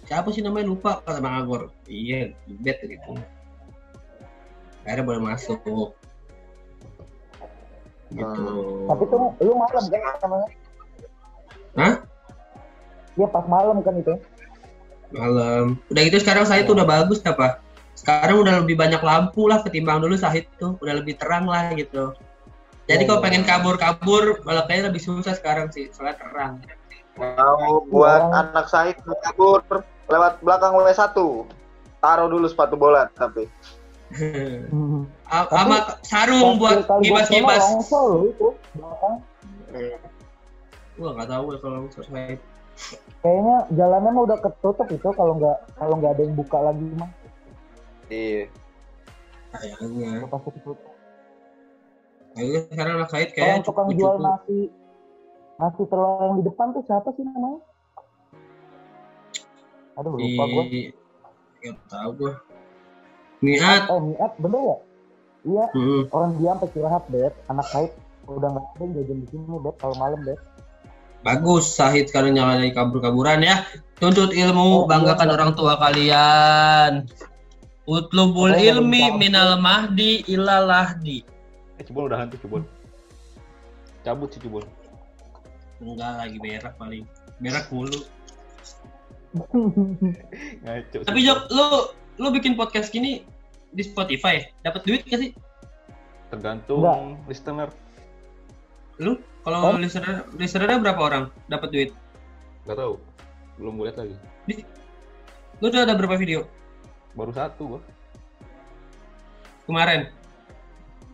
Siapa 0.09 0.33
sih 0.33 0.43
namanya? 0.43 0.71
Lupa 0.73 1.05
kata 1.05 1.21
Mang 1.21 1.37
Agor. 1.45 1.69
Iya 1.91 2.33
bet 2.65 2.81
gitu. 2.85 3.19
Akhirnya 4.87 5.05
boleh 5.05 5.23
masuk. 5.23 5.61
Gitu. 8.11 8.43
Tapi 8.91 9.03
tuh 9.07 9.19
lu 9.39 9.53
malam 9.55 9.85
kan 9.87 10.19
namanya? 10.25 10.49
Hah? 11.79 11.95
Iya 13.21 13.29
pas 13.29 13.45
malam 13.45 13.85
kan 13.85 13.95
itu. 14.01 14.17
malam 15.11 15.75
udah 15.91 16.03
gitu 16.07 16.23
sekarang 16.23 16.47
Sahid 16.47 16.71
tuh 16.71 16.79
udah 16.79 16.87
bagus 16.87 17.19
apa 17.27 17.59
sekarang 17.99 18.47
udah 18.47 18.63
lebih 18.63 18.79
banyak 18.79 19.03
lampu 19.03 19.51
lah 19.51 19.59
ketimbang 19.67 19.99
dulu 19.99 20.15
Sahid 20.15 20.47
tuh 20.55 20.79
udah 20.79 21.03
lebih 21.03 21.19
terang 21.19 21.51
lah 21.51 21.75
gitu 21.75 22.15
jadi 22.87 23.03
Oh, 23.11 23.19
kalau 23.19 23.23
pengen 23.27 23.43
kabur-kabur 23.43 24.39
malah 24.47 24.71
kayaknya 24.71 24.95
lebih 24.95 25.03
susah 25.03 25.35
sekarang 25.35 25.67
sih 25.75 25.91
soalnya 25.91 26.15
terang 26.23 26.63
Mau 27.21 27.85
buat 27.91 28.33
Iya. 28.33 28.41
anak 28.55 28.67
mau 29.05 29.17
kabur 29.21 29.61
lewat 30.09 30.33
belakang 30.41 30.73
W1. 30.73 31.17
Taruh 32.01 32.29
dulu 32.33 32.47
sepatu 32.49 32.81
bola 32.81 33.13
tapi. 33.13 33.45
Hmm. 34.11 35.05
Sama 35.29 36.01
sarung 36.03 36.59
buat 36.59 36.89
gibas-gibas 37.05 37.63
gua 41.01 41.17
nggak 41.17 41.31
tahu 41.33 41.45
ya 41.55 41.59
kalau 41.65 41.79
Sahid 41.95 42.41
Kayaknya 43.21 43.57
jalannya 43.77 44.11
mah 44.17 44.23
udah 44.25 44.39
ketutup 44.41 44.89
itu 44.89 45.09
kalau 45.13 45.37
nggak 45.37 45.59
kalau 45.77 45.95
nggak 46.01 46.13
ada 46.17 46.23
yang 46.25 46.35
buka 46.35 46.59
lagi 46.59 46.87
mah. 46.97 47.11
Iya. 48.09 48.45
Kayaknya. 49.53 50.11
Pasti 50.31 50.51
kesut. 50.57 50.79
Kayaknya 52.35 52.61
sekarang 52.71 52.95
Said 53.11 53.29
Kalau 53.31 53.37
kayak 53.37 53.55
yang 53.59 53.65
tukang 53.67 53.89
jual 53.93 54.17
nasi 54.23 54.59
nasi 55.61 55.83
telur 55.93 56.17
yang 56.25 56.35
di 56.41 56.45
depan 56.49 56.67
tuh 56.73 56.83
siapa 56.89 57.09
sih 57.19 57.25
namanya? 57.27 57.61
Aduh 60.01 60.17
lupa 60.17 60.45
gua. 60.49 60.65
Gak 61.61 61.77
tau 61.93 62.11
gua. 62.17 62.33
Niat. 63.45 63.83
Eh 63.93 64.01
Miat 64.01 64.33
bener 64.41 64.63
ya? 64.65 64.79
Iya, 65.41 65.65
Hmm. 65.73 66.05
orang 66.13 66.37
dia 66.37 66.53
sampai 66.53 66.69
curhat 66.77 67.05
bet, 67.09 67.33
anak 67.49 67.67
Said 67.73 67.93
udah 68.29 68.49
nggak 68.53 68.67
ada 68.77 68.83
yang 68.85 68.93
jajan 69.01 69.19
di 69.25 69.27
sini 69.33 69.57
bet 69.65 69.77
kalau 69.81 69.97
malam 69.97 70.21
bet. 70.21 70.41
Bagus 71.21 71.77
Sahid 71.77 72.09
sekarang 72.09 72.33
jangan 72.33 72.61
lagi 72.61 72.73
kabur-kaburan 72.73 73.45
ya. 73.45 73.67
Tuntut 74.01 74.33
ilmu, 74.33 74.85
Oh, 74.85 74.89
banggakan 74.89 75.29
iya. 75.29 75.35
orang 75.37 75.51
tua 75.53 75.77
kalian. 75.77 76.93
Utlubul 77.85 78.57
Oh, 78.57 78.57
ilmi 78.57 79.13
minal 79.15 79.61
mahdi 79.61 80.25
ilal 80.25 80.65
lahdi. 80.65 81.21
Eh, 81.77 81.85
Cubon 81.85 82.09
udah 82.09 82.25
hantu 82.25 82.41
Cubon. 82.41 82.65
Cabut 84.01 84.33
sih 84.33 84.41
Cubon. 84.41 84.65
Enggak 85.81 86.25
lagi 86.25 86.37
berak 86.41 86.75
paling. 86.77 87.05
Berak 87.37 87.69
mulu. 87.69 88.01
Ngaco. 90.65 90.99
Tapi. 91.05 91.21
Jok, 91.21 91.41
lu 91.51 91.67
lu 92.17 92.29
bikin 92.33 92.57
podcast 92.57 92.89
gini 92.89 93.25
di 93.71 93.83
Spotify, 93.85 94.43
dapat 94.61 94.83
duit 94.83 95.05
gak 95.07 95.21
sih? 95.21 95.33
tergantung 96.31 96.87
Enggak. 96.87 97.27
listener. 97.27 97.69
Lu 99.03 99.19
kalau 99.41 99.59
Oh. 99.65 99.77
listener 99.77 100.27
listenernya 100.37 100.79
berapa 100.79 101.01
orang 101.01 101.25
dapat 101.47 101.69
duit? 101.71 101.91
Gak 102.65 102.77
tahu. 102.77 103.01
Belum 103.57 103.77
gue 103.77 103.87
lihat 103.89 103.99
lagi. 103.99 104.15
Lu 105.61 105.69
udah 105.69 105.85
ada 105.85 105.93
berapa 105.93 106.17
video 106.17 106.49
Baru 107.13 107.33
satu 107.33 107.77
gua. 107.77 107.81
kemarin? 109.67 110.11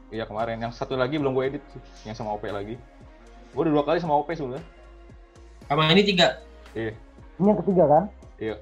Iya 0.09 0.25
kemarin. 0.25 0.63
Yang 0.63 0.79
satu 0.79 0.95
lagi 0.95 1.19
belum 1.19 1.35
gue 1.35 1.45
edit 1.47 1.63
sih. 1.73 1.83
Yang 2.05 2.23
sama 2.23 2.35
OP 2.35 2.47
lagi. 2.49 2.79
Gue 3.53 3.61
udah 3.67 3.73
dua 3.73 3.85
kali 3.85 3.99
sama 3.99 4.15
OP 4.17 4.31
sebenarnya. 4.33 4.65
Sama 5.67 5.91
ini 5.91 6.03
tiga. 6.05 6.39
Iya. 6.73 6.93
Ini 7.37 7.47
yang 7.47 7.59
ketiga 7.65 7.85
kan? 7.91 8.05
Iya. 8.39 8.55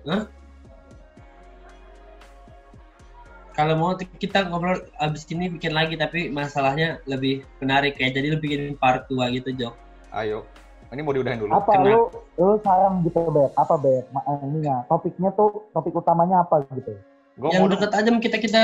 Kalau 3.55 3.74
mau 3.78 3.94
kita 3.94 4.50
ngobrol 4.50 4.82
abis 4.98 5.30
ini 5.30 5.46
bikin 5.46 5.70
lagi 5.70 5.94
tapi 5.94 6.26
masalahnya 6.26 6.98
lebih 7.07 7.46
menarik 7.62 7.94
kayak 7.94 8.18
jadi 8.18 8.34
lu 8.34 8.38
bikin 8.42 8.74
part 8.74 9.07
2 9.07 9.30
gitu 9.38 9.55
Jok. 9.55 9.74
Ayo. 10.11 10.42
Ini 10.90 11.02
mau 11.02 11.14
diudahin 11.14 11.42
dulu. 11.42 11.50
Apa 11.55 11.78
Kena. 11.78 11.86
lu 11.90 12.00
lu 12.38 12.59
saran 12.62 13.02
gitu 13.07 13.18
bet? 13.30 13.50
Apa 13.55 13.78
eh, 13.82 14.38
ininya 14.46 14.82
topiknya 14.90 15.30
tuh 15.34 15.70
topik 15.70 15.94
utamanya 15.94 16.42
apa 16.42 16.66
gitu? 16.74 16.98
Gue 17.34 17.50
Yang 17.50 17.78
deket 17.78 17.90
aja 17.94 18.11
kita 18.22 18.36
kita 18.38 18.62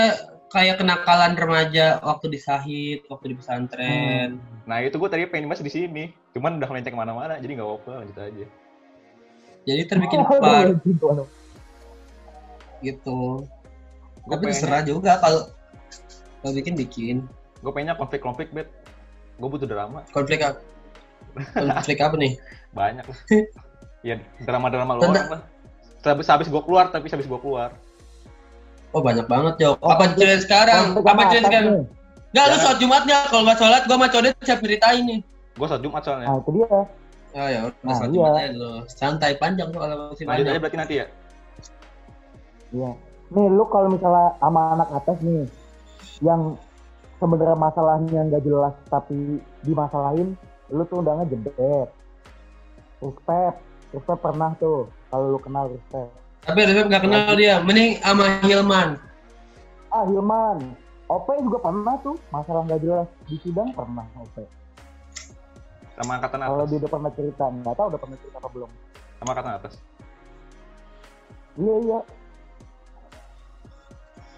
kayak 0.50 0.78
kenakalan 0.82 1.34
remaja 1.34 1.98
waktu 2.02 2.26
di 2.30 2.38
Sahid, 2.38 3.06
waktu 3.10 3.34
di 3.34 3.36
pesantren. 3.38 4.38
Nah 4.66 4.78
itu 4.82 4.94
gue 4.98 5.10
tadi 5.10 5.26
pengen 5.26 5.50
bahas 5.50 5.62
di 5.62 5.70
sini. 5.70 6.14
Cuman 6.34 6.58
udah 6.58 6.70
melenceng 6.70 6.94
ke 6.94 7.00
mana-mana. 7.02 7.38
Jadi 7.38 7.58
nggak 7.58 7.66
apa-apa 7.66 7.90
lanjut 8.02 8.18
aja. 8.18 8.46
Jadi 9.66 9.82
terbikin 9.86 10.22
Aduh, 10.26 10.38
part 10.38 10.74
gitu, 12.80 13.44
Gue 14.20 14.30
Tapi 14.30 14.42
pengennya, 14.42 14.52
terserah 14.56 14.82
juga 14.82 15.12
kalau 15.18 15.40
kalau 16.40 16.52
bikin 16.54 16.74
bikin. 16.74 17.16
gue 17.60 17.70
pengennya 17.70 17.94
konflik-konflik 17.94 18.48
bet. 18.50 18.68
Gue 19.36 19.48
butuh 19.48 19.64
drama. 19.64 20.00
Konflik 20.10 20.40
apa? 20.40 20.60
Konflik 21.54 21.98
apa 21.98 22.16
nih? 22.16 22.32
Banyak 22.76 23.04
lah. 23.04 23.18
ya 24.08 24.16
drama-drama 24.40 24.96
lu 24.96 25.00
Tentang- 25.02 25.28
orang 25.28 25.32
lah. 25.36 25.42
Habis 26.00 26.26
habis 26.26 26.48
gue 26.48 26.62
keluar 26.62 26.88
tapi 26.88 27.06
habis 27.06 27.28
gue 27.28 27.36
keluar. 27.38 27.76
Oh 28.90 28.98
banyak 28.98 29.22
banget 29.24 29.54
Jok. 29.60 29.76
Oh, 29.78 29.92
apa 29.92 30.10
cerita 30.10 30.42
sekarang? 30.42 30.96
Konflik 30.96 31.04
Apa 31.04 31.12
sama 31.14 31.30
cerita 31.30 31.46
sekarang? 31.46 31.74
Enggak, 32.30 32.44
lu 32.46 32.56
sholat 32.56 32.78
Jumatnya. 32.78 33.18
Kalau 33.26 33.42
nggak 33.42 33.58
sholat, 33.58 33.82
gua 33.84 33.94
sama 33.94 34.06
Codet 34.08 34.34
siap 34.40 34.58
ceritain 34.58 35.02
nih. 35.04 35.20
Gue 35.54 35.66
saat 35.66 35.82
Jumat 35.82 36.02
soalnya. 36.02 36.26
Nah 36.26 36.36
itu 36.38 36.50
dia. 36.52 36.66
Oh 37.30 37.46
ya, 37.46 37.60
udah 37.68 37.84
Nah, 37.84 37.94
sholat 37.94 38.08
iya. 38.08 38.14
Jumat 38.16 38.32
aja 38.32 38.50
lu. 38.50 38.72
Santai 38.88 39.32
panjang 39.36 39.68
soalnya 39.70 39.96
masih 40.08 40.24
Lanjut 40.24 40.30
banyak. 40.40 40.50
aja 40.50 40.58
berarti 40.58 40.78
nanti 40.80 40.94
ya. 40.96 41.06
Iya. 42.70 42.90
Nih 43.30 43.46
lu 43.46 43.62
kalau 43.70 43.94
misalnya 43.94 44.34
sama 44.42 44.74
anak 44.74 44.88
atas 44.90 45.18
nih 45.22 45.46
yang 46.18 46.58
sebenarnya 47.22 47.54
masalahnya 47.54 48.20
nggak 48.26 48.42
jelas 48.42 48.74
tapi 48.90 49.38
dimasalahin, 49.62 50.34
lu 50.74 50.82
tuh 50.90 50.98
udah 51.02 51.22
ngejebet. 51.22 51.88
Respect, 53.00 53.56
respect 53.94 54.20
pernah 54.20 54.50
tuh 54.58 54.90
kalau 55.14 55.36
lu 55.36 55.38
kenal 55.38 55.70
respect. 55.70 56.10
Tapi 56.40 56.60
Resep 56.64 56.88
nggak 56.88 57.02
kenal 57.04 57.36
dia. 57.36 57.60
Mending 57.62 58.00
sama 58.00 58.40
Hilman. 58.42 58.96
Ah 59.92 60.04
Hilman, 60.08 60.74
OP 61.06 61.26
juga 61.42 61.58
pernah 61.70 61.94
tuh 62.00 62.16
masalah 62.34 62.66
nggak 62.66 62.80
jelas 62.82 63.08
di 63.30 63.36
sidang 63.42 63.70
pernah 63.76 64.06
OP. 64.18 64.42
Sama 66.00 66.16
angkatan 66.16 66.40
Kalau 66.40 66.64
atas. 66.64 66.70
dia 66.72 66.78
udah 66.80 66.90
pernah 66.90 67.10
cerita, 67.12 67.44
nggak 67.46 67.74
tahu 67.76 67.86
udah 67.92 68.00
pernah 68.00 68.16
cerita 68.24 68.36
apa 68.40 68.48
belum. 68.56 68.70
Sama 69.20 69.30
angkatan 69.36 69.52
atas. 69.54 69.74
Iya 71.60 71.74
iya. 71.84 72.00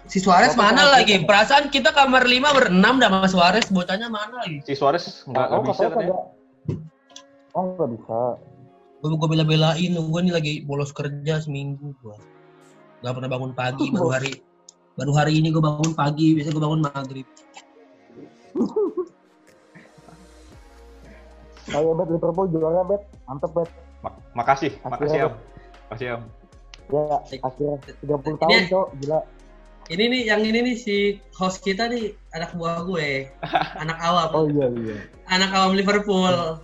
Si 0.07 0.19
Suarez 0.19 0.53
mana 0.59 0.91
lagi? 0.91 1.23
Perasaan 1.23 1.71
kita 1.71 1.95
kamar 1.95 2.27
5 2.27 2.57
berenam 2.57 2.99
dah 2.99 3.07
sama 3.07 3.27
Suarez. 3.31 3.65
Bocahnya 3.71 4.11
mana 4.11 4.43
lagi? 4.43 4.59
Si 4.67 4.75
Suarez 4.75 5.23
nggak 5.23 5.45
oh, 5.47 5.61
nggak 5.63 5.63
bisa 5.71 5.85
kagak. 5.89 6.21
Oh 7.55 7.63
nggak 7.77 7.89
bisa. 7.95 8.19
Gue 8.99 9.09
gue 9.15 9.29
bela-belain. 9.31 9.91
Gue 9.95 10.21
nih 10.23 10.33
lagi 10.35 10.53
bolos 10.67 10.91
kerja 10.91 11.39
seminggu. 11.39 11.95
Gua. 12.03 12.19
Gak 13.03 13.19
pernah 13.19 13.31
bangun 13.31 13.51
pagi. 13.55 13.91
Baru 13.91 14.11
hari 14.11 14.31
baru 14.95 15.11
hari 15.15 15.39
ini 15.39 15.51
gue 15.51 15.63
bangun 15.63 15.91
pagi. 15.95 16.35
Biasa 16.35 16.51
gue 16.51 16.63
bangun 16.63 16.81
maghrib. 16.83 17.27
Kayak 21.63 21.95
bet 21.95 22.09
Liverpool 22.11 22.47
juara 22.51 22.83
bet, 22.85 23.01
mantep 23.25 23.51
bet. 23.55 23.69
Mak- 24.03 24.19
makasih, 24.35 24.71
makasih 24.83 25.07
Akhirnya, 25.07 25.23
Am. 25.25 25.33
Makasih 25.87 26.07
Am. 26.11 26.21
Ya 26.91 27.03
akhirnya 27.39 27.77
30 28.03 28.41
tahun 28.43 28.61
cok, 28.67 28.87
gila. 28.99 29.19
Ini 29.85 30.03
nih, 30.07 30.21
yang 30.25 30.41
ini 30.41 30.59
nih 30.63 30.75
si 30.75 30.97
host 31.33 31.59
kita 31.59 31.87
nih 31.87 32.15
anak 32.31 32.53
buah 32.53 32.83
gue, 32.83 33.27
anak 33.83 33.97
awam, 33.99 34.29
Oh 34.31 34.45
iya 34.47 34.67
iya. 34.71 34.97
anak 35.27 35.51
awam 35.51 35.73
Liverpool. 35.73 36.59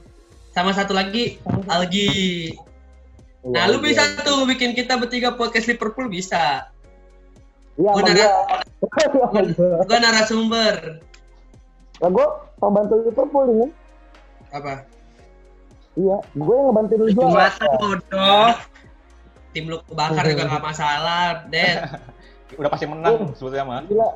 Sama 0.49 0.71
satu 0.71 0.91
lagi 0.91 1.37
Algi. 1.65 2.49
Iya, 2.49 2.67
Nah, 3.45 3.63
lu 3.67 3.79
iya, 3.79 3.85
bisa 3.85 4.03
iya. 4.03 4.19
tuh 4.19 4.43
bikin 4.43 4.71
kita 4.71 4.95
bertiga 4.95 5.31
podcast 5.31 5.67
Liverpool 5.67 6.07
bisa. 6.07 6.67
Iya, 7.75 7.89
Gua 7.89 8.01
sama 8.01 8.09
nara- 8.09 8.35
gua. 9.07 9.27
Iya. 9.39 9.69
Gue 9.81 9.97
narasumber. 9.97 10.75
Lah 11.99 12.09
gua 12.09 12.27
mau 12.57 12.71
bantu 12.71 12.99
Liverpool 13.01 13.45
ini. 13.49 13.67
Apa? 14.49 14.83
Iya, 15.95 16.17
gue 16.33 16.53
yang 16.53 16.67
ngebantuin 16.67 16.99
lu 17.01 17.07
Cuma 17.11 17.27
juara. 17.51 17.67
bodoh. 17.75 18.51
Tim 19.51 19.65
lu 19.65 19.77
kebakar 19.83 20.23
juga 20.25 20.43
gak 20.47 20.63
masalah, 20.63 21.23
Den. 21.47 21.77
Udah 22.57 22.69
pasti 22.71 22.85
menang 22.89 23.35
sebetulnya 23.37 23.65
mah. 23.67 23.81
Gila, 23.85 24.09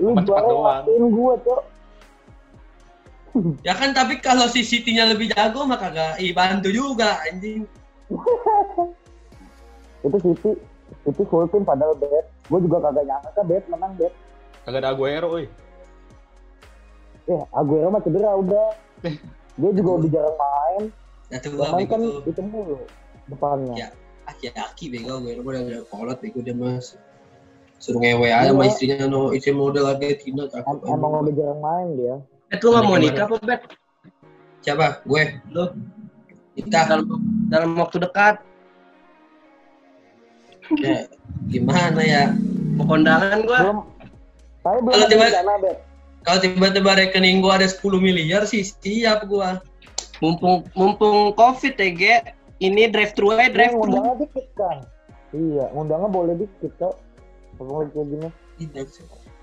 lu 0.00 0.08
Cuma 0.14 0.22
cepat 0.24 0.42
doang. 0.48 0.84
gue 0.88 1.34
cok. 1.44 1.62
Ya 3.66 3.74
kan 3.74 3.90
tapi 3.90 4.22
kalau 4.22 4.46
si 4.46 4.62
City-nya 4.62 5.10
lebih 5.10 5.34
jago 5.34 5.66
maka 5.66 5.90
gak 5.90 6.22
bantu 6.32 6.70
juga 6.70 7.18
anjing. 7.26 7.66
Itu 10.06 10.16
City, 10.22 10.50
City 11.02 11.22
full 11.26 11.50
tim 11.50 11.66
padahal 11.66 11.98
bet. 11.98 12.30
Gue 12.46 12.60
juga 12.62 12.88
kagak 12.88 13.04
nyangka 13.04 13.42
bet 13.42 13.64
menang 13.66 13.92
bet. 13.98 14.14
Kagak 14.64 14.80
ada 14.86 14.94
Aguero, 14.94 15.28
oi. 15.34 15.44
Eh, 17.28 17.42
Aguero 17.52 17.88
mah 17.90 18.00
cedera 18.04 18.36
udah. 18.38 18.68
Eh. 19.04 19.16
Dia 19.58 19.70
juga 19.74 19.90
udah 20.02 20.08
jarang 20.10 20.36
main. 20.36 20.82
Yang 21.32 21.56
gua 21.56 21.66
main 21.72 21.86
kan 21.88 22.00
itu 22.04 22.42
mulu 22.42 22.78
depannya. 23.30 23.74
Ya. 23.74 23.88
Aki-aki 24.24 24.88
bego 24.88 25.20
gue 25.20 25.36
udah 25.36 25.62
udah 25.68 25.80
kolot 25.92 26.18
bego 26.20 26.40
dia 26.40 26.56
mas. 26.56 26.96
Suruh 27.84 28.00
ngewe 28.00 28.32
aja 28.32 28.48
sama 28.48 28.64
Iya. 28.64 28.70
istrinya 28.72 28.96
no 29.12 29.20
istri 29.36 29.52
model 29.52 29.84
Argentina 29.84 30.48
Em- 30.48 30.52
cakep. 30.56 30.88
emang 30.88 31.10
udah 31.20 31.32
jarang 31.36 31.60
main 31.60 31.88
dia. 32.00 32.14
Eh, 32.48 32.56
lu 32.56 32.68
nggak 32.72 32.84
mau 32.88 32.96
nikah 32.96 33.24
apa, 33.28 33.36
Bet? 33.44 33.60
Siapa? 34.64 34.86
Gue. 35.04 35.24
Lu 35.52 35.64
Kita 36.56 36.80
dalam, 36.88 37.20
dalam 37.52 37.70
waktu 37.76 37.98
dekat. 38.00 38.40
ya, 40.80 41.04
gimana 41.50 42.00
ya? 42.00 42.24
Mau 42.78 42.88
kondangan 42.88 43.44
gua. 43.44 43.60
Belum. 43.60 43.78
Saya 44.64 44.78
belum 44.80 44.94
Kalau 44.96 45.06
tiba- 45.12 45.32
bet. 45.60 45.76
Kalau 46.24 46.38
tiba-tiba 46.40 46.90
rekening 46.96 47.44
gua 47.44 47.60
ada 47.60 47.68
10 47.68 48.00
miliar 48.00 48.48
sih 48.48 48.64
siap 48.64 49.28
gua. 49.28 49.60
Mumpung 50.24 50.64
mumpung 50.72 51.36
Covid 51.36 51.76
ya, 51.76 51.90
Ge. 51.92 52.16
Ini 52.64 52.88
drive 52.88 53.12
thru 53.12 53.34
aja, 53.34 53.50
drive 53.52 53.76
thru. 53.76 53.92
dikit 54.16 54.46
kan. 54.56 54.78
Iya, 55.34 55.68
boleh 56.08 56.34
dikit 56.38 56.72
cok. 56.80 56.94
Kalau 57.58 57.82
lagi 57.82 57.90
kayak 57.94 58.06
gini. 58.10 58.28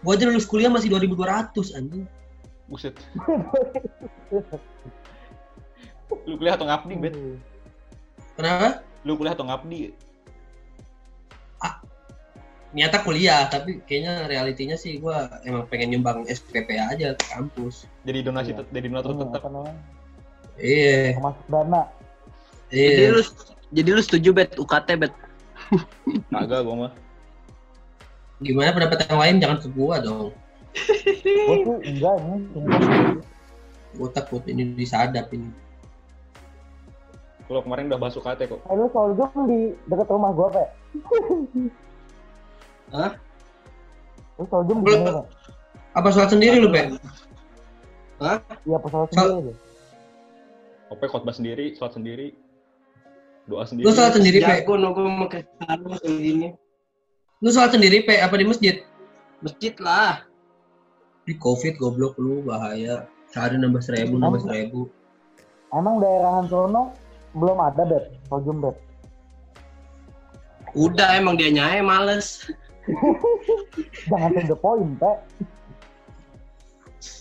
Gua 0.01 0.13
aja 0.17 0.25
lulus 0.25 0.47
kuliah 0.49 0.71
masih 0.71 0.89
2200 0.89 1.77
anjing. 1.77 2.05
Buset. 2.67 2.95
Lu 6.27 6.35
kuliah 6.35 6.59
atau 6.59 6.67
ngabdi, 6.67 6.95
Bet? 6.99 7.15
Kenapa? 8.35 8.83
Lu 9.07 9.15
kuliah 9.15 9.33
atau 9.35 9.47
ngabdi? 9.47 9.95
niatnya 12.71 12.99
kuliah 13.03 13.41
tapi 13.51 13.83
kayaknya 13.83 14.31
realitinya 14.31 14.79
sih 14.79 14.95
gua 14.99 15.27
emang 15.43 15.67
pengen 15.67 15.91
nyumbang 15.95 16.23
SPP 16.23 16.79
aja 16.79 17.15
ke 17.19 17.25
kampus 17.27 17.83
Jadi 18.07 18.19
donasi 18.23 18.55
Iya. 18.55 18.63
jadi 18.71 18.85
donatur 18.87 19.13
tetap. 19.19 19.41
iya 20.55 21.19
Masuk 21.19 21.45
dana. 21.51 21.81
Jadi 22.71 22.79
iya 22.79 23.09
lu 23.11 23.21
jadi 23.75 23.89
lu 23.91 24.01
setuju 24.03 24.29
bet 24.31 24.51
UKT 24.55 24.89
bet? 24.99 25.13
Kagak 26.31 26.63
gua 26.63 26.75
mah. 26.87 26.91
Gimana 28.41 28.73
pendapat 28.73 29.05
yang 29.05 29.19
lain 29.19 29.35
jangan 29.37 29.57
ke 29.57 29.67
gua 29.69 29.95
dong 29.97 30.29
Gue 30.71 31.55
sih 31.59 31.75
enggak 31.85 32.15
ini. 32.17 32.35
sumpah. 32.49 32.79
gua 33.93 34.09
takut 34.09 34.43
ini 34.45 34.73
disadap 34.73 35.29
ini 35.29 35.51
Kalau 37.43 37.59
kemarin 37.61 37.85
udah 37.85 37.99
bahas 37.99 38.15
UKT 38.15 38.47
kok. 38.47 38.63
Eh 38.63 38.73
lu 38.73 38.87
soljum 38.87 39.27
di 39.43 39.59
dekat 39.85 40.07
rumah 40.07 40.31
gue, 40.31 40.47
Pe. 40.49 40.63
Hah? 42.89 43.11
Lu 44.37 44.45
soljum 44.47 44.77
di 44.77 44.85
Belum. 44.87 45.03
sini, 45.03 45.11
Pe. 45.11 45.23
apa 45.91 46.07
sholat 46.09 46.29
sendiri 46.31 46.55
lu 46.57 46.71
pe 46.71 46.81
Iya, 48.63 48.77
pesawat 48.79 49.11
Sol- 49.11 49.43
sendiri. 49.43 49.53
Ope 50.87 51.05
khotbah 51.05 51.35
sendiri, 51.35 51.75
sholat 51.75 51.91
sendiri, 51.91 52.31
doa 53.45 53.67
sendiri. 53.67 53.83
lu 53.83 53.91
sholat 53.91 54.13
sendiri 54.13 54.37
pe 54.39 54.47
Jago 54.63 54.73
no 54.75 54.87
gue 54.89 55.03
pakai 55.21 55.41
sarung 55.59 55.91
kayak 55.93 56.17
gini. 56.17 56.47
Lu 57.41 57.49
sholat 57.49 57.73
sendiri 57.73 58.05
pe 58.05 58.21
apa 58.21 58.37
di 58.37 58.45
masjid 58.45 58.85
Masjid 59.41 59.73
lah. 59.81 60.21
di 61.25 61.33
covid 61.37 61.77
goblok 61.81 62.17
lu 62.21 62.41
bahaya 62.45 63.05
sehari 63.33 63.57
nambah 63.57 63.81
seribu 63.81 64.17
nambah 64.17 64.41
seribu 64.45 64.89
Emang 65.71 66.03
daerahan 66.03 66.51
sono 66.51 66.91
belum 67.31 67.55
ada, 67.63 67.87
Bet. 67.87 68.11
Soljum, 68.27 68.59
Bet. 68.59 68.75
Udah 70.75 71.15
emang 71.15 71.39
dia 71.39 71.47
nyai 71.47 71.79
males. 71.79 72.43
Jangan 74.11 74.35
to 74.35 74.41
the 74.51 74.57
point, 74.59 74.99
Pe. 74.99 75.13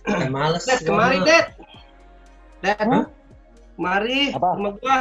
kayak 0.03 0.35
males 0.35 0.67
Det, 0.67 0.83
kemari 0.83 1.23
Det. 1.23 1.47
Det. 2.67 2.75
Hah? 2.75 3.07
Kemari 3.79 4.35
Apa? 4.35 4.51
sama 4.59 4.71
gua. 4.83 4.99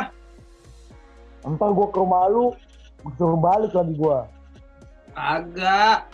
Entar 1.42 1.70
ke 1.74 1.98
rumah 1.98 2.30
lu, 2.30 2.54
suruh 3.18 3.40
balik 3.40 3.74
lagi 3.74 3.98
gue. 3.98 4.20
Agak. 5.16 6.10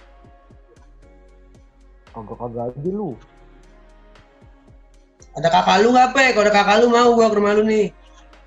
Kagak-kagak 2.11 2.71
aja 2.71 2.91
lu. 2.91 3.11
ada 5.35 5.51
kakak 5.51 5.83
lu 5.83 5.91
nggak 5.91 6.15
pe 6.15 6.31
kalau 6.31 6.47
ada 6.47 6.53
kakak 6.55 6.75
lu 6.79 6.87
mau 6.87 7.11
gua 7.11 7.27
ke 7.27 7.35
rumah 7.35 7.59
lu 7.59 7.67
nih 7.67 7.91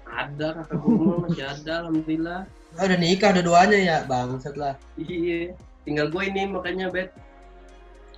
Ada 0.09 0.57
kakak 0.57 0.77
gue 0.81 0.97
mah 0.97 1.17
masih 1.29 1.45
ada 1.45 1.73
alhamdulillah. 1.85 2.41
Ah, 2.81 2.85
udah 2.89 2.97
nikah 2.97 3.29
udah 3.37 3.45
duanya 3.45 3.77
ya 3.77 3.97
bangsat 4.09 4.57
lah 4.57 4.73
Iya. 4.97 5.53
Tinggal 5.85 6.09
gue 6.09 6.23
ini 6.33 6.49
makanya 6.49 6.89
bet. 6.89 7.13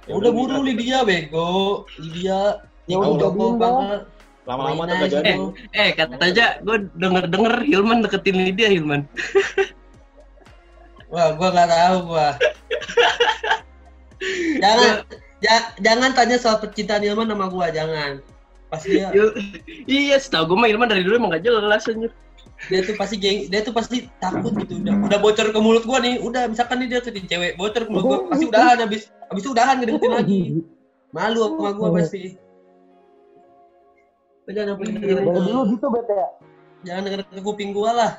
Ya 0.07 0.15
udah 0.15 0.31
buru. 0.31 0.63
Lydia 0.63 1.03
bego 1.03 1.83
Lydia 1.99 2.63
Ya 2.87 2.95
udah 2.95 3.11
udah 3.11 3.31
jadiin 3.35 3.57
banget 3.59 4.01
Lama-lama 4.47 4.83
tuh 4.87 4.97
gak 5.03 5.11
jadi. 5.19 5.33
Eh 5.75 5.89
kata 5.99 6.15
aja 6.31 6.47
gue 6.63 6.77
denger 6.95 7.25
denger 7.27 7.55
Hilman 7.67 8.07
deketin 8.07 8.39
Lydia 8.39 8.71
Hilman. 8.71 9.03
Wah, 11.11 11.35
gua 11.35 11.49
nggak 11.51 11.69
tahu 11.69 11.97
gua. 12.07 12.29
jangan 14.63 15.03
ja- 15.43 15.73
jangan 15.83 16.11
tanya 16.15 16.37
soal 16.39 16.63
percintaan 16.63 17.03
Ilman 17.03 17.27
sama 17.29 17.51
gua, 17.51 17.67
jangan. 17.75 18.23
Pasti 18.71 18.95
dia 18.95 19.11
Yuk. 19.11 19.35
Iya, 19.91 20.17
setahu 20.23 20.55
gue 20.55 20.57
mah 20.63 20.69
Hilman 20.71 20.87
dari 20.87 21.03
dulu 21.03 21.19
emang 21.19 21.35
gak 21.35 21.43
jelas 21.43 21.91
anjir. 21.91 22.15
dia 22.69 22.85
tuh 22.85 22.93
pasti 22.93 23.17
geng, 23.17 23.49
dia 23.49 23.65
tuh 23.65 23.73
pasti 23.73 24.05
takut 24.21 24.53
gitu 24.53 24.85
udah 24.85 24.93
udah 25.09 25.19
bocor 25.19 25.49
ke 25.49 25.59
mulut 25.59 25.81
gua 25.89 25.97
nih, 25.97 26.21
udah 26.21 26.45
misalkan 26.45 26.85
nih 26.85 26.93
dia 26.93 27.01
deketin 27.01 27.25
cewek, 27.25 27.53
bocor 27.57 27.89
ke 27.89 27.91
mulut 27.91 28.05
gua, 28.05 28.19
pasti 28.29 28.45
udahan 28.47 28.77
habis 28.85 29.03
habis 29.33 29.43
itu 29.43 29.51
udahan 29.51 29.75
ngedeketin 29.81 30.13
lagi. 30.13 30.41
Malu 31.11 31.41
sama 31.41 31.73
gua 31.73 31.89
pasti. 31.97 32.37
Lu 34.45 34.51
Jangan 34.53 34.77
sampai 34.77 34.85
denger 34.93 35.09
Dari 35.09 35.27
dulu 35.41 35.61
gitu, 35.73 35.87
Bet 35.89 36.07
ya. 36.07 36.27
jangan 36.85 37.03
denger 37.09 37.21
ke 37.27 37.41
kuping 37.41 37.71
gua 37.73 37.91
lah. 37.97 38.13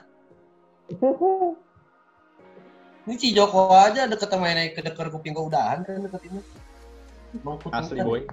Ini 3.12 3.20
si 3.20 3.36
Joko 3.36 3.76
aja 3.76 4.08
deket 4.08 4.32
sama 4.32 4.56
ini 4.56 4.72
ke 4.72 4.80
deker 4.80 5.12
kuping 5.12 5.36
gua 5.36 5.52
udahan 5.52 5.84
kan. 5.84 6.00
Bang 7.44 7.60
Putin 7.60 7.76
Asli 7.76 8.00
kan. 8.00 8.08
boy. 8.08 8.24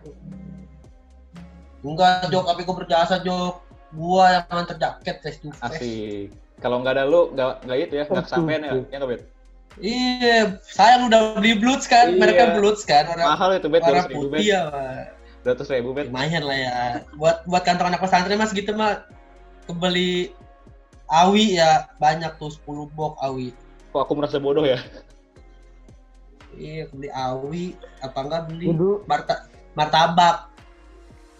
Enggak, 1.82 2.30
Jok, 2.30 2.46
tapi 2.46 2.62
gue 2.62 2.76
berjasa, 2.86 3.18
Jok. 3.26 3.58
Gua 3.98 4.38
yang 4.38 4.44
nganter 4.46 4.78
jaket 4.78 5.16
face 5.18 5.42
to 5.42 5.50
face. 5.50 5.82
Asik. 5.82 6.30
Kalau 6.62 6.78
nggak 6.78 6.94
ada 6.94 7.10
lu, 7.10 7.34
nggak 7.34 7.66
nggak 7.66 7.78
itu 7.90 7.94
ya, 7.98 8.04
nggak 8.06 8.24
kesampean 8.30 8.62
ya, 8.62 8.72
ya 8.86 8.96
nggak 9.02 9.10
bet? 9.10 9.22
Iya, 9.78 10.38
sayang 10.62 11.10
udah 11.10 11.38
beli 11.38 11.58
Bloods 11.58 11.90
kan, 11.90 12.14
Iya. 12.14 12.18
mereka 12.22 12.42
Bloods 12.54 12.82
kan, 12.86 13.06
warna, 13.10 13.34
Mahal 13.34 13.58
itu 13.58 13.66
bet, 13.70 13.82
warna 13.82 14.06
dua 14.06 14.10
ribu 14.10 14.26
bet, 14.30 14.38
putih 14.42 14.46
ya. 14.54 14.62
Pak. 14.70 15.06
ratus 15.46 15.66
ribu 15.74 15.90
bet. 15.90 16.06
Lumayan 16.10 16.42
lah 16.46 16.58
ya. 16.58 16.78
Buat 17.18 17.46
buat 17.50 17.62
kantong 17.66 17.90
anak 17.90 18.02
pesantren 18.02 18.38
mas 18.38 18.54
gitu 18.54 18.70
mah 18.78 19.02
kebeli 19.66 20.30
awi 21.10 21.58
ya 21.58 21.90
banyak 21.98 22.30
tuh 22.38 22.54
10 22.66 22.86
box 22.94 23.18
awi. 23.22 23.50
Kok 23.92 24.00
aku 24.04 24.12
merasa 24.16 24.36
bodoh 24.36 24.64
ya? 24.64 24.78
Iya, 26.58 26.90
beli 26.90 27.08
awi 27.12 27.64
apa 28.02 28.18
enggak 28.18 28.42
beli 28.50 28.74
Dulu, 28.74 29.06
marta 29.06 29.46
martabak. 29.78 30.50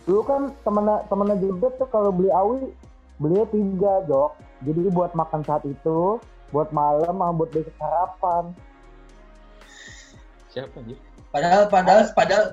dulu 0.09 0.25
kan 0.25 0.43
temennya 0.65 1.05
temennya 1.13 1.37
Jebet 1.37 1.73
tuh 1.77 1.89
kalau 1.93 2.09
beli 2.09 2.33
awi 2.33 2.73
belinya 3.21 3.47
tiga 3.53 3.93
jok. 4.09 4.33
Jadi 4.65 4.89
buat 4.91 5.13
makan 5.13 5.43
saat 5.45 5.63
itu, 5.69 6.19
buat 6.51 6.73
malam, 6.73 7.13
sama 7.19 7.35
buat 7.35 7.51
besok 7.53 7.75
sarapan. 7.77 8.45
Siapa 10.49 10.81
anjir? 10.81 10.97
Padahal 11.29 11.69
padahal 11.69 12.03
padahal 12.17 12.47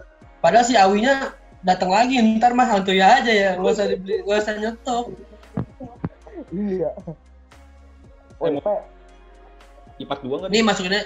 padahal 0.43 0.66
si 0.68 0.76
awinya 0.76 1.32
datang 1.64 1.89
lagi 1.89 2.20
ntar 2.38 2.52
mah 2.54 2.68
hantuy 2.68 3.00
aja 3.00 3.32
ya, 3.32 3.56
nggak 3.56 3.72
usah 3.72 3.88
dibeli, 3.88 4.20
nggak 4.22 4.41
usah 4.43 4.56
nyetok. 4.60 5.06
Iya. 6.52 6.91
Eh, 8.43 8.82
mau- 9.96 10.00
Pe, 10.00 10.04
Ipat 10.04 10.20
dua 10.22 10.36
nggak? 10.43 10.50
Nih 10.52 10.62
masukinnya 10.62 11.04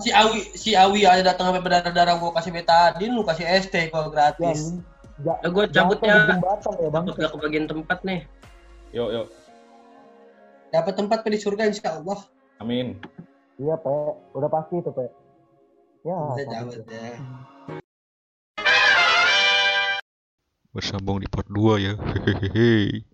si 0.00 0.10
Awi 0.10 0.40
si 0.56 0.70
Awi 0.74 1.00
aja 1.06 1.22
datang 1.22 1.52
sampai 1.52 1.62
berdarah-darah 1.62 2.14
gua 2.18 2.32
kasih 2.34 2.50
betadin 2.50 3.14
lu 3.14 3.22
kasih 3.22 3.46
ST 3.62 3.74
kalau 3.92 4.10
ya, 4.10 4.34
gratis. 4.34 4.74
Eh, 4.74 5.22
ja, 5.22 5.34
gua 5.46 5.64
jatuh 5.68 5.94
cabut 5.94 5.98
ya. 6.02 6.14
di 6.26 6.80
ya 6.82 6.88
bang. 6.90 7.04
Takut 7.06 7.16
gak 7.20 7.32
kebagian 7.38 7.66
tempat 7.70 7.98
nih. 8.02 8.20
Yuk, 8.94 9.08
yuk. 9.12 9.26
Dapat 10.74 10.94
tempat 10.98 11.18
di 11.22 11.38
surga 11.38 11.70
insya 11.70 12.02
Allah. 12.02 12.18
Amin. 12.58 12.98
Iya 13.54 13.78
pe, 13.78 13.94
udah 14.34 14.50
pasti 14.50 14.82
itu 14.82 14.90
pe. 14.90 15.06
Ya. 16.02 16.18
Pasti. 16.18 16.42
cabut 16.50 16.74
ya. 16.90 17.14
Bersambung 20.74 21.22
di 21.22 21.30
part 21.30 21.46
2 21.46 21.78
ya. 21.78 21.94
Hehehe. 21.94 23.06